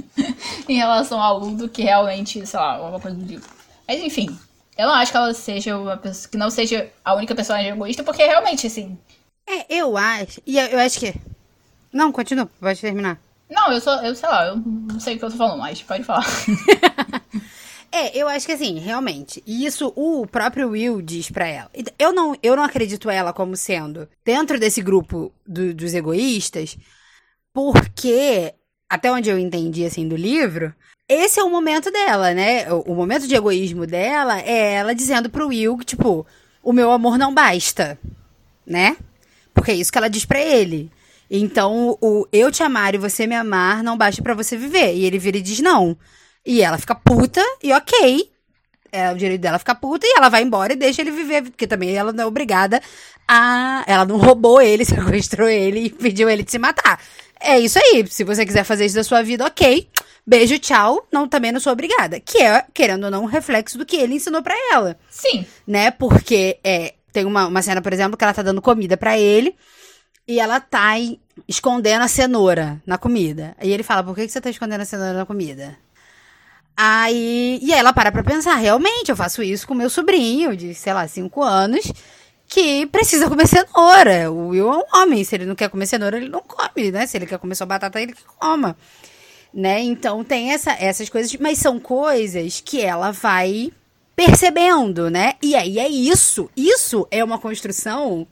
em 0.68 0.76
relação 0.76 1.20
ao 1.20 1.38
Lu 1.38 1.56
do 1.56 1.68
que 1.68 1.82
realmente, 1.82 2.46
sei 2.46 2.60
lá, 2.60 2.74
alguma 2.74 3.00
coisa 3.00 3.16
do 3.16 3.24
livro. 3.24 3.48
Mas 3.88 4.02
enfim, 4.02 4.38
eu 4.76 4.86
não 4.86 4.94
acho 4.94 5.10
que 5.10 5.16
ela 5.16 5.32
seja 5.34 5.76
uma 5.76 5.96
pessoa. 5.96 6.30
que 6.30 6.36
não 6.36 6.50
seja 6.50 6.90
a 7.04 7.14
única 7.14 7.34
personagem 7.34 7.70
egoísta, 7.70 8.04
porque 8.04 8.24
realmente, 8.24 8.66
assim. 8.66 8.98
É, 9.46 9.74
eu 9.74 9.96
acho. 9.96 10.40
E 10.46 10.58
eu, 10.58 10.66
eu 10.66 10.78
acho 10.78 10.98
que. 10.98 11.14
Não, 11.92 12.12
continua, 12.12 12.50
pode 12.60 12.80
terminar. 12.80 13.18
Não, 13.48 13.72
eu 13.72 13.80
sou, 13.80 13.94
eu 14.02 14.14
sei 14.14 14.28
lá, 14.28 14.46
eu 14.46 14.56
não 14.56 14.98
sei 14.98 15.14
o 15.14 15.18
que 15.18 15.24
eu 15.24 15.30
tô 15.30 15.36
falando, 15.36 15.60
mas 15.60 15.80
pode 15.82 16.02
falar. 16.02 16.26
é, 17.92 18.16
eu 18.16 18.28
acho 18.28 18.44
que 18.44 18.52
assim, 18.52 18.78
realmente, 18.78 19.42
isso 19.46 19.92
o 19.94 20.26
próprio 20.26 20.70
Will 20.70 21.00
diz 21.00 21.30
pra 21.30 21.46
ela. 21.46 21.70
Eu 21.98 22.12
não, 22.12 22.36
eu 22.42 22.56
não 22.56 22.64
acredito 22.64 23.08
ela 23.08 23.32
como 23.32 23.56
sendo 23.56 24.08
dentro 24.24 24.58
desse 24.58 24.82
grupo 24.82 25.32
do, 25.46 25.72
dos 25.72 25.94
egoístas, 25.94 26.76
porque, 27.52 28.52
até 28.88 29.10
onde 29.10 29.30
eu 29.30 29.38
entendi, 29.38 29.84
assim, 29.84 30.06
do 30.06 30.16
livro, 30.16 30.74
esse 31.08 31.38
é 31.38 31.42
o 31.42 31.50
momento 31.50 31.90
dela, 31.90 32.34
né? 32.34 32.66
O, 32.72 32.94
momento 32.94 33.28
de 33.28 33.34
egoísmo 33.34 33.86
dela 33.86 34.40
é 34.40 34.74
ela 34.74 34.94
dizendo 34.94 35.30
pro 35.30 35.48
Will 35.48 35.78
tipo, 35.84 36.26
o 36.62 36.72
meu 36.72 36.90
amor 36.90 37.16
não 37.16 37.32
basta, 37.32 37.98
né? 38.66 38.96
Porque 39.54 39.70
é 39.70 39.74
isso 39.74 39.92
que 39.92 39.98
ela 39.98 40.10
diz 40.10 40.24
para 40.24 40.40
ele. 40.40 40.90
Então, 41.30 41.96
o 42.00 42.26
eu 42.32 42.50
te 42.50 42.62
amar 42.62 42.94
e 42.94 42.98
você 42.98 43.26
me 43.26 43.34
amar 43.36 43.82
não 43.82 43.96
basta 43.96 44.22
para 44.22 44.34
você 44.34 44.56
viver. 44.56 44.94
E 44.94 45.04
ele 45.04 45.18
vira 45.18 45.38
e 45.38 45.42
diz 45.42 45.60
não. 45.60 45.96
E 46.44 46.60
ela 46.60 46.78
fica 46.78 46.94
puta 46.94 47.42
e 47.62 47.72
ok. 47.72 48.30
É 48.92 49.12
o 49.12 49.16
direito 49.16 49.40
dela 49.40 49.58
ficar 49.58 49.74
puta 49.76 50.06
e 50.06 50.14
ela 50.16 50.28
vai 50.28 50.42
embora 50.42 50.72
e 50.72 50.76
deixa 50.76 51.02
ele 51.02 51.10
viver. 51.10 51.42
Porque 51.42 51.66
também 51.66 51.94
ela 51.94 52.12
não 52.12 52.24
é 52.24 52.26
obrigada 52.26 52.80
a. 53.28 53.84
Ela 53.86 54.04
não 54.04 54.16
roubou 54.16 54.60
ele, 54.60 54.84
sequestrou 54.86 55.48
ele 55.48 55.86
e 55.86 55.90
pediu 55.90 56.28
ele 56.28 56.42
de 56.42 56.50
se 56.50 56.58
matar. 56.58 57.00
É 57.40 57.58
isso 57.58 57.78
aí. 57.78 58.06
Se 58.08 58.24
você 58.24 58.44
quiser 58.44 58.64
fazer 58.64 58.86
isso 58.86 58.94
da 58.94 59.04
sua 59.04 59.22
vida, 59.22 59.44
ok. 59.44 59.88
Beijo, 60.26 60.58
tchau. 60.58 61.06
Não, 61.12 61.28
também 61.28 61.52
não 61.52 61.60
sou 61.60 61.72
obrigada. 61.72 62.18
Que 62.20 62.38
é, 62.42 62.64
querendo 62.72 63.04
ou 63.04 63.10
não, 63.10 63.22
um 63.22 63.26
reflexo 63.26 63.78
do 63.78 63.86
que 63.86 63.96
ele 63.96 64.14
ensinou 64.14 64.42
para 64.42 64.54
ela. 64.72 64.98
Sim. 65.10 65.46
Né? 65.66 65.90
Porque 65.90 66.58
é, 66.64 66.94
tem 67.12 67.24
uma, 67.24 67.46
uma 67.46 67.62
cena, 67.62 67.80
por 67.80 67.92
exemplo, 67.92 68.16
que 68.16 68.24
ela 68.24 68.34
tá 68.34 68.42
dando 68.42 68.60
comida 68.60 68.96
para 68.96 69.18
ele 69.18 69.54
e 70.26 70.40
ela 70.40 70.60
tá 70.60 70.94
escondendo 71.46 72.02
a 72.02 72.08
cenoura 72.08 72.82
na 72.84 72.98
comida. 72.98 73.56
E 73.62 73.70
ele 73.70 73.82
fala: 73.82 74.02
Por 74.02 74.14
que, 74.14 74.26
que 74.26 74.32
você 74.32 74.40
tá 74.40 74.50
escondendo 74.50 74.80
a 74.80 74.84
cenoura 74.84 75.12
na 75.12 75.26
comida? 75.26 75.78
Aí. 76.76 77.58
E 77.62 77.72
aí 77.72 77.78
ela 77.78 77.92
para 77.92 78.10
pra 78.10 78.24
pensar: 78.24 78.56
realmente, 78.56 79.10
eu 79.10 79.16
faço 79.16 79.42
isso 79.42 79.66
com 79.66 79.74
meu 79.74 79.88
sobrinho 79.88 80.56
de, 80.56 80.74
sei 80.74 80.92
lá, 80.92 81.06
5 81.06 81.42
anos 81.42 81.92
que 82.48 82.86
precisa 82.86 83.28
comer 83.28 83.46
cenoura. 83.46 84.30
O 84.30 84.48
Will 84.48 84.72
é 84.72 84.76
um 84.76 85.02
homem, 85.02 85.24
se 85.24 85.34
ele 85.34 85.46
não 85.46 85.54
quer 85.54 85.68
comer 85.68 85.86
cenoura, 85.86 86.16
ele 86.16 86.28
não 86.28 86.42
come, 86.42 86.90
né? 86.90 87.06
Se 87.06 87.16
ele 87.16 87.26
quer 87.26 87.38
comer 87.38 87.54
só 87.54 87.66
batata, 87.66 88.00
ele 88.00 88.12
que 88.12 88.24
coma. 88.24 88.76
Né? 89.52 89.80
Então 89.80 90.22
tem 90.22 90.52
essa, 90.52 90.72
essas 90.72 91.08
coisas, 91.08 91.34
mas 91.36 91.58
são 91.58 91.80
coisas 91.80 92.60
que 92.60 92.80
ela 92.80 93.10
vai 93.10 93.72
percebendo, 94.14 95.10
né? 95.10 95.34
E 95.42 95.54
aí 95.54 95.78
é 95.78 95.88
isso. 95.88 96.50
Isso 96.56 97.06
é 97.10 97.24
uma 97.24 97.38
construção 97.38 98.26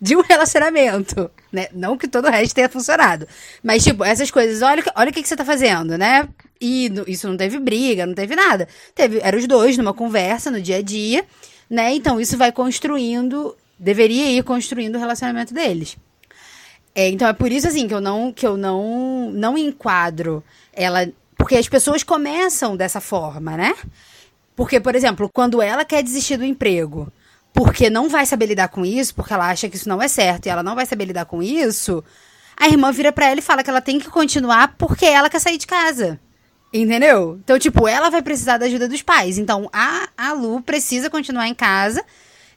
de 0.00 0.16
um 0.16 0.22
relacionamento, 0.22 1.30
né? 1.52 1.68
Não 1.72 1.96
que 1.98 2.08
todo 2.08 2.26
o 2.26 2.30
resto 2.30 2.54
tenha 2.54 2.68
funcionado. 2.68 3.28
Mas, 3.62 3.84
tipo, 3.84 4.02
essas 4.02 4.30
coisas, 4.30 4.62
olha, 4.62 4.82
olha 4.96 5.10
o 5.10 5.12
que, 5.12 5.22
que 5.22 5.28
você 5.28 5.36
tá 5.36 5.44
fazendo, 5.44 5.98
né? 5.98 6.26
E 6.60 6.90
isso 7.06 7.28
não 7.28 7.36
teve 7.36 7.58
briga, 7.58 8.06
não 8.06 8.14
teve 8.14 8.34
nada. 8.34 8.66
Teve, 8.94 9.20
eram 9.22 9.38
os 9.38 9.46
dois 9.46 9.76
numa 9.76 9.92
conversa 9.92 10.50
no 10.50 10.60
dia 10.60 10.76
a 10.76 10.82
dia 10.82 11.24
né? 11.70 11.94
Então 11.94 12.20
isso 12.20 12.36
vai 12.36 12.50
construindo, 12.50 13.56
deveria 13.78 14.30
ir 14.32 14.42
construindo 14.42 14.96
o 14.96 14.98
relacionamento 14.98 15.54
deles. 15.54 15.96
É, 16.94 17.08
então 17.08 17.28
é 17.28 17.32
por 17.32 17.52
isso 17.52 17.68
assim 17.68 17.86
que 17.86 17.94
eu 17.94 18.00
não 18.00 18.32
que 18.32 18.44
eu 18.44 18.56
não 18.56 19.30
não 19.32 19.56
enquadro 19.56 20.42
ela, 20.72 21.08
porque 21.36 21.56
as 21.56 21.68
pessoas 21.68 22.02
começam 22.02 22.76
dessa 22.76 23.00
forma, 23.00 23.56
né? 23.56 23.74
Porque, 24.56 24.80
por 24.80 24.94
exemplo, 24.94 25.30
quando 25.32 25.62
ela 25.62 25.84
quer 25.84 26.02
desistir 26.02 26.36
do 26.36 26.44
emprego, 26.44 27.10
porque 27.52 27.88
não 27.88 28.08
vai 28.08 28.26
saber 28.26 28.46
lidar 28.46 28.68
com 28.68 28.84
isso, 28.84 29.14
porque 29.14 29.32
ela 29.32 29.48
acha 29.48 29.68
que 29.68 29.76
isso 29.76 29.88
não 29.88 30.02
é 30.02 30.08
certo 30.08 30.46
e 30.46 30.48
ela 30.50 30.62
não 30.62 30.74
vai 30.74 30.84
saber 30.84 31.06
lidar 31.06 31.24
com 31.24 31.42
isso, 31.42 32.04
a 32.56 32.68
irmã 32.68 32.92
vira 32.92 33.10
para 33.10 33.30
ela 33.30 33.38
e 33.38 33.42
fala 33.42 33.62
que 33.62 33.70
ela 33.70 33.80
tem 33.80 33.98
que 33.98 34.10
continuar 34.10 34.74
porque 34.76 35.06
ela 35.06 35.30
quer 35.30 35.38
sair 35.40 35.56
de 35.56 35.66
casa. 35.66 36.20
Entendeu? 36.72 37.40
Então, 37.42 37.58
tipo, 37.58 37.88
ela 37.88 38.10
vai 38.10 38.22
precisar 38.22 38.58
da 38.58 38.66
ajuda 38.66 38.88
dos 38.88 39.02
pais. 39.02 39.38
Então, 39.38 39.68
a, 39.72 40.08
a 40.16 40.32
Lu 40.32 40.62
precisa 40.62 41.10
continuar 41.10 41.48
em 41.48 41.54
casa, 41.54 42.04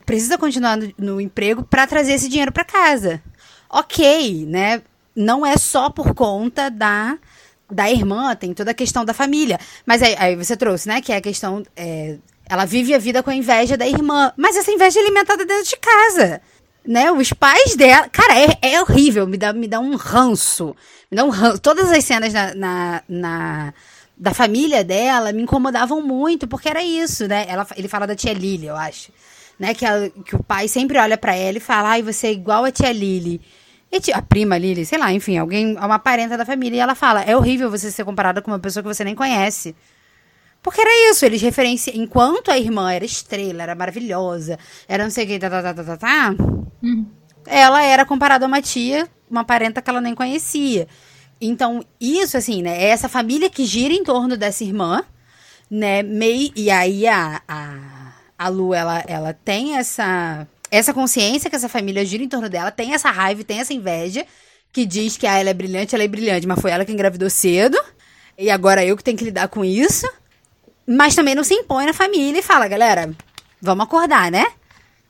precisa 0.06 0.38
continuar 0.38 0.76
no, 0.76 0.92
no 0.96 1.20
emprego 1.20 1.64
para 1.64 1.86
trazer 1.86 2.12
esse 2.12 2.28
dinheiro 2.28 2.52
para 2.52 2.64
casa. 2.64 3.20
Ok, 3.68 4.46
né? 4.46 4.82
Não 5.16 5.44
é 5.44 5.56
só 5.56 5.90
por 5.90 6.14
conta 6.14 6.70
da 6.70 7.18
da 7.70 7.90
irmã, 7.90 8.36
tem 8.36 8.52
toda 8.52 8.70
a 8.70 8.74
questão 8.74 9.04
da 9.04 9.14
família. 9.14 9.58
Mas 9.86 10.02
aí, 10.02 10.14
aí 10.18 10.36
você 10.36 10.56
trouxe, 10.56 10.86
né? 10.86 11.00
Que 11.00 11.12
é 11.12 11.16
a 11.16 11.20
questão. 11.20 11.64
É, 11.74 12.18
ela 12.48 12.66
vive 12.66 12.94
a 12.94 12.98
vida 12.98 13.22
com 13.22 13.30
a 13.30 13.34
inveja 13.34 13.76
da 13.76 13.86
irmã. 13.86 14.32
Mas 14.36 14.56
essa 14.56 14.70
inveja 14.70 15.00
é 15.00 15.02
alimentada 15.02 15.44
dentro 15.44 15.68
de 15.68 15.76
casa 15.76 16.40
né? 16.86 17.10
Os 17.10 17.32
pais 17.32 17.74
dela. 17.74 18.08
Cara, 18.08 18.38
é, 18.38 18.58
é 18.74 18.82
horrível. 18.82 19.26
Me 19.26 19.36
dá, 19.36 19.52
me 19.52 19.66
dá 19.66 19.80
um 19.80 19.96
ranço. 19.96 20.76
Me 21.10 21.16
dá 21.16 21.24
um 21.24 21.30
ranço. 21.30 21.58
Todas 21.60 21.90
as 21.90 22.04
cenas 22.04 22.32
na, 22.32 22.54
na, 22.54 23.02
na, 23.08 23.74
da 24.16 24.32
família 24.32 24.84
dela 24.84 25.32
me 25.32 25.42
incomodavam 25.42 26.00
muito, 26.00 26.46
porque 26.46 26.68
era 26.68 26.82
isso, 26.82 27.26
né? 27.26 27.46
Ela, 27.48 27.66
ele 27.76 27.88
fala 27.88 28.06
da 28.06 28.14
tia 28.14 28.32
Lily, 28.32 28.66
eu 28.66 28.76
acho. 28.76 29.12
Né? 29.58 29.74
Que, 29.74 29.84
ela, 29.84 30.08
que 30.10 30.36
o 30.36 30.42
pai 30.42 30.68
sempre 30.68 30.98
olha 30.98 31.18
para 31.18 31.34
ela 31.34 31.58
e 31.58 31.60
fala: 31.60 31.90
ai, 31.90 32.02
você 32.02 32.28
é 32.28 32.32
igual 32.32 32.64
a 32.64 32.70
tia 32.70 32.92
Lily. 32.92 33.40
A 34.12 34.22
prima 34.22 34.58
Lily, 34.58 34.84
sei 34.84 34.98
lá, 34.98 35.12
enfim, 35.12 35.38
alguém, 35.38 35.76
uma 35.76 36.00
parenta 36.00 36.36
da 36.36 36.44
família, 36.44 36.76
e 36.76 36.80
ela 36.80 36.94
fala: 36.94 37.22
é 37.22 37.36
horrível 37.36 37.70
você 37.70 37.90
ser 37.90 38.04
comparada 38.04 38.40
com 38.42 38.50
uma 38.50 38.58
pessoa 38.58 38.82
que 38.82 38.88
você 38.88 39.04
nem 39.04 39.14
conhece. 39.14 39.74
Porque 40.62 40.80
era 40.80 41.10
isso, 41.10 41.26
eles 41.26 41.42
referenciam. 41.42 41.94
Enquanto 41.96 42.50
a 42.50 42.58
irmã 42.58 42.90
era 42.90 43.04
estrela, 43.04 43.62
era 43.62 43.74
maravilhosa, 43.74 44.58
era 44.88 45.04
não 45.04 45.10
sei 45.10 45.24
o 45.24 45.28
que, 45.28 45.38
tá, 45.38 45.50
tá, 45.50 45.62
tá, 45.62 45.74
tá, 45.74 45.84
tá, 45.84 45.96
tá 45.96 46.34
uhum. 46.82 47.06
ela 47.46 47.82
era 47.82 48.04
comparada 48.06 48.46
a 48.46 48.48
uma 48.48 48.62
tia, 48.62 49.06
uma 49.30 49.44
parenta 49.44 49.82
que 49.82 49.90
ela 49.90 50.00
nem 50.00 50.14
conhecia. 50.14 50.88
Então, 51.46 51.84
isso, 52.00 52.36
assim, 52.36 52.62
né? 52.62 52.82
É 52.82 52.86
essa 52.86 53.08
família 53.08 53.50
que 53.50 53.64
gira 53.66 53.92
em 53.92 54.02
torno 54.02 54.36
dessa 54.36 54.64
irmã, 54.64 55.04
né? 55.70 56.02
Meio, 56.02 56.50
e 56.56 56.70
aí 56.70 57.06
a, 57.06 57.42
a, 57.46 58.12
a 58.38 58.48
Lu, 58.48 58.72
ela, 58.72 59.04
ela 59.06 59.32
tem 59.32 59.76
essa, 59.76 60.46
essa 60.70 60.94
consciência 60.94 61.50
que 61.50 61.56
essa 61.56 61.68
família 61.68 62.04
gira 62.04 62.22
em 62.22 62.28
torno 62.28 62.48
dela, 62.48 62.70
tem 62.70 62.94
essa 62.94 63.10
raiva, 63.10 63.44
tem 63.44 63.60
essa 63.60 63.74
inveja, 63.74 64.26
que 64.72 64.86
diz 64.86 65.16
que 65.16 65.26
ah, 65.26 65.38
ela 65.38 65.50
é 65.50 65.54
brilhante, 65.54 65.94
ela 65.94 66.04
é 66.04 66.08
brilhante, 66.08 66.46
mas 66.46 66.60
foi 66.60 66.70
ela 66.70 66.84
que 66.84 66.92
engravidou 66.92 67.28
cedo. 67.30 67.78
E 68.36 68.50
agora 68.50 68.84
eu 68.84 68.96
que 68.96 69.04
tenho 69.04 69.16
que 69.16 69.24
lidar 69.24 69.48
com 69.48 69.64
isso. 69.64 70.10
Mas 70.86 71.14
também 71.14 71.34
não 71.34 71.44
se 71.44 71.54
impõe 71.54 71.86
na 71.86 71.92
família 71.92 72.40
e 72.40 72.42
fala, 72.42 72.68
galera, 72.68 73.14
vamos 73.60 73.84
acordar, 73.84 74.30
né? 74.30 74.46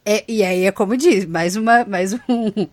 É, 0.05 0.22
e 0.28 0.45
aí 0.45 0.64
é 0.64 0.70
como 0.70 0.97
diz, 0.97 1.24
mais 1.24 1.57
uma, 1.57 1.85
mais 1.85 2.12
um, 2.12 2.68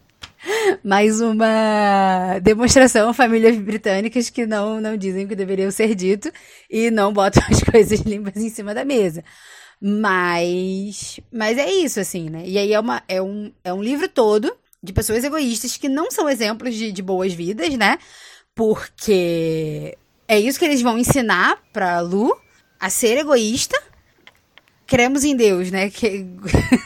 mais 0.84 1.22
uma 1.22 2.40
demonstração 2.42 3.14
famílias 3.14 3.58
britânicas 3.58 4.30
que 4.30 4.46
não, 4.46 4.82
não 4.82 4.98
dizem 4.98 5.26
o 5.26 5.28
que 5.28 5.36
deveriam 5.36 5.72
ser 5.72 5.94
dito 5.96 6.32
e 6.70 6.90
não 6.90 7.14
botam 7.14 7.44
as 7.50 7.62
coisas 7.62 8.00
limpas 8.02 8.38
em 8.38 8.50
cima 8.50 8.74
da 8.74 8.84
mesa. 8.84 9.24
Mas, 9.82 11.20
mas 11.32 11.58
é 11.58 11.72
isso, 11.72 12.00
assim, 12.00 12.30
né? 12.30 12.44
E 12.46 12.58
aí 12.58 12.72
é, 12.74 12.80
uma, 12.80 13.02
é, 13.08 13.22
um, 13.22 13.52
é 13.64 13.74
um 13.74 13.82
livro 13.82 14.08
todo 14.08 14.56
de 14.82 14.94
pessoas 14.94 15.24
egoístas 15.24 15.78
que 15.78 15.90
não 15.90 16.12
são 16.12 16.30
exemplos 16.30 16.76
de, 16.76 16.92
de 16.92 17.02
boas 17.02 17.34
vidas, 17.34 17.74
né? 17.76 17.98
Porque 18.54 19.98
é 20.28 20.40
isso 20.40 20.60
que 20.60 20.66
eles 20.66 20.82
vão 20.82 20.98
ensinar 20.98 21.58
pra 21.74 22.00
Lu, 22.00 22.36
a 22.80 22.90
ser 22.90 23.18
egoísta. 23.18 23.82
Cremos 24.86 25.24
em 25.24 25.36
Deus, 25.36 25.72
né? 25.72 25.90
Que 25.90 26.26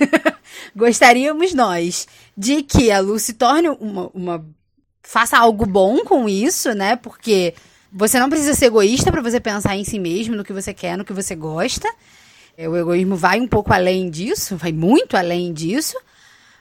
gostaríamos 0.76 1.54
nós 1.54 2.08
de 2.38 2.64
que 2.64 2.92
a 2.92 3.00
Lu 3.00 3.18
se 3.20 3.34
torne 3.34 3.70
uma, 3.70 4.10
uma 4.14 4.46
faça 5.02 5.38
algo 5.38 5.66
bom 5.66 6.04
com 6.04 6.28
isso, 6.28 6.74
né? 6.74 6.96
Porque 6.96 7.54
você 7.92 8.20
não 8.20 8.30
precisa 8.30 8.54
ser 8.54 8.66
egoísta 8.66 9.12
para 9.12 9.22
você 9.22 9.40
pensar 9.40 9.76
em 9.76 9.84
si 9.84 10.00
mesmo, 10.00 10.36
no 10.36 10.44
que 10.44 10.52
você 10.52 10.74
quer, 10.74 10.98
no 10.98 11.06
que 11.06 11.14
você 11.14 11.36
gosta. 11.36 11.88
O 12.58 12.76
egoísmo 12.76 13.16
vai 13.16 13.40
um 13.40 13.48
pouco 13.48 13.74
além 13.74 14.10
disso, 14.10 14.58
vai 14.58 14.72
muito 14.72 15.16
além 15.16 15.54
disso. 15.54 15.98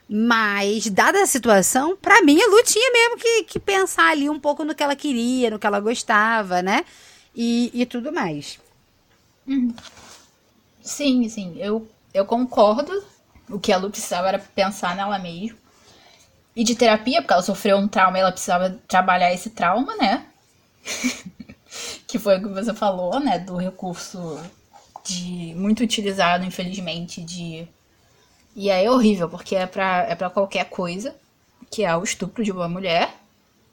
Mas, 0.07 0.87
dada 0.87 1.23
a 1.23 1.25
situação, 1.25 1.97
para 1.97 2.21
mim 2.21 2.39
a 2.39 2.47
Lu 2.47 2.63
tinha 2.63 2.91
mesmo 2.91 3.17
que, 3.17 3.43
que 3.43 3.59
pensar 3.59 4.11
ali 4.11 4.29
um 4.29 4.39
pouco 4.39 4.63
no 4.63 4.75
que 4.75 4.83
ela 4.83 4.95
queria, 4.95 5.49
no 5.49 5.57
que 5.57 5.65
ela 5.65 5.79
gostava, 5.79 6.61
né? 6.61 6.85
E, 7.35 7.71
e 7.73 7.85
tudo 7.85 8.13
mais. 8.13 8.59
Uhum. 9.47 9.73
Sim, 10.81 11.27
sim, 11.27 11.55
eu, 11.57 11.87
eu 12.13 12.23
concordo. 12.25 13.03
O 13.49 13.59
que 13.59 13.71
a 13.71 13.77
Lu 13.77 13.89
precisava 13.89 14.27
era 14.27 14.39
pensar 14.39 14.95
nela 14.95 15.17
mesma. 15.17 15.64
E 16.55 16.63
de 16.63 16.75
terapia, 16.75 17.21
porque 17.21 17.33
ela 17.33 17.41
sofreu 17.41 17.77
um 17.77 17.87
trauma 17.87 18.17
e 18.17 18.21
ela 18.21 18.31
precisava 18.31 18.79
trabalhar 18.87 19.33
esse 19.33 19.49
trauma, 19.49 19.95
né? 19.97 20.25
que 22.07 22.17
foi 22.17 22.37
o 22.37 22.41
que 22.41 22.47
você 22.47 22.73
falou, 22.73 23.19
né? 23.19 23.39
Do 23.39 23.57
recurso 23.57 24.39
de 25.05 25.53
muito 25.55 25.83
utilizado, 25.83 26.45
infelizmente, 26.45 27.21
de. 27.21 27.67
E 28.55 28.71
aí 28.71 28.85
é 28.85 28.91
horrível, 28.91 29.29
porque 29.29 29.55
é 29.55 29.65
pra, 29.65 30.05
é 30.07 30.15
pra 30.15 30.29
qualquer 30.29 30.65
coisa, 30.69 31.13
que 31.69 31.83
é 31.83 31.95
o 31.95 32.03
estupro 32.03 32.43
de 32.43 32.51
uma 32.51 32.69
mulher. 32.69 33.13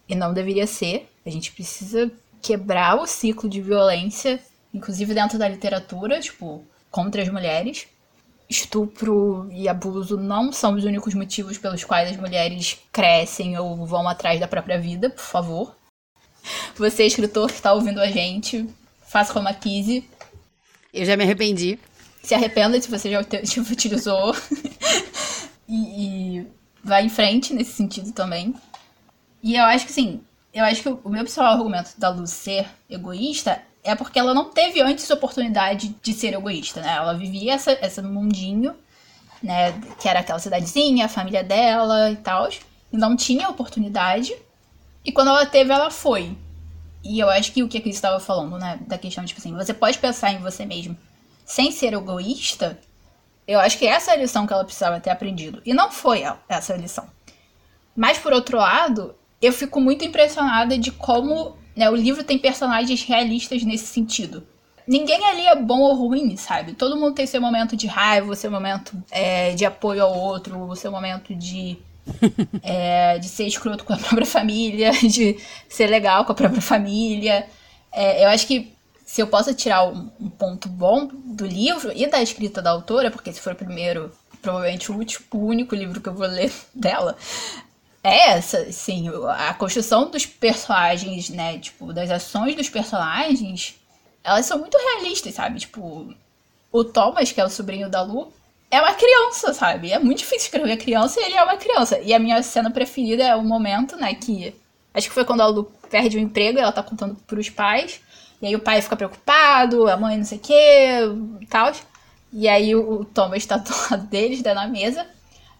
E 0.09 0.15
não 0.15 0.35
deveria 0.35 0.67
ser. 0.67 1.09
A 1.25 1.31
gente 1.31 1.53
precisa 1.53 2.11
quebrar 2.43 2.97
o 2.97 3.07
ciclo 3.07 3.49
de 3.49 3.63
violência 3.63 4.41
inclusive 4.73 5.15
dentro 5.15 5.39
da 5.39 5.49
literatura, 5.49 6.21
tipo, 6.21 6.65
contra 6.91 7.23
as 7.23 7.29
mulheres. 7.29 7.87
Estupro 8.53 9.49
e 9.51 9.67
abuso 9.67 10.19
não 10.19 10.53
são 10.53 10.75
os 10.75 10.85
únicos 10.85 11.15
motivos 11.15 11.57
pelos 11.57 11.85
quais 11.85 12.11
as 12.11 12.17
mulheres 12.19 12.79
crescem 12.93 13.59
ou 13.59 13.87
vão 13.87 14.07
atrás 14.07 14.39
da 14.39 14.47
própria 14.47 14.79
vida, 14.79 15.09
por 15.09 15.25
favor. 15.25 15.75
Você, 16.77 17.07
escritor 17.07 17.49
que 17.49 17.55
está 17.55 17.73
ouvindo 17.73 17.99
a 17.99 18.09
gente, 18.09 18.69
faça 19.07 19.33
como 19.33 19.49
a 19.49 19.55
Kizzy. 19.55 20.07
Eu 20.93 21.07
já 21.07 21.17
me 21.17 21.25
arrependi. 21.25 21.79
Se 22.23 22.35
arrependa 22.35 22.79
se 22.81 22.91
você 22.91 23.11
já 23.11 23.21
utilizou. 23.73 24.37
e, 25.67 26.39
e 26.39 26.47
vai 26.85 27.07
em 27.07 27.09
frente 27.09 27.55
nesse 27.55 27.73
sentido 27.73 28.13
também. 28.13 28.55
E 29.43 29.57
eu 29.57 29.65
acho 29.65 29.87
que, 29.87 29.93
sim, 29.93 30.21
eu 30.53 30.63
acho 30.65 30.83
que 30.83 30.89
o 30.91 31.09
meu 31.09 31.23
principal 31.23 31.55
argumento 31.55 31.99
da 31.99 32.11
Lu 32.11 32.27
ser 32.27 32.67
egoísta 32.91 33.63
é 33.85 33.95
porque 33.95 34.19
ela 34.19 34.33
não 34.33 34.51
teve 34.51 34.81
antes 34.81 35.11
oportunidade 35.11 35.95
de 36.03 36.13
ser 36.13 36.35
egoísta, 36.35 36.81
né? 36.81 36.93
Ela 36.93 37.15
vivia 37.15 37.55
essa, 37.55 37.73
esse 37.73 38.01
mundinho, 38.01 38.75
né? 39.43 39.73
Que 40.01 40.09
era 40.09 40.21
aquela 40.21 40.39
cidadezinha, 40.39 41.07
a 41.07 41.09
família 41.09 41.43
dela 41.43 42.11
e 42.11 42.17
tal. 42.17 42.49
E 42.93 42.97
não 42.97 43.17
tinha 43.17 43.49
oportunidade. 43.49 44.35
E 45.05 45.11
quando 45.11 45.29
ela 45.29 45.45
teve, 45.47 45.73
ela 45.73 45.91
foi. 45.91 46.37
E 47.03 47.19
eu 47.19 47.29
acho 47.29 47.53
que 47.53 47.63
o 47.63 47.69
que 47.69 47.79
a 47.79 47.81
Cris 47.81 47.97
estava 47.97 48.21
falando, 48.21 48.57
né? 48.57 48.79
Da 48.87 48.97
questão, 48.97 49.25
tipo 49.25 49.41
assim, 49.41 49.55
você 49.55 49.75
pode 49.75 49.99
pensar 49.99 50.33
em 50.33 50.39
você 50.39 50.65
mesmo 50.65 50.97
sem 51.45 51.73
ser 51.73 51.93
egoísta. 51.93 52.79
Eu 53.47 53.59
acho 53.59 53.77
que 53.77 53.87
essa 53.87 54.13
é 54.13 54.15
a 54.15 54.17
lição 54.17 54.47
que 54.47 54.53
ela 54.53 54.65
precisava 54.65 55.01
ter 55.01 55.11
aprendido. 55.11 55.61
E 55.67 55.75
não 55.75 55.91
foi 55.91 56.23
essa 56.49 56.75
a 56.75 56.77
lição. 56.77 57.07
Mas, 57.97 58.19
por 58.19 58.33
outro 58.33 58.57
lado, 58.57 59.15
eu 59.41 59.53
fico 59.53 59.81
muito 59.81 60.05
impressionada 60.05 60.79
de 60.79 60.93
como 60.93 61.57
né? 61.77 61.89
O 61.91 61.97
livro 61.97 62.25
tem 62.25 62.39
personagens 62.39 63.03
realistas 63.03 63.63
nesse 63.63 63.87
sentido. 63.87 64.47
Ninguém 64.87 65.25
ali 65.25 65.47
é 65.47 65.55
bom 65.55 65.81
ou 65.81 65.95
ruim, 65.95 66.37
sabe? 66.37 66.73
Todo 66.73 66.97
mundo 66.97 67.15
tem 67.15 67.27
seu 67.27 67.41
momento 67.41 67.77
de 67.77 67.87
raiva, 67.87 68.35
seu 68.35 68.51
momento 68.51 69.01
é, 69.11 69.55
de 69.55 69.65
apoio 69.65 70.03
ao 70.03 70.19
outro, 70.19 70.75
seu 70.75 70.91
momento 70.91 71.35
de, 71.35 71.79
é, 72.63 73.19
de 73.19 73.29
ser 73.29 73.47
escroto 73.47 73.85
com 73.85 73.93
a 73.93 73.97
própria 73.97 74.27
família, 74.27 74.91
de 75.03 75.39
ser 75.69 75.87
legal 75.87 76.25
com 76.25 76.33
a 76.33 76.35
própria 76.35 76.61
família. 76.61 77.47
É, 77.93 78.25
eu 78.25 78.29
acho 78.29 78.47
que 78.47 78.73
se 79.05 79.21
eu 79.21 79.27
posso 79.27 79.55
tirar 79.55 79.85
um, 79.85 80.11
um, 80.19 80.31
ponto 80.31 80.69
bom 80.69 81.07
do 81.07 81.47
livro 81.47 81.93
e 81.95 82.07
da 82.07 82.23
escrita 82.23 82.63
da 82.63 82.71
autora, 82.71 83.11
porque 83.11 83.33
se 83.33 83.41
for 83.41 83.53
o 83.53 83.57
primeiro, 83.57 84.11
provavelmente 84.41 84.91
o, 84.91 84.97
último, 84.97 85.27
o 85.33 85.47
único 85.47 85.75
livro 85.75 86.01
que 86.01 86.09
eu 86.09 86.15
vou 86.15 86.27
ler 86.27 86.53
dela, 86.75 87.17
é 88.03 88.31
essa, 88.31 88.71
sim. 88.73 89.09
A 89.29 89.55
construção 89.55 90.11
dos 90.11 90.27
personagens, 90.27 91.31
né? 91.31 91.59
Tipo, 91.59 91.93
das 91.93 92.11
ações 92.11 92.57
dos 92.57 92.69
personagens, 92.69 93.77
elas 94.25 94.47
são 94.47 94.59
muito 94.59 94.77
realistas, 94.77 95.35
sabe? 95.35 95.61
Tipo, 95.61 96.13
o 96.73 96.85
Thomas, 96.85 97.31
que 97.31 97.41
é 97.41 97.45
o 97.45 97.51
sobrinho 97.51 97.89
da 97.89 98.03
Lu, 98.03 98.33
é 98.71 98.81
uma 98.81 98.95
criança, 98.95 99.53
sabe? 99.55 99.93
É 99.93 99.99
muito 99.99 100.19
difícil 100.19 100.47
escrever 100.47 100.77
criança 100.79 101.21
e 101.21 101.25
ele 101.25 101.37
é 101.37 101.43
uma 101.43 101.57
criança. 101.57 101.99
E 102.01 102.13
a 102.15 102.19
minha 102.19 102.43
cena 102.43 102.71
preferida 102.71 103.23
é 103.23 103.37
o 103.37 103.45
momento, 103.45 103.97
né, 103.97 104.15
que. 104.15 104.55
Acho 104.95 105.09
que 105.09 105.15
foi 105.15 105.25
quando 105.25 105.41
a 105.41 105.47
Lu 105.47 105.65
perde 105.91 106.17
o 106.17 106.21
emprego 106.21 106.59
ela 106.59 106.73
tá 106.73 106.83
contando 106.83 107.15
pros 107.27 107.49
pais. 107.51 108.01
E 108.41 108.47
aí 108.47 108.57
o 108.57 108.61
pai 108.61 108.83
fica 108.83 108.97
preocupado, 108.97 109.89
a 109.89 109.97
mãe 109.97 110.17
não 110.17 110.25
sei 110.25 110.39
o 110.39 110.41
que, 110.41 111.47
tal. 111.49 111.73
E 112.33 112.49
aí 112.49 112.75
o 112.75 113.05
Thomas 113.05 113.47
tá 113.47 113.57
do 113.59 113.71
lado 113.91 114.07
deles, 114.07 114.43
dá 114.43 114.55
na 114.55 114.67
mesa. 114.67 115.07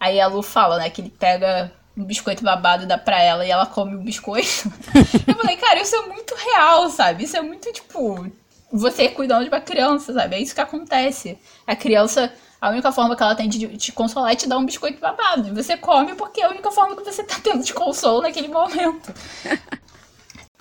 Aí 0.01 0.21
a 0.21 0.27
Lu 0.27 0.43
fala, 0.43 0.79
né, 0.79 0.91
que 0.91 1.01
ele 1.01 1.11
pega 1.11 1.71
um 1.97 2.05
biscoito 2.05 2.43
babado 2.43 2.87
dá 2.87 2.97
pra 2.97 3.23
ela 3.23 3.47
e 3.47 3.51
ela 3.51 3.67
come 3.67 3.95
o 3.95 4.01
biscoito. 4.01 4.71
eu 5.27 5.35
falei, 5.35 5.57
cara, 5.57 5.81
isso 5.81 5.95
é 5.95 6.07
muito 6.07 6.35
real, 6.35 6.89
sabe? 6.89 7.25
Isso 7.25 7.37
é 7.37 7.41
muito, 7.41 7.73
tipo, 7.73 8.27
você 8.73 9.09
cuidando 9.09 9.45
de 9.45 9.49
uma 9.49 9.61
criança, 9.61 10.13
sabe? 10.13 10.37
É 10.37 10.41
isso 10.41 10.55
que 10.55 10.61
acontece. 10.61 11.39
A 11.67 11.77
criança, 11.77 12.33
a 12.61 12.71
única 12.71 12.91
forma 12.91 13.15
que 13.15 13.23
ela 13.23 13.35
tem 13.35 13.49
de 13.49 13.77
te 13.77 13.93
consolar 13.93 14.33
é 14.33 14.37
te 14.37 14.49
dar 14.49 14.59
um 14.59 14.65
biscoito 14.65 15.01
babado. 15.01 15.49
E 15.49 15.53
você 15.53 15.77
come 15.77 16.15
porque 16.15 16.41
é 16.41 16.45
a 16.45 16.51
única 16.51 16.71
forma 16.71 16.97
que 16.97 17.05
você 17.05 17.23
tá 17.23 17.37
tendo 17.43 17.63
de 17.63 17.75
consolo 17.75 18.23
naquele 18.23 18.49
momento. 18.49 19.13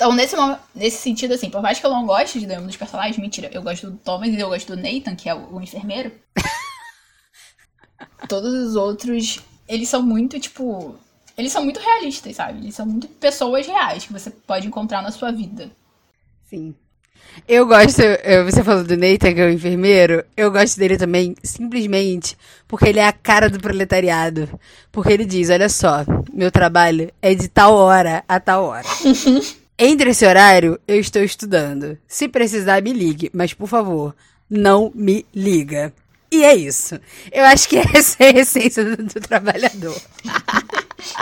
Então, 0.02 0.14
nesse, 0.14 0.36
nesse 0.74 0.98
sentido, 0.98 1.36
assim, 1.36 1.52
por 1.52 1.62
mais 1.62 1.80
que 1.80 1.86
eu 1.86 1.92
não 1.92 2.08
goste 2.08 2.40
de 2.40 2.48
nenhum 2.48 2.66
dos 2.66 2.76
personagens, 2.76 3.20
mentira, 3.20 3.52
eu 3.54 3.62
gosto 3.62 3.92
do 3.92 3.98
Thomas 3.98 4.30
e 4.30 4.40
eu 4.40 4.50
gosto 4.50 4.76
do 4.76 4.82
Nathan, 4.82 5.16
que 5.16 5.30
é 5.30 5.36
o, 5.36 5.58
o 5.58 5.62
enfermeiro. 5.62 6.12
Todos 8.28 8.52
os 8.52 8.76
outros, 8.76 9.42
eles 9.68 9.88
são 9.88 10.02
muito, 10.02 10.40
tipo. 10.40 10.96
Eles 11.42 11.52
são 11.52 11.64
muito 11.64 11.80
realistas, 11.80 12.36
sabe? 12.36 12.60
Eles 12.60 12.76
são 12.76 12.86
muito 12.86 13.08
pessoas 13.08 13.66
reais 13.66 14.06
que 14.06 14.14
você 14.14 14.30
pode 14.30 14.68
encontrar 14.68 15.02
na 15.02 15.10
sua 15.10 15.32
vida. 15.32 15.72
Sim. 16.48 16.76
Eu 17.48 17.66
gosto, 17.66 18.02
você 18.46 18.64
falou 18.64 18.84
do 18.84 18.96
Nathan, 18.96 19.34
que 19.34 19.42
é 19.42 19.48
o 19.48 19.50
enfermeiro, 19.50 20.24
eu 20.38 20.52
gosto 20.52 20.78
dele 20.78 20.98
também 20.98 21.34
simplesmente 21.42 22.38
porque 22.68 22.90
ele 22.90 23.00
é 23.00 23.08
a 23.08 23.12
cara 23.12 23.50
do 23.50 23.60
proletariado. 23.60 24.48
Porque 24.92 25.14
ele 25.14 25.26
diz: 25.26 25.50
olha 25.50 25.68
só, 25.68 26.06
meu 26.32 26.52
trabalho 26.52 27.12
é 27.22 27.34
de 27.34 27.48
tal 27.48 27.74
hora 27.74 28.24
a 28.28 28.40
tal 28.40 28.66
hora. 28.66 28.86
Entre 29.80 30.12
esse 30.12 30.26
horário, 30.26 30.80
eu 30.88 31.00
estou 31.00 31.24
estudando. 31.24 31.98
Se 32.08 32.28
precisar, 32.28 32.84
me 32.84 32.94
ligue, 32.94 33.32
mas 33.34 33.52
por 33.52 33.68
favor, 33.68 34.16
não 34.48 34.92
me 34.94 35.26
liga. 35.34 35.92
E 36.32 36.46
é 36.46 36.56
isso. 36.56 36.98
Eu 37.30 37.44
acho 37.44 37.68
que 37.68 37.78
essa 37.94 38.24
é 38.24 38.28
a 38.28 38.40
essência 38.40 38.86
do, 38.86 39.04
do 39.04 39.20
trabalhador. 39.20 40.00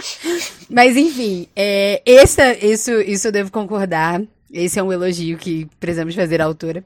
mas 0.70 0.96
enfim, 0.96 1.48
é, 1.56 2.02
essa, 2.06 2.54
isso, 2.54 2.92
isso 3.02 3.28
eu 3.28 3.32
devo 3.32 3.52
concordar. 3.52 4.22
Esse 4.52 4.80
é 4.80 4.84
um 4.84 4.92
elogio 4.92 5.38
que 5.38 5.68
precisamos 5.80 6.16
fazer 6.16 6.42
à 6.42 6.46
autora. 6.46 6.84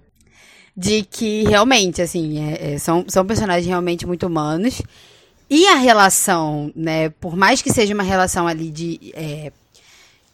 De 0.76 1.04
que 1.04 1.44
realmente, 1.44 2.02
assim, 2.02 2.40
é, 2.40 2.74
é, 2.74 2.78
são, 2.78 3.06
são 3.08 3.26
personagens 3.26 3.68
realmente 3.68 4.08
muito 4.08 4.26
humanos. 4.26 4.82
E 5.50 5.68
a 5.68 5.76
relação, 5.76 6.72
né, 6.76 7.10
por 7.10 7.36
mais 7.36 7.62
que 7.62 7.72
seja 7.72 7.94
uma 7.94 8.04
relação 8.04 8.48
ali 8.48 8.72
de 8.72 9.12
é, 9.14 9.52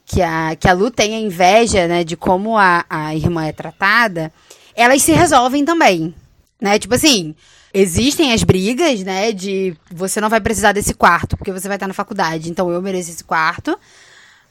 que 0.06 0.22
a, 0.22 0.56
que 0.56 0.68
a 0.68 0.74
Lu 0.74 0.90
tenha 0.90 1.20
inveja, 1.20 1.88
né, 1.88 2.04
de 2.04 2.16
como 2.16 2.58
a, 2.58 2.86
a 2.90 3.14
irmã 3.16 3.46
é 3.46 3.52
tratada, 3.52 4.32
elas 4.74 5.02
se 5.02 5.12
resolvem 5.12 5.66
também, 5.66 6.16
né? 6.60 6.80
Tipo 6.80 6.96
assim, 6.96 7.36
existem 7.74 8.34
as 8.34 8.44
brigas, 8.44 9.04
né, 9.04 9.32
de 9.32 9.76
você 9.92 10.20
não 10.20 10.30
vai 10.30 10.42
precisar 10.42 10.72
desse 10.72 10.94
quarto 10.94 11.38
porque 11.38 11.52
você 11.52 11.68
vai 11.68 11.78
estar 11.78 11.88
na 11.88 11.94
faculdade, 11.94 12.50
então 12.50 12.70
eu 12.72 12.82
mereço 12.82 13.12
esse 13.12 13.24
quarto. 13.24 13.78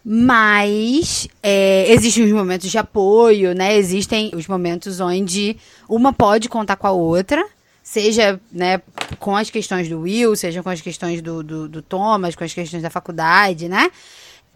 Mas 0.05 1.29
é, 1.43 1.93
existem 1.93 2.25
os 2.25 2.33
momentos 2.33 2.71
de 2.71 2.79
apoio, 2.79 3.55
né? 3.55 3.77
Existem 3.77 4.31
os 4.35 4.47
momentos 4.47 5.01
onde 5.01 5.57
uma 5.89 6.13
pode 6.13 6.49
contar 6.49 6.77
com 6.77 6.87
a 6.87 6.93
outra, 6.93 7.45
seja 7.83 8.41
né, 8.51 8.81
com 9.19 9.37
as 9.37 9.51
questões 9.51 9.89
do 9.89 10.01
Will, 10.01 10.35
seja 10.37 10.63
com 10.63 10.71
as 10.71 10.81
questões 10.81 11.21
do, 11.21 11.43
do, 11.43 11.69
do 11.69 11.83
Thomas, 11.83 12.35
com 12.35 12.45
as 12.45 12.55
questões 12.55 12.83
da 12.83 12.89
faculdade, 12.89 13.69
né? 13.69 13.91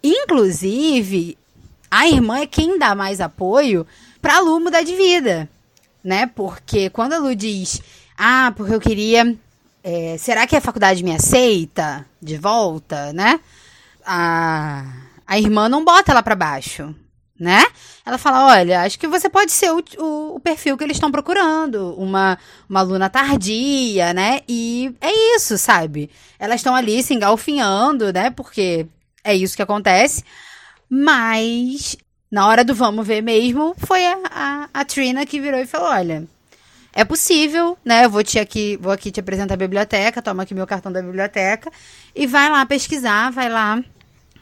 Inclusive, 0.03 1.37
a 1.91 2.07
irmã 2.07 2.39
é 2.39 2.47
quem 2.47 2.79
dá 2.79 2.95
mais 2.95 3.21
apoio 3.21 3.85
pra 4.21 4.39
Lu 4.39 4.59
mudar 4.59 4.81
de 4.81 4.95
vida, 4.95 5.47
né? 6.03 6.25
Porque 6.25 6.89
quando 6.89 7.13
a 7.13 7.19
Lu 7.19 7.35
diz, 7.35 7.81
ah, 8.25 8.53
porque 8.55 8.73
eu 8.73 8.79
queria. 8.79 9.35
É, 9.83 10.15
será 10.17 10.47
que 10.47 10.55
a 10.55 10.61
faculdade 10.61 11.03
me 11.03 11.13
aceita 11.13 12.05
de 12.21 12.37
volta, 12.37 13.11
né? 13.11 13.37
A, 14.05 14.85
a 15.27 15.37
irmã 15.37 15.67
não 15.67 15.83
bota 15.83 16.13
ela 16.13 16.23
pra 16.23 16.33
baixo, 16.33 16.95
né? 17.37 17.65
Ela 18.05 18.17
fala: 18.17 18.47
olha, 18.47 18.83
acho 18.83 18.97
que 18.97 19.07
você 19.07 19.27
pode 19.29 19.51
ser 19.51 19.73
o, 19.73 19.83
o, 19.97 20.35
o 20.35 20.39
perfil 20.39 20.77
que 20.77 20.85
eles 20.85 20.95
estão 20.95 21.11
procurando, 21.11 21.95
uma, 21.97 22.39
uma 22.69 22.79
aluna 22.79 23.09
tardia, 23.09 24.13
né? 24.13 24.39
E 24.47 24.95
é 25.01 25.35
isso, 25.35 25.57
sabe? 25.57 26.09
Elas 26.39 26.61
estão 26.61 26.73
ali 26.73 27.03
se 27.03 27.13
engalfinhando, 27.13 28.13
né? 28.13 28.29
Porque 28.29 28.87
é 29.21 29.35
isso 29.35 29.57
que 29.57 29.61
acontece. 29.61 30.23
Mas, 30.89 31.97
na 32.31 32.47
hora 32.47 32.63
do 32.63 32.73
vamos 32.73 33.05
ver 33.05 33.21
mesmo, 33.21 33.75
foi 33.79 34.05
a, 34.05 34.17
a, 34.31 34.69
a 34.73 34.85
Trina 34.85 35.25
que 35.25 35.41
virou 35.41 35.59
e 35.59 35.65
falou: 35.65 35.89
olha. 35.89 36.25
É 36.95 37.03
possível, 37.03 37.77
né? 37.83 38.05
Eu 38.05 38.09
vou 38.09 38.23
te 38.23 38.37
aqui, 38.37 38.77
vou 38.79 38.91
aqui 38.91 39.11
te 39.11 39.19
apresentar 39.19 39.55
a 39.55 39.57
biblioteca, 39.57 40.21
toma 40.21 40.43
aqui 40.43 40.53
meu 40.53 40.67
cartão 40.67 40.91
da 40.91 41.01
biblioteca 41.01 41.71
e 42.15 42.27
vai 42.27 42.49
lá 42.49 42.65
pesquisar, 42.65 43.31
vai 43.31 43.49
lá 43.49 43.83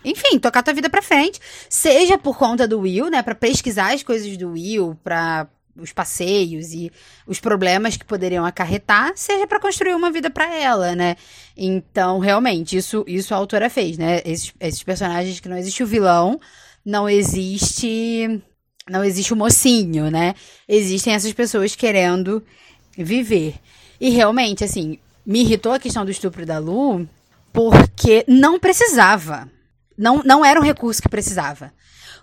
enfim, 0.04 0.40
tocar 0.40 0.64
tua 0.64 0.74
vida 0.74 0.90
pra 0.90 1.02
frente. 1.02 1.40
Seja 1.70 2.18
por 2.18 2.38
conta 2.38 2.68
do 2.68 2.80
Will, 2.80 3.10
né? 3.10 3.22
Pra 3.22 3.36
pesquisar 3.36 3.94
as 3.94 4.04
coisas 4.04 4.36
do 4.36 4.52
Will, 4.52 4.98
pra 5.04 5.48
os 5.76 5.94
passeios 5.94 6.74
e 6.74 6.92
os 7.26 7.40
problemas 7.40 7.96
que 7.96 8.04
poderiam 8.04 8.46
acarretar, 8.46 9.14
seja 9.16 9.48
para 9.48 9.60
construir 9.60 9.96
uma 9.96 10.12
vida 10.12 10.30
para 10.30 10.54
ela, 10.54 10.94
né? 10.96 11.16
Então, 11.56 12.20
realmente, 12.20 12.76
isso, 12.76 13.06
isso 13.08 13.34
a 13.34 13.38
autora 13.38 13.70
fez, 13.70 13.98
né? 13.98 14.22
Esses, 14.26 14.54
esses 14.60 14.84
personagens 14.84 15.40
que 15.40 15.48
não 15.48 15.58
existe 15.58 15.82
o 15.82 15.88
vilão, 15.88 16.40
não 16.84 17.08
existe 17.08 18.42
não 18.92 19.04
existe 19.04 19.34
o 19.34 19.38
mocinho, 19.38 20.12
né? 20.12 20.36
Existem 20.68 21.14
essas 21.14 21.32
pessoas 21.32 21.76
querendo 21.76 22.44
viver. 22.98 23.56
E 24.00 24.10
realmente, 24.10 24.64
assim, 24.64 25.00
me 25.26 25.42
irritou 25.42 25.72
a 25.72 25.80
questão 25.80 26.04
do 26.04 26.12
estupro 26.12 26.46
da 26.46 26.60
Lu, 26.60 27.08
porque 27.54 28.26
não 28.28 28.60
precisava. 28.60 29.50
Não, 29.98 30.22
não 30.26 30.44
era 30.44 30.60
um 30.60 30.64
recurso 30.64 31.02
que 31.02 31.10
precisava. 31.10 31.74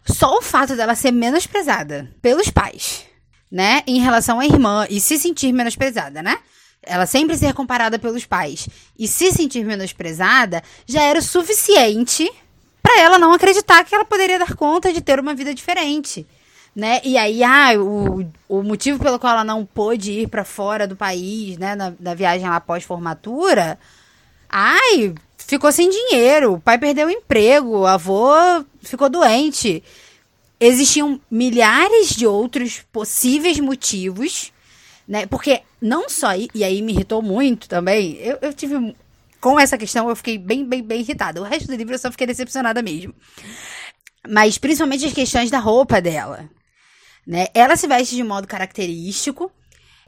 Só 0.05 0.37
o 0.37 0.43
fato 0.43 0.77
dela 0.77 0.95
ser 0.95 1.11
menosprezada 1.11 2.11
pelos 2.21 2.51
pais 2.51 3.05
né, 3.51 3.83
em 3.87 4.01
relação 4.01 4.39
à 4.39 4.45
irmã 4.45 4.87
e 4.91 5.01
se 5.01 5.19
sentir 5.19 5.53
menosprezada, 5.53 6.23
né? 6.23 6.39
Ela 6.83 7.07
sempre 7.07 7.37
ser 7.37 7.55
comparada 7.55 7.99
pelos 7.99 8.25
pais 8.25 8.69
e 8.99 9.09
se 9.09 9.33
sentir 9.33 9.65
menosprezada 9.65 10.63
já 10.87 11.03
era 11.03 11.19
o 11.19 11.23
suficiente 11.23 12.31
para 12.83 13.01
ela 13.01 13.19
não 13.19 13.33
acreditar 13.33 13.85
que 13.85 13.95
ela 13.95 14.05
poderia 14.05 14.39
dar 14.39 14.55
conta 14.55 14.93
de 14.93 15.01
ter 15.01 15.19
uma 15.19 15.35
vida 15.35 15.55
diferente. 15.55 16.27
Né? 16.79 17.01
E 17.03 17.19
aí, 17.19 17.43
ah, 17.43 17.73
o, 17.77 18.25
o 18.49 18.63
motivo 18.63 19.03
pelo 19.03 19.19
qual 19.19 19.33
ela 19.33 19.45
não 19.45 19.67
pôde 19.67 20.13
ir 20.13 20.29
para 20.29 20.45
fora 20.45 20.87
do 20.87 20.95
país, 20.95 21.59
né, 21.59 21.75
na, 21.75 21.93
na 21.99 22.15
viagem 22.15 22.49
lá 22.49 22.61
pós-formatura, 22.61 23.77
ai, 24.49 25.13
ficou 25.37 25.73
sem 25.73 25.91
dinheiro, 25.91 26.55
o 26.55 26.61
pai 26.61 26.79
perdeu 26.79 27.09
o 27.09 27.11
emprego, 27.11 27.81
o 27.81 27.87
avô 27.87 28.31
ficou 28.81 29.09
doente 29.09 29.83
existiam 30.61 31.21
milhares 31.31 32.11
de 32.11 32.27
outros 32.27 32.83
possíveis 32.93 33.59
motivos, 33.61 34.53
né? 35.07 35.27
Porque 35.27 35.63
não 35.81 36.09
só. 36.09 36.31
E 36.55 36.65
aí 36.65 36.83
me 36.83 36.93
irritou 36.93 37.23
muito 37.23 37.69
também. 37.69 38.17
Eu, 38.17 38.39
eu 38.43 38.53
tive. 38.53 38.95
Com 39.41 39.59
essa 39.59 39.79
questão, 39.79 40.09
eu 40.09 40.17
fiquei 40.17 40.37
bem, 40.37 40.65
bem, 40.65 40.83
bem 40.83 41.01
irritada. 41.01 41.41
O 41.41 41.45
resto 41.45 41.69
do 41.69 41.77
livro 41.77 41.95
eu 41.95 41.99
só 41.99 42.11
fiquei 42.11 42.27
decepcionada 42.27 42.83
mesmo. 42.83 43.15
Mas 44.29 44.59
principalmente 44.59 45.07
as 45.07 45.13
questões 45.13 45.49
da 45.49 45.61
roupa 45.61 46.01
dela. 46.01 46.51
Né? 47.29 47.49
Ela 47.53 47.77
se 47.77 47.87
veste 47.87 48.17
de 48.17 48.25
modo 48.25 48.49
característico. 48.49 49.53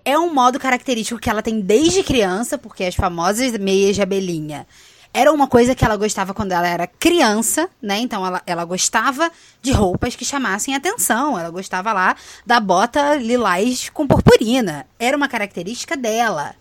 É 0.03 0.19
um 0.19 0.33
modo 0.33 0.59
característico 0.59 1.21
que 1.21 1.29
ela 1.29 1.43
tem 1.43 1.61
desde 1.61 2.03
criança, 2.03 2.57
porque 2.57 2.85
as 2.85 2.95
famosas 2.95 3.53
meias 3.59 3.95
de 3.95 4.01
abelhinha 4.01 4.67
era 5.13 5.33
uma 5.33 5.49
coisa 5.49 5.75
que 5.75 5.85
ela 5.85 5.97
gostava 5.97 6.33
quando 6.33 6.53
ela 6.53 6.67
era 6.67 6.87
criança, 6.87 7.69
né? 7.83 7.99
Então 7.99 8.25
ela, 8.25 8.41
ela 8.47 8.65
gostava 8.65 9.31
de 9.61 9.73
roupas 9.73 10.15
que 10.15 10.25
chamassem 10.25 10.75
atenção. 10.75 11.39
Ela 11.39 11.51
gostava 11.51 11.93
lá 11.93 12.17
da 12.47 12.61
bota 12.61 13.17
lilás 13.17 13.91
com 13.91 14.07
purpurina. 14.07 14.87
Era 14.99 15.17
uma 15.17 15.29
característica 15.29 15.97
dela. 15.97 16.55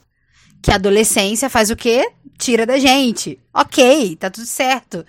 Que 0.61 0.71
a 0.71 0.75
adolescência 0.75 1.49
faz 1.49 1.69
o 1.69 1.75
quê? 1.75 2.11
Tira 2.37 2.65
da 2.65 2.77
gente. 2.79 3.39
Ok, 3.53 4.15
tá 4.15 4.29
tudo 4.29 4.47
certo. 4.47 5.05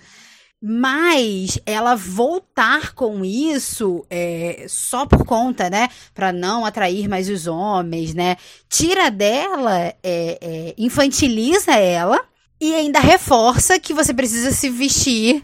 Mas 0.63 1.59
ela 1.65 1.95
voltar 1.95 2.93
com 2.93 3.25
isso 3.25 4.05
é, 4.11 4.65
só 4.69 5.07
por 5.07 5.25
conta, 5.25 5.71
né? 5.71 5.89
Pra 6.13 6.31
não 6.31 6.63
atrair 6.63 7.07
mais 7.07 7.29
os 7.29 7.47
homens, 7.47 8.13
né? 8.13 8.37
Tira 8.69 9.09
dela, 9.09 9.79
é, 9.79 9.95
é, 10.03 10.73
infantiliza 10.77 11.71
ela 11.71 12.23
e 12.59 12.75
ainda 12.75 12.99
reforça 12.99 13.79
que 13.79 13.91
você 13.91 14.13
precisa 14.13 14.51
se 14.51 14.69
vestir 14.69 15.43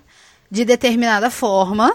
de 0.51 0.63
determinada 0.63 1.31
forma 1.31 1.91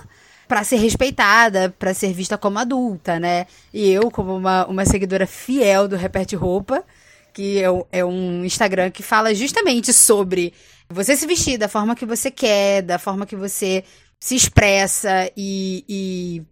para 0.48 0.64
ser 0.64 0.76
respeitada, 0.76 1.72
para 1.78 1.94
ser 1.94 2.12
vista 2.12 2.36
como 2.36 2.58
adulta, 2.58 3.20
né? 3.20 3.46
E 3.72 3.88
eu, 3.88 4.10
como 4.10 4.36
uma, 4.36 4.66
uma 4.66 4.84
seguidora 4.84 5.28
fiel 5.28 5.86
do 5.86 5.96
Repete 5.96 6.34
Roupa, 6.34 6.84
que 7.32 7.62
é, 7.62 7.66
é 7.92 8.04
um 8.04 8.44
Instagram 8.44 8.90
que 8.90 9.02
fala 9.02 9.34
justamente 9.34 9.92
sobre 9.92 10.52
você 10.88 11.16
se 11.16 11.26
vestir 11.26 11.58
da 11.58 11.68
forma 11.68 11.96
que 11.96 12.04
você 12.04 12.30
quer, 12.30 12.82
da 12.82 12.98
forma 12.98 13.26
que 13.26 13.36
você 13.36 13.84
se 14.20 14.36
expressa 14.36 15.30
e, 15.36 15.84
e 15.88 16.42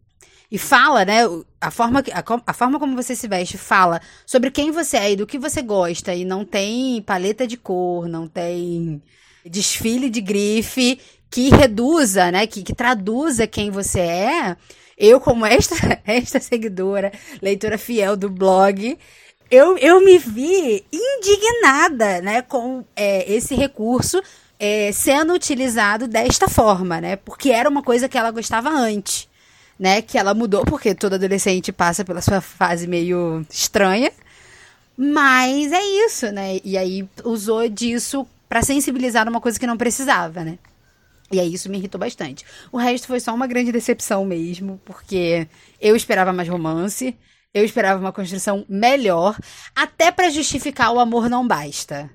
e 0.50 0.58
fala, 0.58 1.04
né? 1.04 1.20
A 1.60 1.70
forma, 1.70 2.00
a, 2.00 2.50
a 2.50 2.52
forma 2.52 2.78
como 2.80 2.96
você 2.96 3.14
se 3.14 3.28
veste 3.28 3.56
fala 3.56 4.00
sobre 4.26 4.50
quem 4.50 4.72
você 4.72 4.96
é 4.96 5.12
e 5.12 5.16
do 5.16 5.26
que 5.26 5.38
você 5.38 5.62
gosta. 5.62 6.12
E 6.12 6.24
não 6.24 6.44
tem 6.44 7.00
paleta 7.02 7.46
de 7.46 7.56
cor, 7.56 8.08
não 8.08 8.26
tem 8.26 9.00
desfile 9.46 10.10
de 10.10 10.20
grife 10.20 10.98
que 11.30 11.50
reduza, 11.50 12.32
né? 12.32 12.46
Que, 12.46 12.62
que 12.62 12.74
traduza 12.74 13.46
quem 13.46 13.70
você 13.70 14.00
é. 14.00 14.56
Eu, 14.98 15.20
como 15.20 15.46
esta, 15.46 15.74
esta 16.04 16.40
seguidora, 16.40 17.12
leitora 17.40 17.78
fiel 17.78 18.16
do 18.16 18.28
blog, 18.28 18.98
eu, 19.50 19.76
eu 19.78 20.04
me 20.04 20.18
vi 20.18 20.84
indignada, 20.92 22.20
né, 22.20 22.42
com 22.42 22.84
é, 22.94 23.30
esse 23.30 23.54
recurso 23.54 24.22
é, 24.58 24.92
sendo 24.92 25.32
utilizado 25.32 26.06
desta 26.06 26.46
forma, 26.46 27.00
né? 27.00 27.16
Porque 27.16 27.50
era 27.50 27.68
uma 27.68 27.82
coisa 27.82 28.08
que 28.08 28.18
ela 28.18 28.30
gostava 28.30 28.68
antes, 28.68 29.26
né? 29.78 30.02
Que 30.02 30.18
ela 30.18 30.34
mudou, 30.34 30.64
porque 30.66 30.94
todo 30.94 31.14
adolescente 31.14 31.72
passa 31.72 32.04
pela 32.04 32.20
sua 32.20 32.42
fase 32.42 32.86
meio 32.86 33.44
estranha. 33.48 34.12
Mas 34.96 35.72
é 35.72 35.82
isso, 36.04 36.30
né? 36.30 36.60
E 36.62 36.76
aí 36.76 37.08
usou 37.24 37.66
disso 37.70 38.26
para 38.46 38.60
sensibilizar 38.62 39.26
uma 39.26 39.40
coisa 39.40 39.58
que 39.58 39.66
não 39.66 39.78
precisava, 39.78 40.44
né? 40.44 40.58
E 41.32 41.40
aí 41.40 41.54
isso 41.54 41.70
me 41.70 41.78
irritou 41.78 41.98
bastante. 41.98 42.44
O 42.70 42.76
resto 42.76 43.06
foi 43.06 43.18
só 43.18 43.32
uma 43.32 43.46
grande 43.46 43.72
decepção 43.72 44.26
mesmo, 44.26 44.78
porque 44.84 45.48
eu 45.80 45.96
esperava 45.96 46.32
mais 46.34 46.48
romance, 46.48 47.16
eu 47.52 47.64
esperava 47.64 48.00
uma 48.00 48.12
construção 48.12 48.64
melhor, 48.68 49.38
até 49.74 50.10
para 50.10 50.30
justificar 50.30 50.92
o 50.92 51.00
amor 51.00 51.28
não 51.28 51.46
basta 51.46 52.10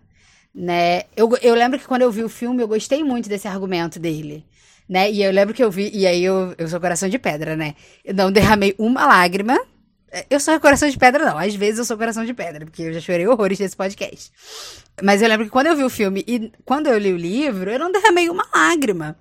né? 0.56 1.04
Eu, 1.16 1.30
eu 1.42 1.54
lembro 1.54 1.78
que 1.78 1.86
quando 1.86 2.04
eu 2.04 2.12
vi 2.12 2.24
o 2.24 2.30
filme, 2.30 2.64
eu 2.64 2.68
gostei 2.68 3.04
muito 3.04 3.28
desse 3.28 3.48
argumento 3.48 4.00
dele, 4.00 4.46
né? 4.88 5.12
E 5.12 5.22
eu 5.22 5.32
lembro 5.32 5.54
que 5.54 5.64
eu 5.64 5.70
vi, 5.70 5.92
e 5.94 6.08
aí 6.08 6.24
eu, 6.24 6.56
eu 6.58 6.68
sou 6.70 6.80
coração 6.80 7.10
de 7.10 7.20
pedra, 7.20 7.58
né? 7.58 7.76
Eu 8.06 8.14
não 8.14 8.32
derramei 8.32 8.74
uma 8.78 9.06
lágrima. 9.06 9.60
Eu 10.30 10.40
sou 10.40 10.58
coração 10.62 10.90
de 10.90 10.98
pedra, 10.98 11.26
não. 11.26 11.38
Às 11.38 11.54
vezes 11.56 11.80
eu 11.80 11.84
sou 11.84 11.98
coração 11.98 12.24
de 12.24 12.34
pedra, 12.34 12.66
porque 12.66 12.84
eu 12.84 12.94
já 12.94 13.02
chorei 13.02 13.28
horrores 13.28 13.60
nesse 13.60 13.76
podcast. 13.76 14.32
Mas 15.04 15.22
eu 15.22 15.28
lembro 15.28 15.46
que 15.46 15.52
quando 15.52 15.68
eu 15.68 15.76
vi 15.76 15.84
o 15.84 15.90
filme 15.90 16.24
e 16.26 16.54
quando 16.64 16.88
eu 16.88 16.98
li 16.98 17.12
o 17.12 17.18
livro, 17.18 17.70
eu 17.70 17.78
não 17.78 17.92
derramei 17.92 18.30
uma 18.30 18.48
lágrima, 18.54 19.18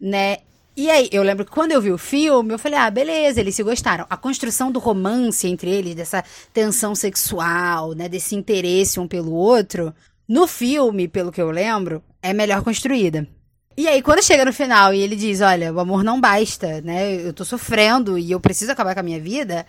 né? 0.00 0.38
E 0.74 0.88
aí, 0.88 1.08
eu 1.12 1.22
lembro 1.22 1.44
que 1.44 1.50
quando 1.50 1.72
eu 1.72 1.82
vi 1.82 1.92
o 1.92 1.98
filme, 1.98 2.54
eu 2.54 2.58
falei, 2.58 2.78
ah, 2.78 2.90
beleza, 2.90 3.40
eles 3.40 3.54
se 3.54 3.62
gostaram. 3.62 4.06
A 4.08 4.16
construção 4.16 4.72
do 4.72 4.78
romance 4.78 5.46
entre 5.46 5.70
eles, 5.70 5.94
dessa 5.94 6.24
tensão 6.52 6.94
sexual, 6.94 7.92
né, 7.94 8.08
desse 8.08 8.34
interesse 8.34 8.98
um 8.98 9.06
pelo 9.06 9.32
outro, 9.32 9.94
no 10.26 10.46
filme, 10.46 11.08
pelo 11.08 11.30
que 11.30 11.42
eu 11.42 11.50
lembro, 11.50 12.02
é 12.22 12.32
melhor 12.32 12.62
construída. 12.62 13.28
E 13.76 13.86
aí, 13.88 14.00
quando 14.00 14.22
chega 14.22 14.44
no 14.44 14.52
final 14.52 14.92
e 14.92 15.00
ele 15.00 15.16
diz: 15.16 15.40
Olha, 15.40 15.72
o 15.72 15.80
amor 15.80 16.04
não 16.04 16.20
basta, 16.20 16.80
né? 16.82 17.14
Eu 17.14 17.32
tô 17.32 17.44
sofrendo 17.44 18.18
e 18.18 18.30
eu 18.30 18.38
preciso 18.38 18.70
acabar 18.70 18.94
com 18.94 19.00
a 19.00 19.02
minha 19.02 19.20
vida. 19.20 19.66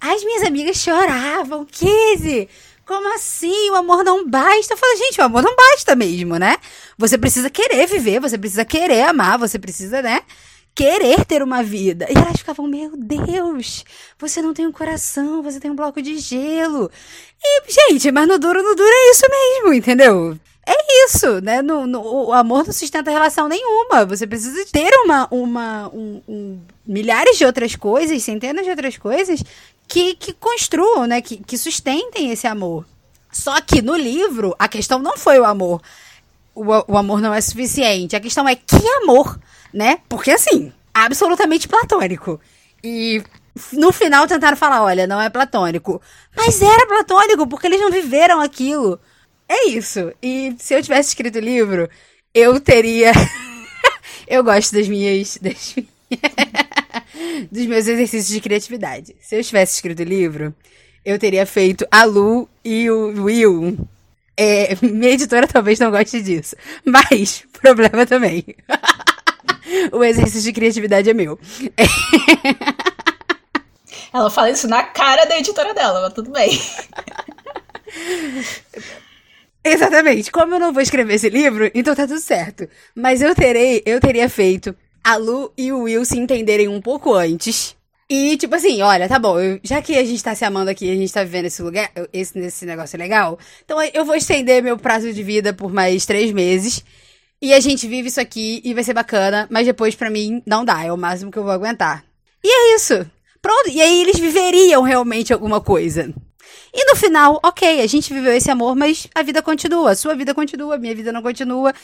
As 0.00 0.24
minhas 0.24 0.42
amigas 0.42 0.76
choravam. 0.76 1.64
Kizzy, 1.64 2.48
como 2.88 3.14
assim? 3.14 3.70
O 3.70 3.74
amor 3.74 4.02
não 4.02 4.26
basta? 4.26 4.72
Eu 4.72 4.78
falo, 4.78 4.96
gente, 4.96 5.20
o 5.20 5.24
amor 5.24 5.42
não 5.42 5.54
basta 5.54 5.94
mesmo, 5.94 6.38
né? 6.38 6.56
Você 6.96 7.18
precisa 7.18 7.50
querer 7.50 7.86
viver, 7.86 8.18
você 8.18 8.38
precisa 8.38 8.64
querer 8.64 9.02
amar, 9.02 9.38
você 9.38 9.58
precisa, 9.58 10.00
né? 10.00 10.22
querer 10.74 11.24
ter 11.24 11.42
uma 11.42 11.60
vida. 11.60 12.06
E 12.08 12.16
elas 12.16 12.38
ficavam, 12.38 12.68
meu 12.68 12.96
Deus, 12.96 13.84
você 14.16 14.40
não 14.40 14.54
tem 14.54 14.64
um 14.64 14.70
coração, 14.70 15.42
você 15.42 15.58
tem 15.58 15.72
um 15.72 15.74
bloco 15.74 16.00
de 16.00 16.16
gelo. 16.18 16.88
E, 17.42 17.62
gente, 17.68 18.12
mas 18.12 18.28
no 18.28 18.38
duro, 18.38 18.62
no 18.62 18.76
duro 18.76 18.88
é 18.88 19.10
isso 19.10 19.24
mesmo, 19.28 19.74
entendeu? 19.74 20.38
É 20.64 21.04
isso, 21.04 21.40
né? 21.40 21.62
No, 21.62 21.84
no, 21.84 22.00
o 22.28 22.32
amor 22.32 22.64
não 22.64 22.72
sustenta 22.72 23.10
relação 23.10 23.48
nenhuma. 23.48 24.06
Você 24.06 24.24
precisa 24.24 24.64
ter 24.70 24.94
uma, 25.02 25.26
uma 25.32 25.88
um, 25.88 26.22
um, 26.28 26.60
milhares 26.86 27.36
de 27.36 27.44
outras 27.44 27.74
coisas, 27.74 28.22
centenas 28.22 28.64
de 28.64 28.70
outras 28.70 28.96
coisas 28.96 29.42
que, 29.88 30.14
que 30.14 30.32
construam, 30.32 31.06
né? 31.06 31.20
Que, 31.20 31.38
que 31.38 31.56
sustentem 31.56 32.30
esse 32.30 32.46
amor. 32.46 32.86
Só 33.32 33.60
que 33.60 33.82
no 33.82 33.96
livro, 33.96 34.54
a 34.58 34.68
questão 34.68 34.98
não 34.98 35.16
foi 35.16 35.38
o 35.38 35.44
amor. 35.44 35.82
O, 36.54 36.64
o 36.92 36.96
amor 36.96 37.20
não 37.20 37.32
é 37.32 37.40
suficiente. 37.40 38.16
A 38.16 38.20
questão 38.20 38.48
é 38.48 38.54
que 38.54 38.76
amor 39.02 39.38
né? 39.72 40.00
Porque 40.08 40.30
assim, 40.30 40.72
absolutamente 40.92 41.68
platônico. 41.68 42.40
E 42.82 43.22
no 43.72 43.92
final 43.92 44.26
tentaram 44.26 44.56
falar, 44.56 44.82
olha, 44.82 45.06
não 45.06 45.20
é 45.20 45.28
platônico. 45.28 46.00
Mas 46.36 46.60
era 46.62 46.86
platônico, 46.86 47.46
porque 47.46 47.66
eles 47.66 47.80
não 47.80 47.90
viveram 47.90 48.40
aquilo. 48.40 49.00
É 49.48 49.68
isso. 49.68 50.12
E 50.22 50.54
se 50.58 50.74
eu 50.74 50.82
tivesse 50.82 51.10
escrito 51.10 51.36
o 51.36 51.42
livro, 51.42 51.88
eu 52.34 52.60
teria. 52.60 53.12
eu 54.26 54.44
gosto 54.44 54.74
das 54.74 54.88
minhas. 54.88 55.38
Das 55.38 55.74
dos 57.50 57.66
meus 57.66 57.86
exercícios 57.86 58.28
de 58.28 58.40
criatividade. 58.40 59.16
Se 59.20 59.36
eu 59.36 59.44
tivesse 59.44 59.74
escrito 59.74 60.00
o 60.00 60.04
livro, 60.04 60.54
eu 61.04 61.18
teria 61.18 61.46
feito 61.46 61.86
a 61.90 62.04
Lu 62.04 62.48
e 62.64 62.90
o 62.90 63.24
Will. 63.24 63.78
É, 64.36 64.76
minha 64.82 65.10
editora 65.10 65.46
talvez 65.46 65.78
não 65.78 65.90
goste 65.90 66.22
disso. 66.22 66.54
Mas, 66.84 67.44
problema 67.60 68.06
também. 68.06 68.44
o 69.92 70.04
exercício 70.04 70.42
de 70.42 70.52
criatividade 70.52 71.10
é 71.10 71.14
meu. 71.14 71.38
Ela 74.12 74.30
fala 74.30 74.50
isso 74.50 74.68
na 74.68 74.82
cara 74.82 75.24
da 75.26 75.38
editora 75.38 75.74
dela, 75.74 76.00
mas 76.00 76.14
tudo 76.14 76.30
bem. 76.30 76.58
Exatamente. 79.62 80.30
Como 80.30 80.54
eu 80.54 80.60
não 80.60 80.72
vou 80.72 80.82
escrever 80.82 81.14
esse 81.14 81.28
livro, 81.28 81.70
então 81.74 81.94
tá 81.94 82.06
tudo 82.06 82.20
certo. 82.20 82.66
Mas 82.94 83.20
eu 83.20 83.34
terei, 83.34 83.82
eu 83.84 84.00
teria 84.00 84.28
feito 84.28 84.74
a 85.08 85.16
Lu 85.16 85.50
e 85.56 85.72
o 85.72 85.84
Will 85.84 86.04
se 86.04 86.18
entenderem 86.18 86.68
um 86.68 86.82
pouco 86.82 87.14
antes. 87.14 87.74
E, 88.10 88.36
tipo 88.36 88.54
assim, 88.54 88.82
olha, 88.82 89.08
tá 89.08 89.18
bom, 89.18 89.40
eu, 89.40 89.58
já 89.62 89.80
que 89.80 89.96
a 89.96 90.04
gente 90.04 90.22
tá 90.22 90.34
se 90.34 90.44
amando 90.44 90.70
aqui, 90.70 90.90
a 90.90 90.94
gente 90.94 91.10
tá 91.10 91.24
vivendo 91.24 91.46
esse 91.46 91.62
lugar, 91.62 91.90
esse, 92.12 92.38
esse 92.38 92.66
negócio 92.66 92.98
legal, 92.98 93.38
então 93.64 93.82
eu 93.82 94.04
vou 94.04 94.14
estender 94.14 94.62
meu 94.62 94.76
prazo 94.76 95.10
de 95.10 95.22
vida 95.22 95.54
por 95.54 95.72
mais 95.72 96.04
três 96.04 96.30
meses. 96.30 96.84
E 97.40 97.54
a 97.54 97.60
gente 97.60 97.86
vive 97.88 98.08
isso 98.08 98.20
aqui 98.20 98.60
e 98.62 98.74
vai 98.74 98.84
ser 98.84 98.92
bacana, 98.92 99.46
mas 99.50 99.64
depois 99.64 99.94
para 99.94 100.10
mim 100.10 100.42
não 100.46 100.62
dá, 100.62 100.84
é 100.84 100.92
o 100.92 100.98
máximo 100.98 101.30
que 101.30 101.38
eu 101.38 101.44
vou 101.44 101.52
aguentar. 101.52 102.04
E 102.44 102.48
é 102.48 102.76
isso. 102.76 103.10
Pronto, 103.40 103.70
e 103.70 103.80
aí 103.80 104.02
eles 104.02 104.18
viveriam 104.18 104.82
realmente 104.82 105.32
alguma 105.32 105.58
coisa. 105.58 106.12
E 106.72 106.84
no 106.90 106.96
final, 106.96 107.40
ok, 107.42 107.80
a 107.80 107.86
gente 107.86 108.12
viveu 108.12 108.32
esse 108.32 108.50
amor, 108.50 108.76
mas 108.76 109.08
a 109.14 109.22
vida 109.22 109.42
continua, 109.42 109.92
a 109.92 109.96
sua 109.96 110.14
vida 110.14 110.34
continua, 110.34 110.74
a 110.74 110.78
minha 110.78 110.94
vida 110.94 111.12
não 111.12 111.22
continua. 111.22 111.74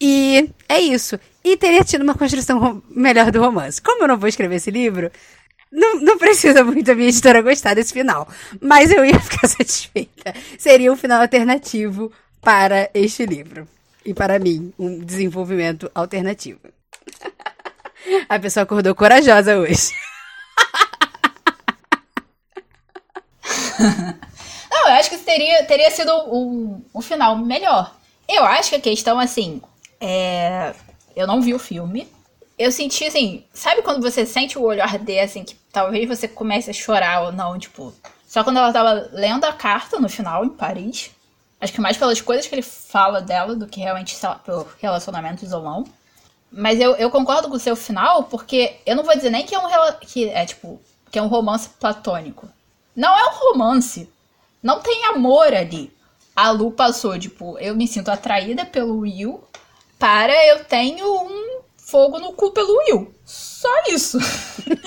E 0.00 0.48
é 0.68 0.80
isso. 0.80 1.18
E 1.44 1.56
teria 1.56 1.84
tido 1.84 2.02
uma 2.02 2.14
construção 2.14 2.82
melhor 2.90 3.30
do 3.30 3.40
romance. 3.40 3.80
Como 3.80 4.02
eu 4.02 4.08
não 4.08 4.18
vou 4.18 4.28
escrever 4.28 4.56
esse 4.56 4.70
livro, 4.70 5.10
não, 5.70 6.00
não 6.00 6.18
precisa 6.18 6.62
muito 6.64 6.90
a 6.90 6.94
minha 6.94 7.08
editora 7.08 7.40
gostar 7.40 7.74
desse 7.74 7.92
final. 7.92 8.28
Mas 8.60 8.90
eu 8.90 9.04
ia 9.04 9.18
ficar 9.18 9.46
satisfeita. 9.48 10.34
Seria 10.58 10.92
um 10.92 10.96
final 10.96 11.22
alternativo 11.22 12.12
para 12.40 12.90
este 12.92 13.24
livro 13.24 13.66
e 14.04 14.12
para 14.12 14.38
mim 14.38 14.72
um 14.78 14.98
desenvolvimento 14.98 15.90
alternativo. 15.94 16.60
A 18.28 18.38
pessoa 18.38 18.64
acordou 18.64 18.94
corajosa 18.94 19.56
hoje. 19.56 19.90
Não, 24.70 24.88
eu 24.88 24.94
acho 24.94 25.10
que 25.10 25.18
teria, 25.18 25.64
teria 25.64 25.90
sido 25.90 26.12
um, 26.32 26.82
um 26.94 27.00
final 27.02 27.36
melhor. 27.36 27.94
Eu 28.28 28.44
acho 28.44 28.70
que 28.70 28.76
a 28.76 28.80
questão, 28.80 29.18
assim, 29.18 29.60
é... 30.00 30.74
eu 31.14 31.26
não 31.26 31.42
vi 31.42 31.52
o 31.52 31.58
filme. 31.58 32.08
Eu 32.58 32.72
senti, 32.72 33.04
assim, 33.04 33.44
sabe 33.52 33.82
quando 33.82 34.00
você 34.00 34.24
sente 34.24 34.58
o 34.58 34.62
olho 34.62 34.82
arder, 34.82 35.24
assim, 35.24 35.44
que 35.44 35.54
talvez 35.72 36.08
você 36.08 36.26
comece 36.26 36.70
a 36.70 36.74
chorar 36.74 37.22
ou 37.24 37.32
não, 37.32 37.58
tipo... 37.58 37.92
Só 38.26 38.42
quando 38.42 38.56
ela 38.56 38.72
tava 38.72 39.10
lendo 39.12 39.44
a 39.44 39.52
carta 39.52 40.00
no 40.00 40.08
final, 40.08 40.44
em 40.44 40.48
Paris. 40.48 41.10
Acho 41.60 41.72
que 41.72 41.80
mais 41.80 41.98
pelas 41.98 42.20
coisas 42.20 42.46
que 42.46 42.54
ele 42.54 42.62
fala 42.62 43.20
dela 43.20 43.54
do 43.54 43.66
que 43.66 43.80
realmente, 43.80 44.14
sei 44.14 44.28
lá, 44.28 44.36
pelo 44.36 44.66
relacionamentos 44.80 45.52
ou 45.52 45.62
não. 45.62 45.84
Mas 46.50 46.80
eu, 46.80 46.96
eu 46.96 47.10
concordo 47.10 47.48
com 47.48 47.56
o 47.56 47.60
seu 47.60 47.76
final, 47.76 48.24
porque 48.24 48.76
eu 48.84 48.96
não 48.96 49.04
vou 49.04 49.14
dizer 49.14 49.30
nem 49.30 49.44
que 49.44 49.54
é 49.54 49.58
um 49.58 49.68
que 50.00 50.28
é 50.28 50.44
tipo 50.44 50.80
que 51.10 51.18
é 51.18 51.22
um 51.22 51.28
romance 51.28 51.68
platônico. 51.68 52.48
Não 52.94 53.16
é 53.16 53.24
um 53.26 53.34
romance. 53.34 54.08
Não 54.62 54.80
tem 54.80 55.04
amor 55.06 55.52
ali. 55.54 55.92
A 56.34 56.50
Lu 56.50 56.70
passou, 56.70 57.18
tipo, 57.18 57.58
eu 57.58 57.74
me 57.74 57.86
sinto 57.86 58.10
atraída 58.10 58.64
pelo 58.64 59.00
Will 59.00 59.42
para 59.98 60.34
eu 60.48 60.64
tenho 60.64 61.06
um 61.06 61.60
fogo 61.76 62.18
no 62.18 62.32
cu 62.32 62.50
pelo 62.50 62.76
Will. 62.78 63.14
Só 63.24 63.68
isso. 63.88 64.18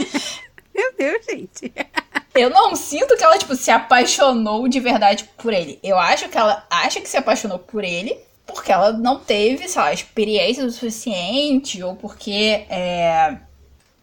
Meu 0.74 0.94
Deus, 0.98 1.26
gente. 1.26 1.72
Eu 2.36 2.50
não 2.50 2.76
sinto 2.76 3.16
que 3.16 3.24
ela, 3.24 3.38
tipo, 3.38 3.56
se 3.56 3.72
apaixonou 3.72 4.68
de 4.68 4.78
verdade 4.82 5.24
por 5.38 5.54
ele. 5.54 5.80
Eu 5.82 5.98
acho 5.98 6.28
que 6.28 6.38
ela 6.38 6.66
acha 6.70 7.00
que 7.00 7.08
se 7.08 7.16
apaixonou 7.16 7.58
por 7.58 7.82
ele 7.82 8.20
porque 8.46 8.72
ela 8.72 8.92
não 8.92 9.20
teve, 9.20 9.68
sei 9.68 9.82
lá, 9.82 9.94
experiência 9.94 10.66
o 10.66 10.72
suficiente 10.72 11.82
ou 11.82 11.96
porque. 11.96 12.66
É... 12.70 13.38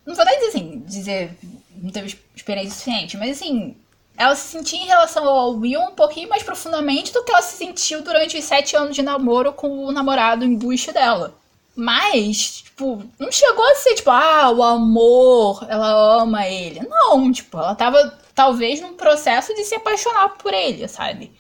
Não 0.05 0.14
vou 0.14 0.24
nem 0.24 0.34
dizer 0.36 0.48
assim, 0.48 0.82
dizer 0.84 1.38
não 1.76 1.90
teve 1.90 2.18
experiência 2.34 2.70
suficiente, 2.70 3.16
mas 3.16 3.36
assim, 3.36 3.76
ela 4.17 4.35
se 4.37 4.49
sentia 4.49 4.83
em 4.83 4.87
relação 4.87 5.27
ao 5.27 5.53
Will 5.53 5.81
um 5.81 5.95
pouquinho 5.95 6.29
mais 6.29 6.43
profundamente 6.43 7.13
do 7.13 7.25
que 7.25 7.33
ela 7.33 7.43
se 7.43 7.57
sentiu 7.57 8.03
durante 8.03 8.37
os 8.37 8.45
sete 8.45 8.77
anos 8.77 8.95
de 8.95 9.03
namoro 9.03 9.53
com 9.53 9.85
o 9.85 9.93
namorado 9.93 10.45
embuste 10.45 10.93
dela. 10.93 11.35
Mas, 11.75 12.63
tipo, 12.63 13.03
não 13.19 13.33
chegou 13.33 13.65
a 13.65 13.75
ser, 13.77 13.95
tipo, 13.95 14.11
ah, 14.11 14.51
o 14.51 14.63
amor, 14.63 15.67
ela 15.69 16.23
ama 16.23 16.47
ele. 16.47 16.81
Não, 16.87 17.33
tipo, 17.33 17.59
ela 17.59 17.75
tava 17.75 18.19
talvez 18.35 18.81
num 18.81 18.95
processo 18.95 19.55
de 19.55 19.65
se 19.65 19.75
apaixonar 19.75 20.31
por 20.31 20.53
ele, 20.53 20.87
sabe? 20.89 21.33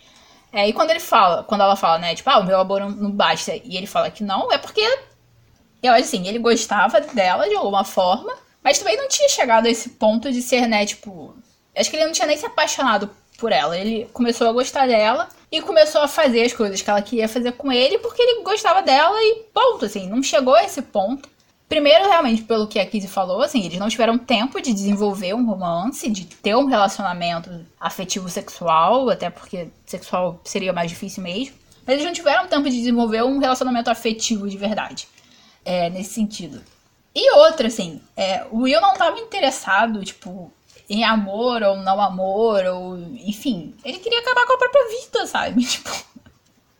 É, 0.52 0.68
e 0.68 0.72
quando 0.72 0.90
ele 0.90 1.00
fala, 1.00 1.44
quando 1.44 1.62
ela 1.62 1.76
fala, 1.76 1.98
né, 1.98 2.14
tipo, 2.14 2.28
ah, 2.30 2.38
o 2.38 2.44
meu 2.44 2.58
amor 2.58 2.80
não 2.80 3.10
basta, 3.10 3.54
e 3.56 3.76
ele 3.76 3.86
fala 3.86 4.10
que 4.10 4.22
não, 4.22 4.52
é 4.52 4.58
porque 4.58 4.82
eu 5.82 5.92
assim, 5.94 6.28
ele 6.28 6.38
gostava 6.38 7.00
dela 7.00 7.48
de 7.48 7.56
alguma 7.56 7.84
forma, 7.84 8.32
mas 8.62 8.78
também 8.78 8.96
não 8.96 9.08
tinha 9.08 9.28
chegado 9.28 9.66
a 9.66 9.70
esse 9.70 9.90
ponto 9.90 10.30
de 10.30 10.40
ser, 10.40 10.66
né, 10.68 10.86
tipo. 10.86 11.34
Acho 11.76 11.90
que 11.90 11.96
ele 11.96 12.06
não 12.06 12.12
tinha 12.12 12.26
nem 12.26 12.36
se 12.36 12.46
apaixonado 12.46 13.10
por 13.38 13.52
ela. 13.52 13.76
Ele 13.76 14.08
começou 14.12 14.48
a 14.48 14.52
gostar 14.52 14.86
dela 14.86 15.28
e 15.50 15.60
começou 15.60 16.00
a 16.00 16.08
fazer 16.08 16.44
as 16.44 16.52
coisas 16.52 16.80
que 16.80 16.88
ela 16.88 17.02
queria 17.02 17.28
fazer 17.28 17.52
com 17.52 17.72
ele 17.72 17.98
porque 17.98 18.22
ele 18.22 18.42
gostava 18.42 18.82
dela 18.82 19.16
e 19.20 19.44
ponto, 19.52 19.84
assim, 19.84 20.08
não 20.08 20.22
chegou 20.22 20.54
a 20.54 20.64
esse 20.64 20.82
ponto. 20.82 21.28
Primeiro, 21.68 22.06
realmente, 22.06 22.42
pelo 22.42 22.66
que 22.66 22.78
a 22.78 22.84
Kizzy 22.84 23.08
falou, 23.08 23.40
assim, 23.40 23.64
eles 23.64 23.78
não 23.78 23.88
tiveram 23.88 24.18
tempo 24.18 24.60
de 24.60 24.74
desenvolver 24.74 25.34
um 25.34 25.46
romance, 25.46 26.10
de 26.10 26.26
ter 26.26 26.54
um 26.54 26.66
relacionamento 26.66 27.48
afetivo 27.80 28.28
sexual, 28.28 29.08
até 29.08 29.30
porque 29.30 29.68
sexual 29.86 30.38
seria 30.44 30.70
mais 30.72 30.90
difícil 30.90 31.22
mesmo. 31.22 31.56
Mas 31.86 31.94
eles 31.94 32.04
não 32.04 32.12
tiveram 32.12 32.46
tempo 32.46 32.68
de 32.68 32.76
desenvolver 32.76 33.22
um 33.22 33.38
relacionamento 33.38 33.90
afetivo 33.90 34.48
de 34.48 34.58
verdade. 34.58 35.08
É, 35.64 35.88
nesse 35.88 36.12
sentido. 36.12 36.60
E 37.14 37.30
outra, 37.32 37.68
assim, 37.68 38.02
é, 38.16 38.44
o 38.50 38.62
Will 38.62 38.80
não 38.80 38.92
estava 38.92 39.18
interessado, 39.18 40.04
tipo, 40.04 40.52
em 40.92 41.04
amor 41.04 41.62
ou 41.62 41.76
não 41.78 41.98
amor, 41.98 42.64
ou 42.66 42.98
enfim. 42.98 43.74
Ele 43.82 43.98
queria 43.98 44.20
acabar 44.20 44.46
com 44.46 44.52
a 44.52 44.58
própria 44.58 44.88
vida, 44.88 45.26
sabe? 45.26 45.64
Tipo. 45.64 45.90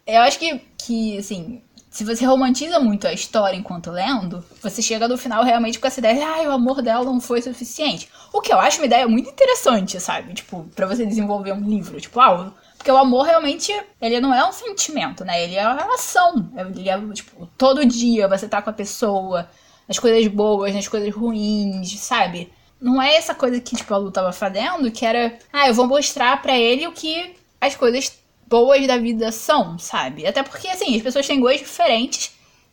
Eu 0.07 0.21
acho 0.21 0.39
que, 0.39 0.61
que 0.77 1.17
assim, 1.17 1.63
se 1.89 2.05
você 2.05 2.27
romantiza 2.27 2.79
muito 2.79 3.07
a 3.07 3.13
história 3.13 3.57
enquanto 3.57 3.91
lendo, 3.91 4.45
você 4.61 4.83
chega 4.83 5.09
no 5.09 5.17
final 5.17 5.43
realmente 5.45 5.79
com 5.79 5.87
essa 5.87 6.01
ideia, 6.01 6.27
ah, 6.27 6.43
o 6.49 6.51
amor 6.51 6.83
dela 6.83 7.05
não 7.05 7.21
foi 7.21 7.41
suficiente. 7.41 8.09
O 8.33 8.41
que 8.43 8.53
eu 8.53 8.59
acho 8.59 8.81
uma 8.81 8.87
ideia 8.87 9.09
muito 9.09 9.31
interessante, 9.31 9.99
sabe? 9.99 10.35
Tipo, 10.35 10.65
para 10.75 10.87
você 10.87 11.07
desenvolver 11.07 11.53
um 11.53 11.67
livro. 11.67 11.99
Tipo, 11.99 12.21
ah, 12.21 12.53
porque 12.77 12.91
o 12.91 12.97
amor 12.97 13.25
realmente, 13.25 13.73
ele 14.01 14.21
não 14.21 14.35
é 14.35 14.47
um 14.47 14.53
sentimento, 14.53 15.25
né? 15.25 15.43
Ele 15.45 15.55
é 15.55 15.67
uma 15.67 15.81
relação. 15.81 16.51
Ele 16.55 16.89
é, 16.91 16.99
tipo, 17.15 17.47
todo 17.57 17.87
dia 17.87 18.29
você 18.29 18.47
tá 18.47 18.61
com 18.61 18.71
a 18.71 18.75
pessoa, 18.75 19.49
nas 19.89 19.99
coisas 19.99 20.27
boas, 20.27 20.75
nas 20.75 20.89
coisas 20.89 21.15
ruins, 21.15 21.99
sabe? 22.01 22.53
Não 22.83 23.01
é 23.01 23.15
essa 23.15 23.33
coisa 23.33 23.61
que, 23.61 23.77
tipo, 23.77 23.95
a 23.95 23.97
Lu 23.97 24.11
tava 24.11 24.33
fazendo, 24.33 24.91
que 24.91 25.07
era, 25.07 25.39
ah, 25.53 25.69
eu 25.69 25.75
vou 25.75 25.87
mostrar 25.87 26.43
para 26.43 26.59
ele 26.59 26.85
o 26.89 26.93
que 26.93 27.37
as 27.61 27.77
coisas 27.77 28.19
boas 28.45 28.85
da 28.89 28.97
vida 28.97 29.31
são, 29.31 29.79
sabe? 29.79 30.27
Até 30.27 30.43
porque, 30.43 30.67
assim, 30.67 30.97
as 30.97 31.03
pessoas 31.03 31.25
têm 31.25 31.41
gostos 31.41 31.61
diferentes. 31.69 32.33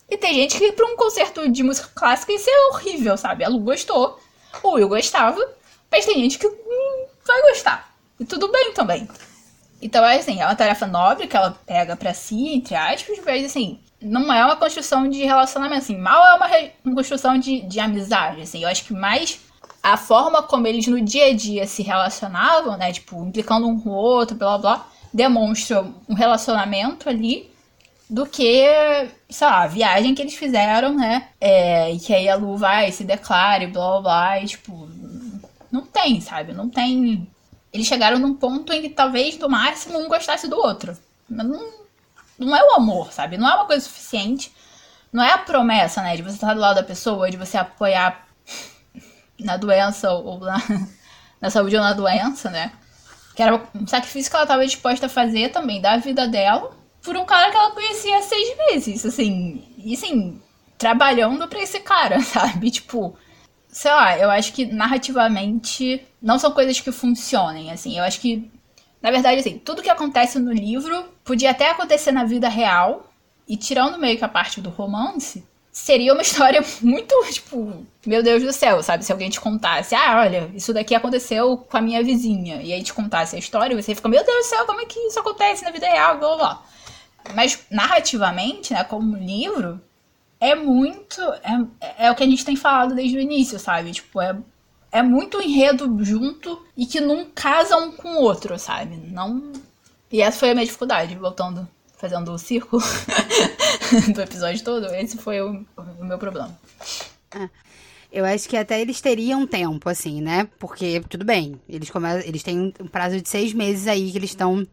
E 0.10 0.18
tem 0.18 0.34
gente 0.34 0.58
que, 0.58 0.72
pra 0.72 0.88
um 0.88 0.96
concerto 0.96 1.48
de 1.52 1.62
música 1.62 1.90
clássica, 1.94 2.34
isso 2.34 2.50
é 2.50 2.68
horrível, 2.70 3.16
sabe? 3.18 3.44
A 3.44 3.50
Lu 3.50 3.60
gostou, 3.60 4.20
o 4.64 4.72
Will 4.72 4.90
gostava, 4.90 5.40
mas 5.92 6.08
tem 6.08 6.16
gente 6.16 6.40
que 6.40 6.48
hum, 6.48 7.06
vai 7.24 7.42
gostar. 7.44 7.94
E 8.20 8.26
tudo 8.26 8.52
bem 8.52 8.74
também. 8.74 9.08
Então, 9.80 10.04
é 10.04 10.18
assim, 10.18 10.42
é 10.42 10.46
uma 10.46 10.56
tarefa 10.56 10.88
nobre 10.88 11.28
que 11.28 11.38
ela 11.38 11.52
pega 11.68 11.96
para 11.96 12.16
si, 12.16 12.56
entre 12.56 12.74
aspas, 12.74 13.20
mas 13.24 13.46
assim, 13.46 13.80
não 14.02 14.34
é 14.34 14.44
uma 14.44 14.56
construção 14.56 15.08
de 15.08 15.24
relacionamento, 15.24 15.84
assim, 15.84 15.98
mal 15.98 16.26
é 16.26 16.34
uma, 16.34 16.48
uma 16.84 16.96
construção 16.96 17.38
de, 17.38 17.62
de 17.62 17.80
amizade, 17.80 18.42
assim. 18.42 18.64
Eu 18.64 18.70
acho 18.70 18.86
que 18.86 18.94
mais 18.94 19.40
a 19.82 19.98
forma 19.98 20.44
como 20.44 20.68
eles 20.68 20.88
no 20.88 21.02
dia 21.02 21.28
a 21.28 21.36
dia 21.36 21.68
se 21.68 21.84
relacionavam, 21.84 22.78
né, 22.78 22.92
tipo, 22.92 23.24
implicando 23.24 23.68
um 23.68 23.80
com 23.80 23.90
o 23.90 23.94
outro, 23.94 24.36
blá 24.36 24.58
blá, 24.58 24.88
demonstra 25.14 25.86
um 26.08 26.14
relacionamento 26.14 27.10
ali 27.10 27.50
do 28.10 28.26
que, 28.26 28.66
sei 29.30 29.48
lá, 29.48 29.64
a 29.64 29.68
viagem 29.68 30.16
que 30.16 30.22
eles 30.22 30.36
fizeram, 30.36 30.96
né, 30.96 31.30
é, 31.40 31.92
e 31.94 32.00
que 32.00 32.14
aí 32.14 32.28
a 32.28 32.36
Lu 32.36 32.58
vai, 32.58 32.92
se 32.92 33.04
declare, 33.04 33.68
blá 33.68 33.92
blá 33.92 34.02
blá, 34.02 34.42
e 34.42 34.48
tipo, 34.48 34.90
não 35.72 35.82
tem, 35.82 36.20
sabe, 36.22 36.54
não 36.54 36.70
tem 36.70 37.28
eles 37.72 37.88
chegaram 37.88 38.18
num 38.20 38.34
ponto 38.34 38.74
em 38.74 38.82
que 38.82 38.90
talvez, 38.90 39.38
no 39.38 39.48
máximo, 39.48 40.00
um 40.00 40.08
gostasse 40.08 40.48
do 40.48 40.58
outro. 40.58 40.98
Mas 41.30 41.46
não, 41.46 41.70
não 42.38 42.56
é 42.56 42.64
o 42.64 42.76
amor, 42.76 43.14
sabe? 43.14 43.38
Não 43.38 43.48
é 43.48 43.54
uma 43.54 43.66
coisa 43.66 43.86
suficiente. 43.86 44.52
Não 45.14 45.24
é 45.24 45.32
a 45.32 45.38
promessa, 45.38 46.02
né? 46.02 46.16
De 46.16 46.24
você 46.24 46.36
estar 46.36 46.54
do 46.54 46.60
lado 46.60 46.78
da 46.78 46.84
pessoa, 46.84 47.30
de 47.30 47.38
você 47.38 47.58
apoiar 47.58 48.28
na 49.44 49.58
doença 49.58 50.12
ou 50.12 50.40
na, 50.40 50.62
na 51.42 51.50
saúde 51.50 51.76
ou 51.76 51.82
na 51.82 51.94
doença, 51.94 52.50
né? 52.50 52.72
Que 53.36 53.44
era 53.44 53.62
um 53.76 53.88
sacrifício 53.88 54.30
que 54.30 54.36
ela 54.36 54.44
estava 54.44 54.66
disposta 54.66 55.06
a 55.06 55.10
fazer 55.10 55.50
também 55.50 55.82
da 55.82 55.98
vida 55.98 56.28
dela 56.28 56.72
por 57.02 57.16
um 57.16 57.26
cara 57.26 57.50
que 57.50 57.58
ela 57.58 57.72
conhecia 57.72 58.22
seis 58.22 58.58
meses, 58.58 59.06
assim. 59.06 59.64
E 59.78 59.94
assim, 59.94 60.42
trabalhando 60.78 61.48
pra 61.48 61.62
esse 61.62 61.80
cara, 61.80 62.20
sabe? 62.22 62.72
Tipo, 62.72 63.18
sei 63.68 63.92
lá, 63.92 64.18
eu 64.18 64.30
acho 64.30 64.54
que 64.54 64.66
narrativamente 64.66 66.06
não 66.22 66.38
são 66.38 66.52
coisas 66.52 66.80
que 66.80 66.92
funcionem, 66.92 67.72
assim. 67.72 67.98
Eu 67.98 68.04
acho 68.04 68.20
que, 68.20 68.52
na 69.02 69.12
verdade, 69.12 69.40
assim, 69.40 69.58
tudo 69.58 69.82
que 69.82 69.90
acontece 69.90 70.40
no 70.40 70.52
livro 70.52 71.06
podia 71.24 71.52
até 71.52 71.70
acontecer 71.70 72.12
na 72.12 72.26
vida 72.26 72.50
real, 72.50 73.10
e 73.50 73.58
tirando 73.58 73.98
meio 73.98 74.16
que 74.16 74.24
a 74.24 74.30
parte 74.30 74.62
do 74.62 74.70
romance, 74.70 75.44
seria 75.80 76.14
uma 76.14 76.22
história 76.24 76.64
muito, 76.82 77.16
tipo, 77.32 77.86
meu 78.06 78.22
Deus 78.22 78.44
do 78.44 78.54
céu, 78.54 78.84
sabe? 78.84 79.06
Se 79.06 79.12
alguém 79.12 79.30
te 79.30 79.40
contasse, 79.40 79.96
ah, 79.96 80.20
olha, 80.20 80.52
isso 80.54 80.74
daqui 80.74 80.94
aconteceu 80.94 81.58
com 81.58 81.78
a 81.78 81.82
minha 81.82 82.04
vizinha, 82.04 82.62
e 82.62 82.74
aí 82.74 82.84
te 82.84 82.94
contasse 82.94 83.36
a 83.36 83.40
história, 83.40 83.76
você 83.76 83.96
fica, 83.96 84.10
meu 84.10 84.24
Deus 84.24 84.46
do 84.46 84.50
céu, 84.50 84.66
como 84.66 84.82
é 84.82 84.86
que 84.86 85.00
isso 85.00 85.20
acontece 85.20 85.64
na 85.64 85.72
vida 85.72 85.88
real, 85.88 86.20
blá 86.20 86.36
blá. 86.36 86.64
Mas 87.34 87.66
narrativamente, 87.70 88.74
né, 88.74 88.84
como 88.84 89.18
livro, 89.18 89.82
é 90.40 90.56
muito. 90.56 91.22
É, 91.22 92.06
é 92.08 92.12
o 92.12 92.16
que 92.16 92.24
a 92.24 92.26
gente 92.26 92.46
tem 92.46 92.56
falado 92.56 92.96
desde 92.96 93.18
o 93.18 93.22
início, 93.22 93.60
sabe? 93.60 93.92
Tipo, 93.92 94.22
é, 94.22 94.38
é 94.92 95.04
muito 95.04 95.42
enredo 95.42 95.98
junto 96.04 96.66
e 96.78 96.86
que 96.86 97.02
não 97.02 97.26
casa 97.26 97.76
um 97.78 97.92
com 97.92 98.10
o 98.16 98.22
outro, 98.22 98.58
sabe? 98.58 98.96
Não. 98.96 99.52
E 100.12 100.22
essa 100.22 100.40
foi 100.40 100.52
a 100.52 100.54
minha 100.54 100.66
dificuldade, 100.66 101.16
voltando, 101.16 101.68
fazendo 102.00 102.32
o 102.32 102.38
círculo 102.38 102.82
do 104.14 104.22
episódio 104.22 104.64
todo. 104.64 104.86
Esse 104.96 105.18
foi 105.18 105.42
o, 105.42 105.66
o 105.78 106.06
meu 106.06 106.18
problema. 106.18 106.58
É. 107.32 107.50
Eu 108.12 108.26
acho 108.26 108.50
que 108.50 108.58
até 108.58 108.82
eles 108.82 109.00
teriam 109.00 109.46
tempo, 109.46 109.88
assim, 109.88 110.20
né? 110.20 110.48
Porque, 110.58 111.00
tudo 111.08 111.24
bem, 111.24 111.62
eles, 111.70 111.92
come... 111.92 112.08
eles 112.26 112.42
têm 112.42 112.74
um 112.80 112.88
prazo 112.88 113.22
de 113.22 113.30
seis 113.30 113.54
meses 113.54 113.86
aí 113.86 114.12
que 114.12 114.18
eles 114.18 114.32
estão 114.32 114.66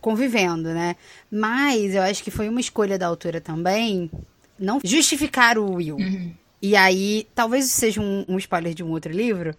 convivendo, 0.00 0.68
né? 0.74 0.96
Mas 1.30 1.94
eu 1.94 2.02
acho 2.02 2.22
que 2.22 2.30
foi 2.30 2.48
uma 2.48 2.60
escolha 2.60 2.98
da 2.98 3.06
autora 3.06 3.40
também 3.40 4.10
não 4.58 4.78
justificar 4.84 5.56
o 5.56 5.74
Will. 5.74 5.96
Uhum. 5.96 6.34
E 6.60 6.76
aí, 6.76 7.26
talvez 7.34 7.66
seja 7.66 8.00
um, 8.00 8.24
um, 8.28 8.38
spoiler 8.38 8.74
de 8.74 8.84
um 8.84 8.90
outro 8.90 9.10
livro. 9.10 9.54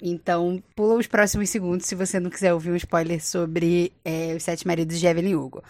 Então, 0.00 0.62
pula 0.76 0.94
os 0.94 1.06
próximos 1.06 1.50
segundos 1.50 1.86
se 1.86 1.94
você 1.94 2.20
não 2.20 2.30
quiser 2.30 2.54
ouvir 2.54 2.70
um 2.70 2.76
spoiler 2.76 3.24
sobre 3.24 3.92
é, 4.04 4.34
Os 4.36 4.44
Sete 4.44 4.66
Maridos 4.66 5.00
de 5.00 5.06
Evelyn 5.06 5.34
Hugo. 5.34 5.62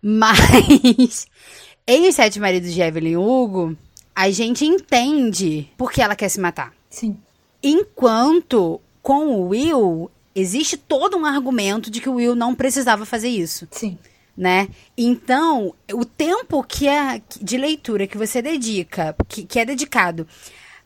Mas, 0.00 1.26
em 1.86 2.08
Os 2.08 2.14
Sete 2.14 2.40
Maridos 2.40 2.72
de 2.72 2.80
Evelyn 2.80 3.16
Hugo, 3.16 3.76
a 4.14 4.30
gente 4.30 4.64
entende 4.64 5.68
por 5.76 5.92
que 5.92 6.00
ela 6.00 6.16
quer 6.16 6.30
se 6.30 6.40
matar. 6.40 6.72
Sim. 6.88 7.16
Enquanto, 7.62 8.80
com 9.02 9.26
o 9.26 9.48
Will, 9.48 10.10
existe 10.34 10.76
todo 10.76 11.16
um 11.16 11.26
argumento 11.26 11.90
de 11.90 12.00
que 12.00 12.08
o 12.08 12.14
Will 12.14 12.34
não 12.34 12.54
precisava 12.54 13.04
fazer 13.04 13.28
isso. 13.28 13.68
Sim 13.70 13.98
né? 14.36 14.68
Então, 14.96 15.74
o 15.92 16.04
tempo 16.04 16.62
que 16.64 16.88
é 16.88 17.22
de 17.40 17.56
leitura 17.56 18.06
que 18.06 18.18
você 18.18 18.42
dedica, 18.42 19.14
que, 19.28 19.44
que 19.44 19.58
é 19.58 19.64
dedicado 19.64 20.26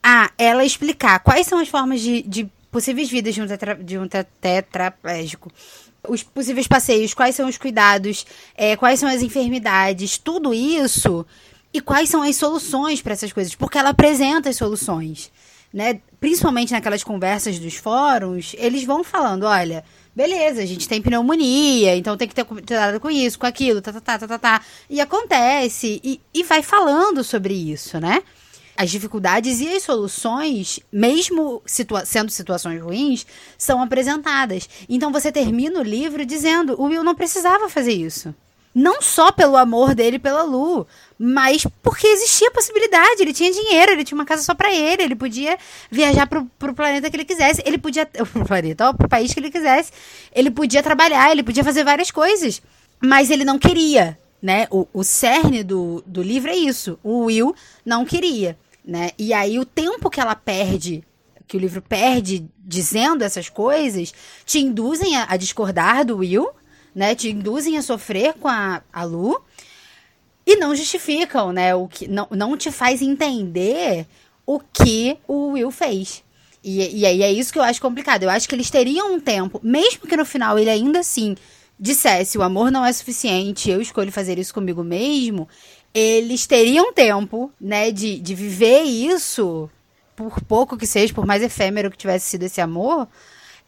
a 0.03 0.31
ela 0.39 0.65
explicar 0.65 1.19
quais 1.21 1.47
são 1.47 1.59
as 1.59 1.69
formas 1.69 2.01
de, 2.01 2.23
de 2.23 2.49
possíveis 2.79 3.11
vidas 3.11 3.35
de 3.35 3.43
um, 3.43 3.47
tetra, 3.49 3.75
de 3.75 3.99
um 3.99 4.07
tetraplégico, 4.41 5.51
os 6.09 6.23
possíveis 6.23 6.69
passeios, 6.69 7.13
quais 7.13 7.35
são 7.35 7.49
os 7.49 7.59
cuidados, 7.59 8.25
é, 8.57 8.77
quais 8.77 9.01
são 9.01 9.09
as 9.09 9.21
enfermidades, 9.21 10.17
tudo 10.17 10.55
isso 10.55 11.27
e 11.75 11.81
quais 11.81 12.09
são 12.09 12.23
as 12.23 12.37
soluções 12.37 13.03
para 13.03 13.15
essas 13.15 13.33
coisas, 13.33 13.57
porque 13.57 13.77
ela 13.77 13.91
apresenta 13.91 14.49
as 14.49 14.57
soluções, 14.57 15.33
né? 15.75 16.01
Principalmente 16.21 16.73
naquelas 16.73 17.03
conversas 17.03 17.59
dos 17.59 17.75
fóruns, 17.75 18.55
eles 18.57 18.85
vão 18.85 19.03
falando, 19.03 19.43
olha, 19.43 19.85
Beleza, 20.15 20.63
a 20.63 20.67
gente 20.67 20.89
tem 20.89 21.01
pneumonia, 21.01 21.95
então 21.95 22.17
tem 22.17 22.27
que 22.27 22.35
ter 22.35 22.45
cuidado 22.45 22.99
com 22.99 23.09
isso, 23.09 23.39
com 23.39 23.47
aquilo, 23.47 23.81
tá, 23.81 23.93
tá, 23.93 24.01
tá, 24.01 24.19
tá, 24.19 24.27
tá, 24.27 24.39
tá. 24.39 24.63
E 24.91 25.01
acontece, 25.01 26.01
e, 26.03 26.21
e 26.35 26.43
vai 26.43 26.61
falando 26.61 27.23
sobre 27.23 27.55
isso, 27.55 28.01
né? 28.01 28.25
As 28.81 28.91
dificuldades 28.91 29.61
e 29.61 29.69
as 29.77 29.83
soluções, 29.83 30.79
mesmo 30.93 31.61
situa 31.67 32.05
sendo 32.05 32.31
situações 32.31 32.81
ruins, 32.81 33.27
são 33.59 33.83
apresentadas. 33.83 34.69
Então 34.89 35.11
você 35.11 35.33
termina 35.33 35.81
o 35.81 35.83
livro 35.83 36.25
dizendo: 36.25 36.81
o 36.81 36.85
Will 36.85 37.03
não 37.03 37.17
precisava 37.17 37.69
fazer 37.69 37.93
isso. 37.93 38.33
Não 38.73 39.03
só 39.03 39.33
pelo 39.33 39.57
amor 39.57 39.97
dele 39.97 40.17
pela 40.21 40.45
Lu, 40.45 40.87
mas 41.19 41.67
porque 41.83 42.07
existia 42.07 42.53
possibilidade. 42.53 43.21
Ele 43.21 43.33
tinha 43.33 43.51
dinheiro, 43.51 43.91
ele 43.91 44.05
tinha 44.05 44.17
uma 44.17 44.25
casa 44.25 44.43
só 44.45 44.55
para 44.55 44.73
ele, 44.73 45.03
ele 45.03 45.17
podia 45.17 45.59
viajar 45.91 46.29
pro, 46.29 46.45
pro 46.57 46.73
planeta 46.73 47.11
que 47.11 47.17
ele 47.17 47.25
quisesse, 47.25 47.61
ele 47.67 47.79
podia. 47.79 48.07
Pro 48.33 48.45
planeta, 48.47 48.95
pro 48.95 49.09
país 49.09 49.35
que 49.35 49.41
ele 49.41 49.51
quisesse. 49.51 49.91
Ele 50.33 50.53
podia 50.53 50.85
trabalhar, 50.85 51.33
ele 51.33 51.43
podia 51.43 51.65
fazer 51.65 51.83
várias 51.83 52.13
coisas. 52.13 52.63
Mas 53.03 53.29
ele 53.31 53.45
não 53.45 53.59
queria. 53.59 54.17
né? 54.41 54.69
O, 54.71 54.87
o 54.93 55.03
cerne 55.03 55.65
do, 55.65 56.03
do 56.07 56.23
livro 56.23 56.51
é 56.51 56.57
isso. 56.57 56.97
O 57.03 57.25
Will 57.25 57.53
não 57.85 58.05
queria, 58.05 58.57
né? 58.89 59.11
E 59.19 59.35
aí 59.35 59.59
o 59.59 59.67
tempo 59.67 60.09
que 60.09 60.19
ela 60.19 60.35
perde, 60.35 61.05
que 61.47 61.59
o 61.59 61.61
livro 61.61 61.83
perde 61.83 62.49
dizendo 62.59 63.23
essas 63.23 63.51
coisas, 63.51 64.15
te 64.47 64.61
induzem 64.61 65.15
a, 65.15 65.27
a 65.29 65.37
discordar 65.37 66.07
do 66.07 66.17
Will, 66.17 66.49
né? 66.95 67.15
Te 67.15 67.31
induzem 67.31 67.77
a 67.77 67.83
sofrer 67.83 68.33
com 68.33 68.49
a, 68.49 68.83
a 68.91 69.05
Lu 69.05 69.43
e 70.47 70.57
não 70.57 70.75
justificam, 70.75 71.53
né? 71.53 71.75
O 71.75 71.87
que 71.87 72.09
não, 72.09 72.27
não 72.31 72.57
te 72.57 72.73
faz 72.73 73.03
entender 73.03 74.07
o 74.47 74.59
que 74.59 75.19
o 75.29 75.49
Will 75.49 75.71
fez. 75.71 76.25
E, 76.65 77.01
e 77.01 77.05
aí 77.05 77.23
é 77.23 77.31
isso 77.31 77.53
que 77.53 77.59
eu 77.59 77.63
acho 77.63 77.83
complicado. 77.83 78.23
Eu 78.23 78.31
acho 78.31 78.49
que 78.49 78.55
eles 78.55 78.71
teriam 78.71 79.13
um 79.13 79.21
tempo, 79.21 79.61
mesmo 79.63 80.07
que 80.07 80.17
no 80.17 80.25
final 80.25 80.59
ele 80.59 80.71
ainda 80.71 81.01
assim 81.01 81.37
dissesse 81.79 82.37
o 82.37 82.43
amor 82.43 82.73
não 82.73 82.85
é 82.85 82.93
suficiente, 82.93 83.71
eu 83.71 83.81
escolho 83.81 84.11
fazer 84.11 84.39
isso 84.39 84.53
comigo 84.53 84.83
mesmo, 84.83 85.49
eles 85.99 86.47
teriam 86.47 86.93
tempo, 86.93 87.53
né, 87.61 87.91
de, 87.91 88.19
de 88.19 88.35
viver 88.35 88.83
isso, 88.83 89.69
por 90.15 90.41
pouco 90.43 90.77
que 90.77 90.87
seja, 90.87 91.13
por 91.13 91.27
mais 91.27 91.43
efêmero 91.43 91.91
que 91.91 91.97
tivesse 91.97 92.27
sido 92.27 92.45
esse 92.45 92.61
amor, 92.61 93.09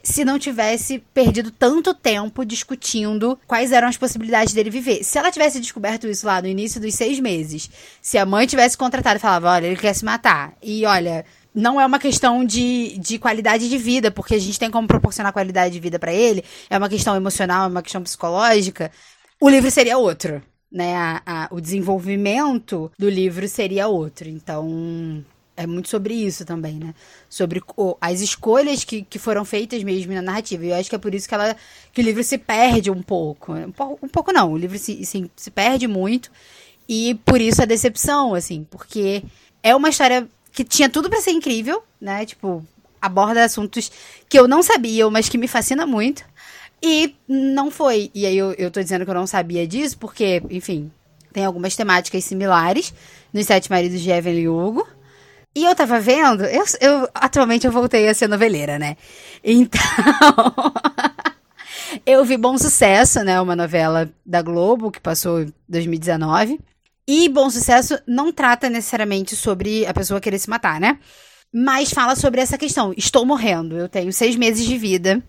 se 0.03 0.25
não 0.25 0.39
tivesse 0.39 0.99
perdido 1.13 1.51
tanto 1.51 1.93
tempo 1.93 2.45
discutindo 2.45 3.39
quais 3.47 3.71
eram 3.73 3.89
as 3.89 3.97
possibilidades 3.97 4.55
dele 4.55 4.71
viver. 4.71 5.05
Se 5.05 5.19
ela 5.19 5.31
tivesse 5.31 5.61
descoberto 5.61 6.07
isso 6.07 6.27
lá 6.27 6.41
no 6.41 6.49
início 6.49 6.81
dos 6.81 6.95
seis 6.95 7.21
meses, 7.21 7.71
se 8.01 8.17
a 8.17 8.25
mãe 8.25 8.47
tivesse 8.47 8.77
contratado 8.79 9.19
e 9.19 9.21
falava, 9.21 9.51
olha, 9.51 9.67
ele 9.67 9.77
quer 9.77 9.95
se 9.95 10.05
matar, 10.05 10.55
e 10.63 10.87
olha, 10.87 11.25
não 11.55 11.81
é 11.81 11.85
uma 11.85 11.99
questão 11.99 12.45
de, 12.45 12.97
de 12.99 13.19
qualidade 13.19 13.69
de 13.69 13.77
vida, 13.77 14.11
porque 14.11 14.35
a 14.35 14.39
gente 14.39 14.59
tem 14.59 14.71
como 14.71 14.89
proporcionar 14.89 15.33
qualidade 15.33 15.75
de 15.75 15.81
vida 15.81 15.99
para 15.99 16.13
ele, 16.13 16.45
é 16.69 16.79
uma 16.79 16.89
questão 16.89 17.15
emocional, 17.15 17.65
é 17.65 17.69
uma 17.69 17.83
questão 17.83 18.03
psicológica, 18.03 18.91
o 19.41 19.49
livro 19.49 19.71
seria 19.71 19.99
outro, 19.99 20.43
né? 20.71 20.97
A, 20.97 21.23
a, 21.27 21.49
o 21.51 21.61
desenvolvimento 21.61 22.91
do 22.99 23.09
livro 23.09 23.49
seria 23.49 23.89
outro. 23.89 24.29
Então, 24.29 25.25
é 25.57 25.67
muito 25.67 25.89
sobre 25.89 26.15
isso 26.15 26.45
também, 26.45 26.79
né? 26.79 26.95
Sobre 27.29 27.63
oh, 27.77 27.97
as 28.01 28.21
escolhas 28.21 28.85
que, 28.85 29.03
que 29.03 29.19
foram 29.19 29.45
feitas 29.45 29.83
mesmo 29.83 30.13
na 30.15 30.23
narrativa. 30.23 30.65
E 30.65 30.71
eu 30.71 30.77
acho 30.77 30.89
que 30.89 30.97
é 30.97 30.99
por 30.99 31.15
isso 31.15 31.29
que, 31.29 31.35
ela, 31.35 31.55
que 31.93 32.01
o 32.01 32.05
livro 32.05 32.23
se 32.23 32.39
perde 32.39 32.91
um 32.91 33.03
pouco. 33.03 33.53
Um 33.53 33.73
pouco, 33.73 34.07
um 34.07 34.09
pouco 34.09 34.33
não, 34.33 34.53
o 34.53 34.57
livro 34.57 34.79
se, 34.79 35.05
se, 35.05 35.31
se 35.37 35.51
perde 35.51 35.87
muito. 35.87 36.31
E 36.89 37.15
por 37.27 37.41
isso 37.41 37.63
a 37.63 37.67
decepção, 37.67 38.35
assim, 38.35 38.67
porque 38.71 39.23
é 39.63 39.77
uma 39.77 39.91
história 39.91 40.27
que 40.53 40.65
tinha 40.65 40.89
tudo 40.89 41.11
para 41.11 41.21
ser 41.21 41.33
incrível, 41.33 41.83
né? 42.01 42.25
Tipo, 42.25 42.65
aborda 43.01 43.45
assuntos 43.45 43.91
que 44.29 44.39
eu 44.39 44.49
não 44.49 44.63
sabia, 44.63 45.09
mas 45.11 45.29
que 45.29 45.39
me 45.39 45.47
fascina 45.47 45.87
muito. 45.87 46.25
E 46.83 47.15
não 47.29 47.71
foi. 47.71 48.11
E 48.15 48.25
aí 48.27 48.37
eu, 48.37 48.53
eu 48.53 48.71
tô 48.71 48.83
dizendo 48.83 49.05
que 49.05 49.11
eu 49.11 49.15
não 49.15 49.27
sabia 49.27 49.67
disso, 49.67 49.99
porque, 49.99 50.43
enfim, 50.51 50.91
tem 51.33 51.45
algumas 51.45 51.77
temáticas 51.77 52.25
similares 52.25 52.93
nos 53.33 53.47
Sete 53.47 53.71
Maridos 53.71 54.01
de 54.01 54.11
Evelyn 54.11 54.49
Hugo. 54.49 54.87
E 55.55 55.65
eu 55.65 55.75
tava 55.75 55.99
vendo, 55.99 56.45
eu, 56.45 56.65
eu 56.81 57.09
atualmente 57.15 57.67
eu 57.67 57.73
voltei 57.73 58.09
a 58.09 58.15
ser 58.15 58.29
noveleira, 58.29 58.79
né? 58.79 58.97
Então. 59.43 59.81
eu 62.07 62.25
vi 62.25 62.37
Bom 62.37 62.57
Sucesso, 62.57 63.23
né? 63.25 63.41
Uma 63.41 63.57
novela 63.57 64.09
da 64.25 64.43
Globo 64.43 64.91
que 64.91 65.01
passou 65.01 65.43
em 65.43 65.53
2019. 65.69 66.61
E 67.07 67.29
Bom 67.29 67.51
Sucesso 67.51 67.99
não 68.07 68.33
trata 68.33 68.71
necessariamente 68.71 69.35
sobre 69.35 69.85
a 69.87 69.93
pessoa 69.93 70.21
querer 70.21 70.39
se 70.39 70.49
matar, 70.49 70.81
né? 70.81 70.99
Mas 71.53 71.91
fala 71.91 72.15
sobre 72.15 72.41
essa 72.41 72.57
questão. 72.57 72.95
Estou 72.97 73.27
morrendo, 73.27 73.77
eu 73.77 73.89
tenho 73.89 74.13
seis 74.13 74.37
meses 74.37 74.65
de 74.65 74.79
vida. 74.79 75.21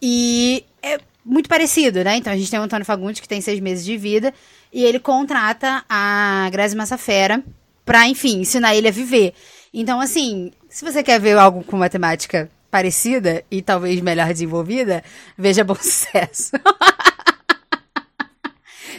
E 0.00 0.64
é 0.82 0.98
muito 1.24 1.48
parecido, 1.48 2.02
né? 2.02 2.16
Então 2.16 2.32
a 2.32 2.36
gente 2.36 2.50
tem 2.50 2.58
o 2.58 2.62
Antônio 2.62 2.86
Fagundes, 2.86 3.20
que 3.20 3.28
tem 3.28 3.40
seis 3.40 3.60
meses 3.60 3.84
de 3.84 3.96
vida. 3.96 4.32
E 4.72 4.84
ele 4.84 4.98
contrata 4.98 5.84
a 5.88 6.48
Grazi 6.50 6.76
Massafera 6.76 7.42
pra, 7.84 8.06
enfim, 8.06 8.40
ensinar 8.40 8.74
ele 8.74 8.88
a 8.88 8.92
viver. 8.92 9.34
Então, 9.72 10.00
assim, 10.00 10.52
se 10.68 10.84
você 10.84 11.02
quer 11.02 11.20
ver 11.20 11.36
algo 11.36 11.64
com 11.64 11.76
matemática 11.76 12.50
parecida 12.70 13.44
e 13.50 13.60
talvez 13.60 14.00
melhor 14.00 14.28
desenvolvida, 14.28 15.02
veja 15.36 15.64
Bom 15.64 15.74
Sucesso. 15.80 16.52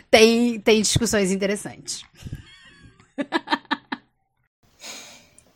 tem, 0.09 0.59
tem 0.59 0.81
discussões 0.81 1.31
interessantes. 1.31 2.03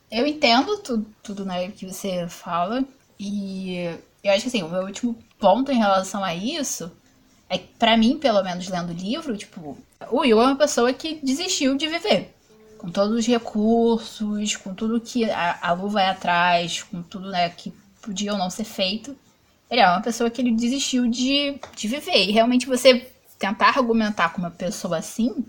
Eu 0.09 0.25
entendo 0.25 0.77
tudo, 0.77 1.05
tudo 1.21 1.45
né, 1.45 1.69
que 1.71 1.85
você 1.85 2.27
fala. 2.29 2.85
E 3.19 3.89
eu 4.27 4.33
acho 4.33 4.43
que 4.43 4.47
assim, 4.47 4.63
o 4.63 4.69
meu 4.69 4.83
último 4.83 5.17
ponto 5.39 5.71
em 5.71 5.77
relação 5.77 6.23
a 6.23 6.33
isso 6.33 6.91
é 7.49 7.57
que, 7.57 7.67
pra 7.79 7.95
mim, 7.95 8.17
pelo 8.17 8.43
menos 8.43 8.67
lendo 8.67 8.89
o 8.89 8.93
livro, 8.93 9.37
tipo, 9.37 9.77
o 10.09 10.19
Will 10.19 10.41
é 10.41 10.45
uma 10.45 10.55
pessoa 10.55 10.91
que 10.93 11.19
desistiu 11.21 11.75
de 11.75 11.87
viver. 11.87 12.33
Com 12.77 12.89
todos 12.89 13.17
os 13.17 13.25
recursos, 13.25 14.55
com 14.57 14.73
tudo 14.73 14.99
que 14.99 15.29
a, 15.29 15.57
a 15.61 15.71
Lu 15.73 15.89
vai 15.89 16.07
atrás, 16.07 16.83
com 16.83 17.01
tudo 17.01 17.29
né, 17.29 17.49
que 17.49 17.71
podia 18.01 18.33
ou 18.33 18.37
não 18.37 18.49
ser 18.49 18.63
feito. 18.65 19.15
Ele 19.69 19.81
é 19.81 19.89
uma 19.89 20.01
pessoa 20.01 20.29
que 20.29 20.41
ele 20.41 20.51
desistiu 20.51 21.07
de, 21.07 21.59
de 21.75 21.87
viver. 21.87 22.27
E 22.27 22.31
realmente 22.31 22.67
você 22.67 23.09
tentar 23.39 23.77
argumentar 23.77 24.29
com 24.29 24.39
uma 24.39 24.51
pessoa 24.51 24.97
assim 24.97 25.45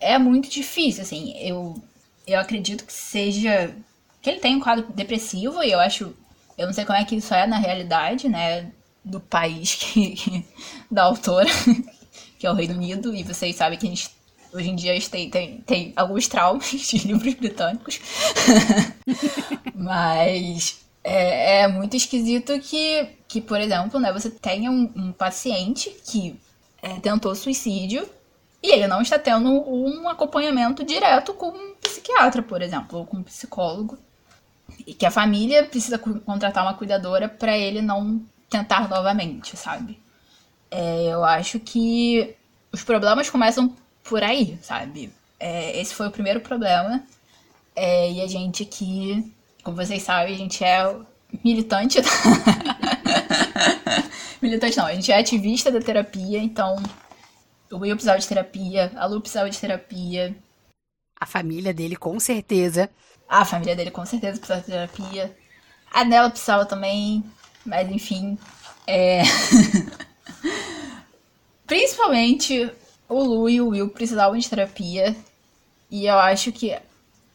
é 0.00 0.18
muito 0.18 0.48
difícil, 0.48 1.02
assim. 1.02 1.36
Eu, 1.38 1.80
eu 2.26 2.40
acredito 2.40 2.84
que 2.84 2.92
seja. 2.92 3.74
que 4.22 4.30
ele 4.30 4.40
tem 4.40 4.56
um 4.56 4.60
quadro 4.60 4.86
depressivo, 4.92 5.62
e 5.62 5.70
eu 5.70 5.78
acho. 5.78 6.14
Eu 6.60 6.66
não 6.66 6.74
sei 6.74 6.84
como 6.84 6.98
é 6.98 7.04
que 7.06 7.16
isso 7.16 7.32
é 7.32 7.46
na 7.46 7.56
realidade, 7.56 8.28
né? 8.28 8.70
Do 9.02 9.18
país 9.18 9.74
que, 9.76 10.44
da 10.90 11.04
autora, 11.04 11.48
que 12.38 12.46
é 12.46 12.50
o 12.50 12.54
Reino 12.54 12.74
Unido, 12.74 13.14
e 13.14 13.22
vocês 13.22 13.56
sabem 13.56 13.78
que 13.78 13.86
a 13.86 13.88
gente 13.88 14.10
hoje 14.52 14.68
em 14.68 14.76
dia 14.76 15.00
tem, 15.08 15.30
tem, 15.30 15.60
tem 15.62 15.92
alguns 15.96 16.28
traumas 16.28 16.68
de 16.70 16.98
livros 16.98 17.32
britânicos. 17.32 17.98
Mas 19.74 20.84
é, 21.02 21.62
é, 21.62 21.68
muito 21.68 21.96
esquisito 21.96 22.60
que, 22.60 23.08
que, 23.26 23.40
por 23.40 23.58
exemplo, 23.58 23.98
né, 23.98 24.12
você 24.12 24.28
tenha 24.28 24.70
um, 24.70 24.92
um 24.94 25.12
paciente 25.12 25.88
que 26.04 26.38
é, 26.82 27.00
tentou 27.00 27.34
suicídio 27.34 28.06
e 28.62 28.70
ele 28.70 28.86
não 28.86 29.00
está 29.00 29.18
tendo 29.18 29.48
um 29.48 30.06
acompanhamento 30.10 30.84
direto 30.84 31.32
com 31.32 31.48
um 31.48 31.74
psiquiatra, 31.76 32.42
por 32.42 32.60
exemplo, 32.60 32.98
ou 32.98 33.06
com 33.06 33.16
um 33.16 33.22
psicólogo. 33.22 33.98
E 34.86 34.94
que 34.94 35.06
a 35.06 35.10
família 35.10 35.64
precisa 35.64 35.98
contratar 35.98 36.64
uma 36.64 36.74
cuidadora 36.74 37.28
para 37.28 37.56
ele 37.56 37.82
não 37.82 38.24
tentar 38.48 38.88
novamente, 38.88 39.56
sabe? 39.56 40.00
É, 40.70 41.06
eu 41.06 41.24
acho 41.24 41.60
que 41.60 42.34
os 42.72 42.82
problemas 42.82 43.28
começam 43.28 43.74
por 44.02 44.22
aí, 44.22 44.58
sabe? 44.62 45.12
É, 45.38 45.78
esse 45.80 45.94
foi 45.94 46.08
o 46.08 46.10
primeiro 46.10 46.40
problema. 46.40 47.02
É, 47.74 48.10
e 48.10 48.20
a 48.20 48.26
gente 48.26 48.62
aqui, 48.62 49.32
como 49.62 49.76
vocês 49.76 50.02
sabem, 50.02 50.34
a 50.34 50.38
gente 50.38 50.64
é 50.64 50.94
militante. 51.44 51.98
Militante 54.42 54.76
não, 54.78 54.86
a 54.86 54.94
gente 54.94 55.12
é 55.12 55.18
ativista 55.18 55.70
da 55.70 55.80
terapia, 55.80 56.38
então 56.38 56.76
o 57.70 57.76
Will 57.76 57.94
precisava 57.94 58.18
de 58.18 58.26
terapia, 58.26 58.90
a 58.96 59.06
Lu 59.06 59.20
precisava 59.20 59.50
de 59.50 59.58
terapia. 59.58 60.34
A 61.20 61.26
família 61.26 61.74
dele, 61.74 61.94
com 61.94 62.18
certeza. 62.18 62.88
A 63.30 63.44
família 63.44 63.76
dele, 63.76 63.92
com 63.92 64.04
certeza, 64.04 64.40
precisava 64.40 64.60
de 64.60 64.66
terapia. 64.66 65.36
A 65.92 66.04
Nela 66.04 66.28
precisava 66.28 66.66
também, 66.66 67.24
mas 67.64 67.88
enfim. 67.88 68.36
É... 68.88 69.22
Principalmente 71.64 72.68
o 73.08 73.22
Lu 73.22 73.48
e 73.48 73.60
o 73.60 73.68
Will 73.68 73.88
precisavam 73.90 74.36
de 74.36 74.50
terapia. 74.50 75.14
E 75.88 76.06
eu 76.06 76.18
acho 76.18 76.50
que. 76.50 76.76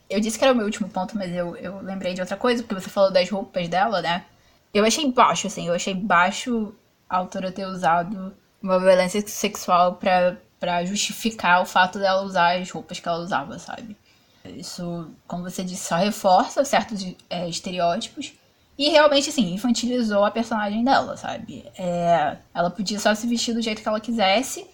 Eu 0.10 0.20
disse 0.20 0.38
que 0.38 0.44
era 0.44 0.54
o 0.54 0.58
meu 0.58 0.66
último 0.66 0.90
ponto, 0.90 1.18
mas 1.18 1.34
eu, 1.34 1.56
eu 1.56 1.82
lembrei 1.82 2.14
de 2.14 2.20
outra 2.20 2.36
coisa, 2.36 2.62
porque 2.62 2.76
você 2.76 2.90
falou 2.90 3.12
das 3.12 3.30
roupas 3.30 3.70
dela, 3.70 4.02
né? 4.02 4.26
Eu 4.74 4.84
achei 4.84 5.10
baixo, 5.10 5.48
assim, 5.48 5.68
eu 5.68 5.74
achei 5.74 5.94
baixo 5.94 6.76
a 7.10 7.18
autora 7.18 7.54
ter 7.54 7.66
usado 7.66 8.36
uma 8.62 8.80
violência 8.80 9.26
sexual 9.26 9.96
para 9.96 10.84
justificar 10.84 11.62
o 11.62 11.66
fato 11.66 12.00
dela 12.00 12.24
usar 12.24 12.58
as 12.60 12.70
roupas 12.70 13.00
que 13.00 13.08
ela 13.08 13.20
usava, 13.20 13.58
sabe? 13.58 13.96
Isso, 14.50 15.10
como 15.28 15.44
você 15.44 15.64
disse, 15.64 15.88
só 15.88 15.96
reforça 15.96 16.64
certos 16.66 17.06
é, 17.30 17.48
estereótipos. 17.48 18.34
E 18.78 18.90
realmente, 18.90 19.30
assim, 19.30 19.54
infantilizou 19.54 20.26
a 20.26 20.32
personagem 20.32 20.84
dela, 20.84 21.16
sabe? 21.16 21.66
É, 21.78 22.38
ela 22.54 22.70
podia 22.70 23.00
só 23.00 23.16
se 23.16 23.26
vestir 23.26 23.54
do 23.54 23.62
jeito 23.62 23.82
que 23.82 23.88
ela 23.88 24.02
quisesse 24.02 24.68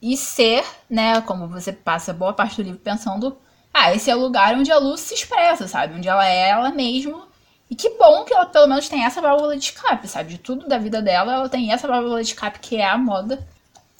e 0.00 0.16
ser, 0.16 0.64
né? 0.88 1.20
Como 1.22 1.48
você 1.48 1.72
passa 1.72 2.12
boa 2.12 2.32
parte 2.32 2.56
do 2.56 2.62
livro 2.62 2.80
pensando, 2.80 3.36
ah, 3.74 3.92
esse 3.94 4.10
é 4.10 4.16
o 4.16 4.20
lugar 4.20 4.54
onde 4.54 4.70
a 4.70 4.78
Luz 4.78 5.00
se 5.00 5.14
expressa, 5.14 5.66
sabe? 5.66 5.94
Onde 5.94 6.08
ela 6.08 6.26
é 6.26 6.50
ela 6.50 6.70
mesma 6.70 7.26
e 7.72 7.74
que 7.74 7.88
bom 7.96 8.22
que 8.26 8.34
ela 8.34 8.44
pelo 8.44 8.66
menos 8.66 8.86
tem 8.86 9.02
essa 9.02 9.22
válvula 9.22 9.56
de 9.56 9.64
escape, 9.64 10.06
sabe? 10.06 10.28
De 10.28 10.38
tudo 10.38 10.68
da 10.68 10.76
vida 10.76 11.00
dela, 11.00 11.32
ela 11.32 11.48
tem 11.48 11.72
essa 11.72 11.88
válvula 11.88 12.22
de 12.22 12.28
escape 12.28 12.60
que 12.60 12.76
é 12.76 12.86
a 12.86 12.98
moda. 12.98 13.48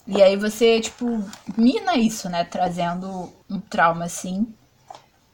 E 0.05 0.21
aí 0.21 0.37
você, 0.37 0.79
tipo, 0.79 1.25
mina 1.57 1.95
isso, 1.97 2.29
né? 2.29 2.43
Trazendo 2.43 3.33
um 3.49 3.59
trauma 3.59 4.05
assim, 4.05 4.45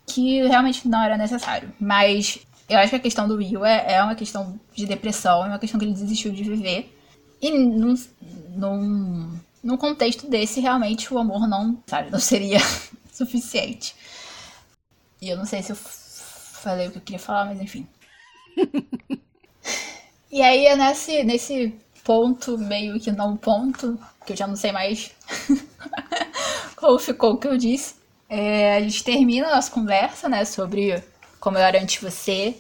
que 0.10 0.42
realmente 0.48 0.88
não 0.88 1.02
era 1.02 1.18
necessário. 1.18 1.72
Mas 1.80 2.40
eu 2.68 2.78
acho 2.78 2.90
que 2.90 2.96
a 2.96 3.00
questão 3.00 3.28
do 3.28 3.36
Will 3.36 3.66
é, 3.66 3.94
é 3.94 4.04
uma 4.04 4.16
questão 4.16 4.60
de 4.74 4.86
depressão, 4.86 5.46
é 5.46 5.48
uma 5.48 5.60
questão 5.60 5.80
que 5.80 5.86
ele 5.86 5.94
desistiu 5.94 6.32
de 6.32 6.44
viver. 6.44 6.96
E 7.42 7.52
não, 7.52 7.96
não, 8.50 9.40
num 9.64 9.78
contexto 9.78 10.28
desse, 10.30 10.60
realmente 10.60 11.14
o 11.14 11.18
amor 11.18 11.48
não, 11.48 11.82
sabe, 11.88 12.12
não 12.12 12.20
seria 12.20 12.60
suficiente. 13.14 13.96
E 15.22 15.30
eu 15.30 15.38
não 15.38 15.46
sei 15.46 15.62
se 15.62 15.72
eu 15.72 15.76
falei 15.76 16.88
o 16.88 16.92
que 16.92 16.98
eu 16.98 17.02
queria 17.02 17.20
falar, 17.20 17.46
mas 17.46 17.62
enfim. 17.62 17.88
e 20.32 20.42
aí 20.42 20.66
é 20.66 20.76
nesse, 20.76 21.24
nesse 21.24 21.74
ponto, 22.04 22.58
meio 22.58 23.00
que 23.00 23.12
não 23.12 23.38
ponto, 23.38 24.00
que 24.26 24.34
eu 24.34 24.38
já 24.38 24.48
não 24.48 24.56
sei 24.56 24.72
mais 24.72 25.12
como 26.76 27.00
ficou 27.00 27.34
o 27.34 27.38
que 27.38 27.48
eu 27.48 27.58
disse. 27.58 27.99
É, 28.30 28.78
a 28.78 28.82
gente 28.82 29.04
termina 29.04 29.48
a 29.48 29.56
nossa 29.56 29.72
conversa, 29.72 30.30
né, 30.30 30.46
sobre 30.46 31.04
como 31.40 31.58
eu 31.58 31.64
era 31.64 31.82
antes 31.82 32.02
você. 32.02 32.56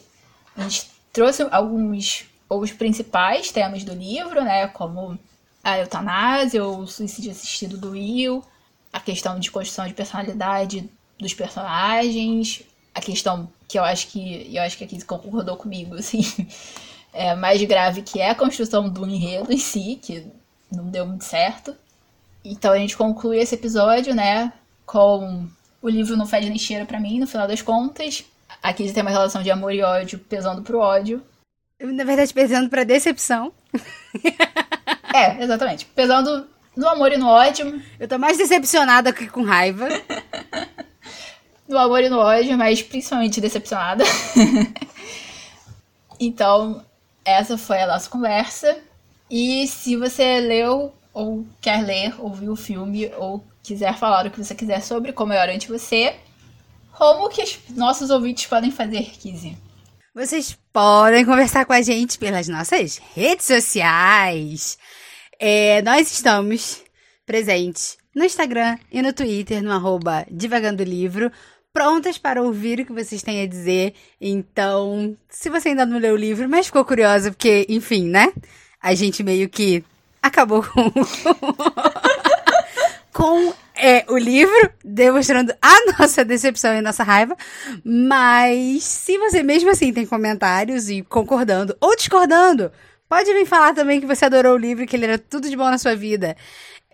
A 0.58 0.64
gente 0.64 0.90
trouxe 1.14 1.46
alguns 1.52 2.26
os 2.50 2.72
principais 2.72 3.52
temas 3.52 3.84
do 3.84 3.94
livro, 3.94 4.44
né, 4.44 4.68
como 4.70 5.18
a 5.64 5.78
eutanásia, 5.78 6.66
o 6.66 6.88
suicídio 6.88 7.32
assistido 7.32 7.78
do 7.78 7.92
Will, 7.92 8.44
a 8.92 9.00
questão 9.00 9.40
de 9.40 9.52
construção 9.52 9.88
de 9.88 9.94
personalidade 9.94 10.90
dos 11.20 11.34
personagens, 11.34 12.64
a 12.96 13.02
questão 13.02 13.52
que 13.68 13.78
eu 13.78 13.84
acho 13.84 14.08
que 14.08 14.50
eu 14.56 14.64
acho 14.64 14.78
que 14.78 14.84
a 14.84 14.88
Kiz 14.88 15.04
concordou 15.04 15.56
comigo, 15.58 15.94
assim, 16.00 16.22
é 17.14 17.36
mais 17.36 17.62
grave 17.64 18.02
que 18.02 18.20
é 18.20 18.32
a 18.32 18.36
construção 18.36 18.90
do 18.90 19.06
enredo 19.06 19.52
em 19.54 19.58
si, 19.58 20.00
que 20.02 20.26
não 20.72 20.90
deu 20.90 21.06
muito 21.06 21.26
certo. 21.26 21.76
Então 22.44 22.72
a 22.72 22.78
gente 22.78 22.98
conclui 22.98 23.38
esse 23.38 23.54
episódio, 23.54 24.16
né, 24.16 24.52
com 24.86 25.48
o 25.82 25.90
livro 25.90 26.18
não 26.18 26.26
nem 26.26 26.58
cheira 26.58 26.86
para 26.86 27.00
mim, 27.00 27.20
no 27.20 27.28
final 27.28 27.48
das 27.48 27.62
contas. 27.62 28.26
A 28.62 28.74
Kiz 28.74 28.92
tem 28.92 29.02
uma 29.02 29.12
relação 29.12 29.42
de 29.42 29.52
amor 29.52 29.74
e 29.74 29.82
ódio 29.82 30.20
pesando 30.20 30.62
pro 30.62 30.80
ódio. 30.80 31.22
Na 31.80 32.04
verdade, 32.04 32.34
pesando 32.34 32.70
pra 32.70 32.84
decepção. 32.84 33.54
É, 35.12 35.44
exatamente. 35.44 35.86
Pesando 35.86 36.48
no 36.76 36.88
amor 36.88 37.12
e 37.12 37.18
no 37.18 37.28
ódio. 37.28 37.82
Eu 38.00 38.08
tô 38.08 38.18
mais 38.18 38.38
decepcionada 38.38 39.12
que 39.12 39.28
com 39.28 39.44
raiva. 39.44 39.88
no 41.68 41.78
amor 41.78 42.04
e 42.04 42.10
no 42.10 42.20
ódio, 42.20 42.58
mas 42.58 42.82
principalmente 42.82 43.42
decepcionada. 43.42 44.04
então, 46.20 46.86
essa 47.26 47.58
foi 47.58 47.82
a 47.82 47.88
nossa 47.88 48.10
conversa. 48.10 48.78
E 49.30 49.68
se 49.68 49.96
você 49.96 50.40
leu 50.40 50.94
ou 51.14 51.46
quer 51.60 51.84
ler, 51.84 52.16
ou 52.20 52.34
viu 52.34 52.54
o 52.54 52.56
filme, 52.56 53.12
ou 53.18 53.44
quiser 53.70 53.96
falar 53.98 54.26
o 54.26 54.32
que 54.32 54.44
você 54.44 54.56
quiser 54.56 54.82
sobre 54.82 55.14
como 55.14 55.32
eu 55.32 55.40
era 55.40 55.54
ante 55.54 55.68
você, 55.68 56.16
como 56.92 57.30
que 57.30 57.44
os 57.44 57.60
nossos 57.76 58.10
ouvintes 58.10 58.48
podem 58.48 58.72
fazer, 58.72 59.04
Kizzy? 59.04 59.56
Vocês 60.14 60.58
podem 60.74 61.24
conversar 61.24 61.66
com 61.66 61.74
a 61.74 61.82
gente 61.82 62.18
pelas 62.18 62.48
nossas 62.48 63.00
redes 63.16 63.46
sociais. 63.46 64.78
É, 65.40 65.84
nós 65.84 66.12
estamos 66.12 66.82
presentes 67.28 67.98
no 68.14 68.26
Instagram 68.26 68.78
e 68.92 69.04
no 69.04 69.14
Twitter, 69.14 69.62
no 69.62 69.72
arroba 69.72 70.26
Divagando 70.32 70.84
Livro, 70.84 71.32
prontas 71.72 72.18
para 72.18 72.42
ouvir 72.42 72.80
o 72.80 72.86
que 72.86 72.92
vocês 72.92 73.22
têm 73.22 73.44
a 73.44 73.48
dizer. 73.48 73.94
Então, 74.20 75.16
se 75.30 75.48
você 75.48 75.70
ainda 75.70 75.86
não 75.86 76.00
leu 76.00 76.16
o 76.16 76.18
livro, 76.18 76.50
mas 76.50 76.66
ficou 76.66 76.84
curiosa, 76.84 77.30
porque, 77.30 77.68
enfim, 77.70 78.10
né? 78.10 78.34
A 78.82 78.96
gente 78.96 79.22
meio 79.22 79.48
que 79.48 79.84
acabou 80.24 80.64
com. 80.64 80.92
com 83.20 83.54
é, 83.76 84.06
o 84.08 84.18
livro, 84.18 84.72
demonstrando 84.84 85.54
a 85.62 85.76
nossa 86.00 86.24
decepção 86.24 86.74
e 86.74 86.78
a 86.78 86.82
nossa 86.82 87.04
raiva. 87.04 87.36
Mas 87.84 88.84
se 88.84 89.18
você 89.18 89.44
mesmo 89.44 89.70
assim 89.70 89.92
tem 89.92 90.06
comentários 90.06 90.90
e 90.90 91.02
concordando 91.02 91.76
ou 91.82 91.96
discordando, 91.96 92.72
Pode 93.10 93.34
vir 93.34 93.48
falar 93.48 93.74
também 93.74 94.00
que 94.00 94.06
você 94.06 94.26
adorou 94.26 94.54
o 94.54 94.58
livro, 94.58 94.86
que 94.86 94.96
ele 94.96 95.06
era 95.06 95.18
tudo 95.18 95.50
de 95.50 95.58
bom 95.58 95.64
na 95.64 95.80
sua 95.80 95.96
vida. 95.96 96.38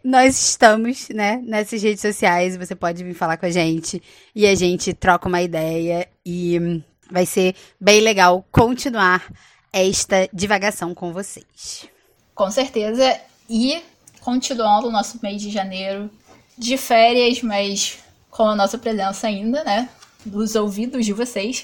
Nós 0.02 0.40
estamos, 0.40 1.10
né, 1.10 1.42
nessas 1.44 1.84
redes 1.84 2.00
sociais, 2.00 2.56
você 2.56 2.74
pode 2.74 3.04
vir 3.04 3.14
falar 3.14 3.36
com 3.36 3.46
a 3.46 3.52
gente 3.52 4.02
e 4.34 4.48
a 4.48 4.56
gente 4.56 4.94
troca 4.94 5.28
uma 5.28 5.42
ideia 5.42 6.08
e 6.26 6.82
vai 7.12 7.26
ser 7.26 7.54
bem 7.82 8.00
legal 8.00 8.46
continuar 8.50 9.30
esta 9.74 10.30
divagação 10.32 10.96
com 10.96 11.12
vocês. 11.12 11.90
Com 12.34 12.50
certeza. 12.50 13.20
E 13.50 13.84
continuando 14.26 14.88
o 14.88 14.92
nosso 14.92 15.20
mês 15.22 15.40
de 15.40 15.52
janeiro 15.52 16.10
de 16.58 16.76
férias, 16.78 17.44
mas 17.44 18.00
com 18.32 18.48
a 18.48 18.56
nossa 18.56 18.76
presença 18.76 19.28
ainda, 19.28 19.64
né? 19.64 19.88
Dos 20.26 20.56
ouvidos 20.56 21.06
de 21.06 21.14
vocês. 21.14 21.64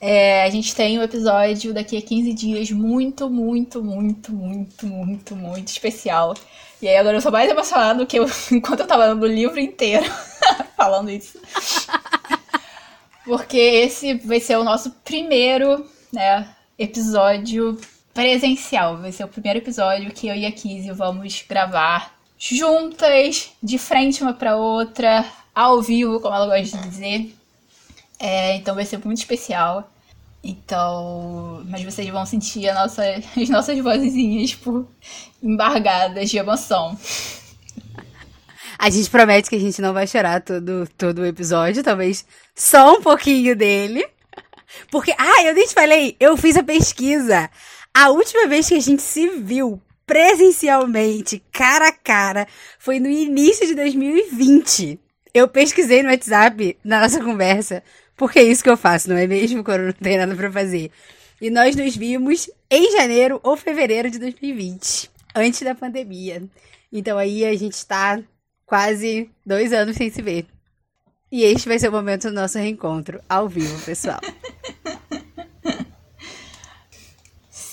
É, 0.00 0.42
a 0.42 0.50
gente 0.50 0.74
tem 0.74 0.98
um 0.98 1.02
episódio 1.04 1.72
daqui 1.72 1.96
a 1.96 2.02
15 2.02 2.34
dias 2.34 2.70
muito, 2.72 3.30
muito, 3.30 3.80
muito, 3.80 4.32
muito, 4.32 4.86
muito, 4.88 5.36
muito 5.36 5.68
especial. 5.68 6.34
E 6.82 6.88
aí 6.88 6.96
agora 6.96 7.16
eu 7.16 7.20
sou 7.20 7.30
mais 7.30 7.48
emocionada 7.48 8.00
do 8.00 8.06
que 8.06 8.18
eu, 8.18 8.26
enquanto 8.50 8.80
eu 8.80 8.86
tava 8.88 9.06
lendo 9.06 9.22
o 9.22 9.28
livro 9.28 9.60
inteiro 9.60 10.04
falando 10.76 11.10
isso. 11.10 11.38
Porque 13.24 13.56
esse 13.56 14.14
vai 14.14 14.40
ser 14.40 14.58
o 14.58 14.64
nosso 14.64 14.90
primeiro 15.04 15.86
né, 16.12 16.48
episódio 16.76 17.78
presencial. 18.14 18.96
Vai 18.96 19.12
ser 19.12 19.24
o 19.24 19.28
primeiro 19.28 19.58
episódio 19.58 20.12
que 20.12 20.28
eu 20.28 20.34
e 20.34 20.46
a 20.46 20.52
Kizzy 20.52 20.92
vamos 20.92 21.44
gravar 21.46 22.14
juntas, 22.38 23.50
de 23.62 23.76
frente 23.76 24.22
uma 24.22 24.32
para 24.32 24.56
outra, 24.56 25.24
ao 25.54 25.82
vivo, 25.82 26.20
como 26.20 26.34
ela 26.34 26.46
gosta 26.46 26.78
de 26.78 26.88
dizer. 26.88 27.34
É, 28.18 28.56
então 28.56 28.74
vai 28.74 28.86
ser 28.86 29.04
muito 29.04 29.18
especial. 29.18 29.90
Então, 30.42 31.64
mas 31.68 31.82
vocês 31.82 32.08
vão 32.08 32.24
sentir 32.26 32.72
nossa, 32.74 33.02
as 33.36 33.48
nossas 33.48 33.78
vozinhas, 33.78 34.50
tipo, 34.50 34.86
embargadas 35.42 36.30
de 36.30 36.38
emoção. 36.38 36.96
A 38.78 38.90
gente 38.90 39.08
promete 39.08 39.48
que 39.48 39.56
a 39.56 39.60
gente 39.60 39.80
não 39.80 39.94
vai 39.94 40.06
chorar 40.06 40.42
todo, 40.42 40.86
todo 40.98 41.20
o 41.20 41.26
episódio, 41.26 41.82
talvez 41.82 42.26
só 42.54 42.98
um 42.98 43.02
pouquinho 43.02 43.56
dele. 43.56 44.06
Porque, 44.90 45.14
ah, 45.16 45.42
eu 45.44 45.54
nem 45.54 45.66
te 45.66 45.72
falei, 45.72 46.16
eu 46.20 46.36
fiz 46.36 46.56
a 46.56 46.62
pesquisa. 46.62 47.48
A 47.96 48.10
última 48.10 48.48
vez 48.48 48.68
que 48.68 48.74
a 48.74 48.80
gente 48.80 49.00
se 49.00 49.28
viu 49.28 49.80
presencialmente, 50.04 51.40
cara 51.52 51.88
a 51.88 51.92
cara, 51.92 52.44
foi 52.76 52.98
no 52.98 53.08
início 53.08 53.64
de 53.68 53.74
2020. 53.76 54.98
Eu 55.32 55.46
pesquisei 55.46 56.02
no 56.02 56.10
WhatsApp, 56.10 56.76
na 56.82 57.00
nossa 57.00 57.22
conversa, 57.22 57.84
porque 58.16 58.40
é 58.40 58.42
isso 58.42 58.64
que 58.64 58.68
eu 58.68 58.76
faço, 58.76 59.08
não 59.08 59.16
é 59.16 59.28
mesmo? 59.28 59.62
Quando 59.62 59.82
não 59.82 59.92
tem 59.92 60.18
nada 60.18 60.34
para 60.34 60.50
fazer. 60.50 60.90
E 61.40 61.48
nós 61.50 61.76
nos 61.76 61.96
vimos 61.96 62.50
em 62.68 62.90
janeiro 62.90 63.38
ou 63.44 63.56
fevereiro 63.56 64.10
de 64.10 64.18
2020, 64.18 65.08
antes 65.32 65.62
da 65.62 65.74
pandemia. 65.76 66.42
Então 66.92 67.16
aí 67.16 67.44
a 67.44 67.56
gente 67.56 67.74
está 67.74 68.20
quase 68.66 69.30
dois 69.46 69.72
anos 69.72 69.96
sem 69.96 70.10
se 70.10 70.20
ver. 70.20 70.46
E 71.30 71.44
este 71.44 71.68
vai 71.68 71.78
ser 71.78 71.90
o 71.90 71.92
momento 71.92 72.28
do 72.28 72.34
nosso 72.34 72.58
reencontro, 72.58 73.20
ao 73.28 73.48
vivo, 73.48 73.80
pessoal. 73.84 74.20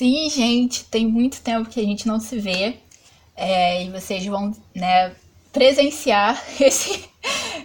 Sim, 0.01 0.31
gente, 0.31 0.85
tem 0.85 1.05
muito 1.05 1.41
tempo 1.41 1.69
que 1.69 1.79
a 1.79 1.83
gente 1.83 2.07
não 2.07 2.19
se 2.19 2.39
vê. 2.39 2.79
É, 3.35 3.83
e 3.83 3.91
vocês 3.91 4.25
vão 4.25 4.51
né, 4.73 5.13
presenciar 5.53 6.43
esse, 6.59 7.07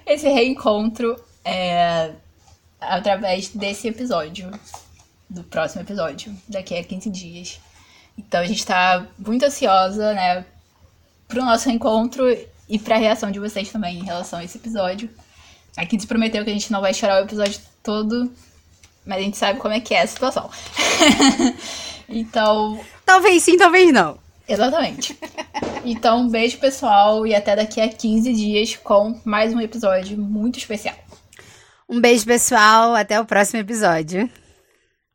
esse 0.04 0.28
reencontro. 0.28 1.16
É, 1.42 2.12
através 2.78 3.48
desse 3.48 3.88
episódio, 3.88 4.50
do 5.30 5.44
próximo 5.44 5.80
episódio, 5.80 6.36
daqui 6.46 6.76
a 6.76 6.84
15 6.84 7.08
dias. 7.08 7.58
Então 8.18 8.42
a 8.42 8.44
gente 8.44 8.66
tá 8.66 9.06
muito 9.18 9.42
ansiosa, 9.46 10.12
né, 10.12 10.44
pro 11.26 11.42
nosso 11.42 11.70
reencontro 11.70 12.22
e 12.68 12.78
pra 12.78 12.98
reação 12.98 13.30
de 13.30 13.40
vocês 13.40 13.72
também 13.72 13.98
em 13.98 14.04
relação 14.04 14.40
a 14.40 14.44
esse 14.44 14.58
episódio. 14.58 15.08
Aqui 15.74 15.98
se 15.98 16.06
prometeu 16.06 16.44
que 16.44 16.50
a 16.50 16.52
gente 16.52 16.70
não 16.70 16.82
vai 16.82 16.92
chorar 16.92 17.22
o 17.22 17.24
episódio 17.24 17.58
todo, 17.82 18.30
mas 19.06 19.20
a 19.20 19.22
gente 19.22 19.38
sabe 19.38 19.58
como 19.58 19.72
é 19.72 19.80
que 19.80 19.94
é 19.94 20.02
a 20.02 20.06
situação. 20.06 20.50
então. 22.08 22.80
Talvez 23.04 23.42
sim, 23.42 23.56
talvez 23.56 23.92
não. 23.92 24.18
Exatamente. 24.48 25.18
Então, 25.84 26.22
um 26.22 26.28
beijo, 26.28 26.58
pessoal, 26.58 27.26
e 27.26 27.34
até 27.34 27.54
daqui 27.54 27.80
a 27.80 27.88
15 27.88 28.32
dias 28.32 28.76
com 28.76 29.20
mais 29.24 29.54
um 29.54 29.60
episódio 29.60 30.18
muito 30.18 30.58
especial. 30.58 30.96
Um 31.88 32.00
beijo, 32.00 32.26
pessoal. 32.26 32.94
Até 32.94 33.20
o 33.20 33.24
próximo 33.24 33.60
episódio. 33.60 34.28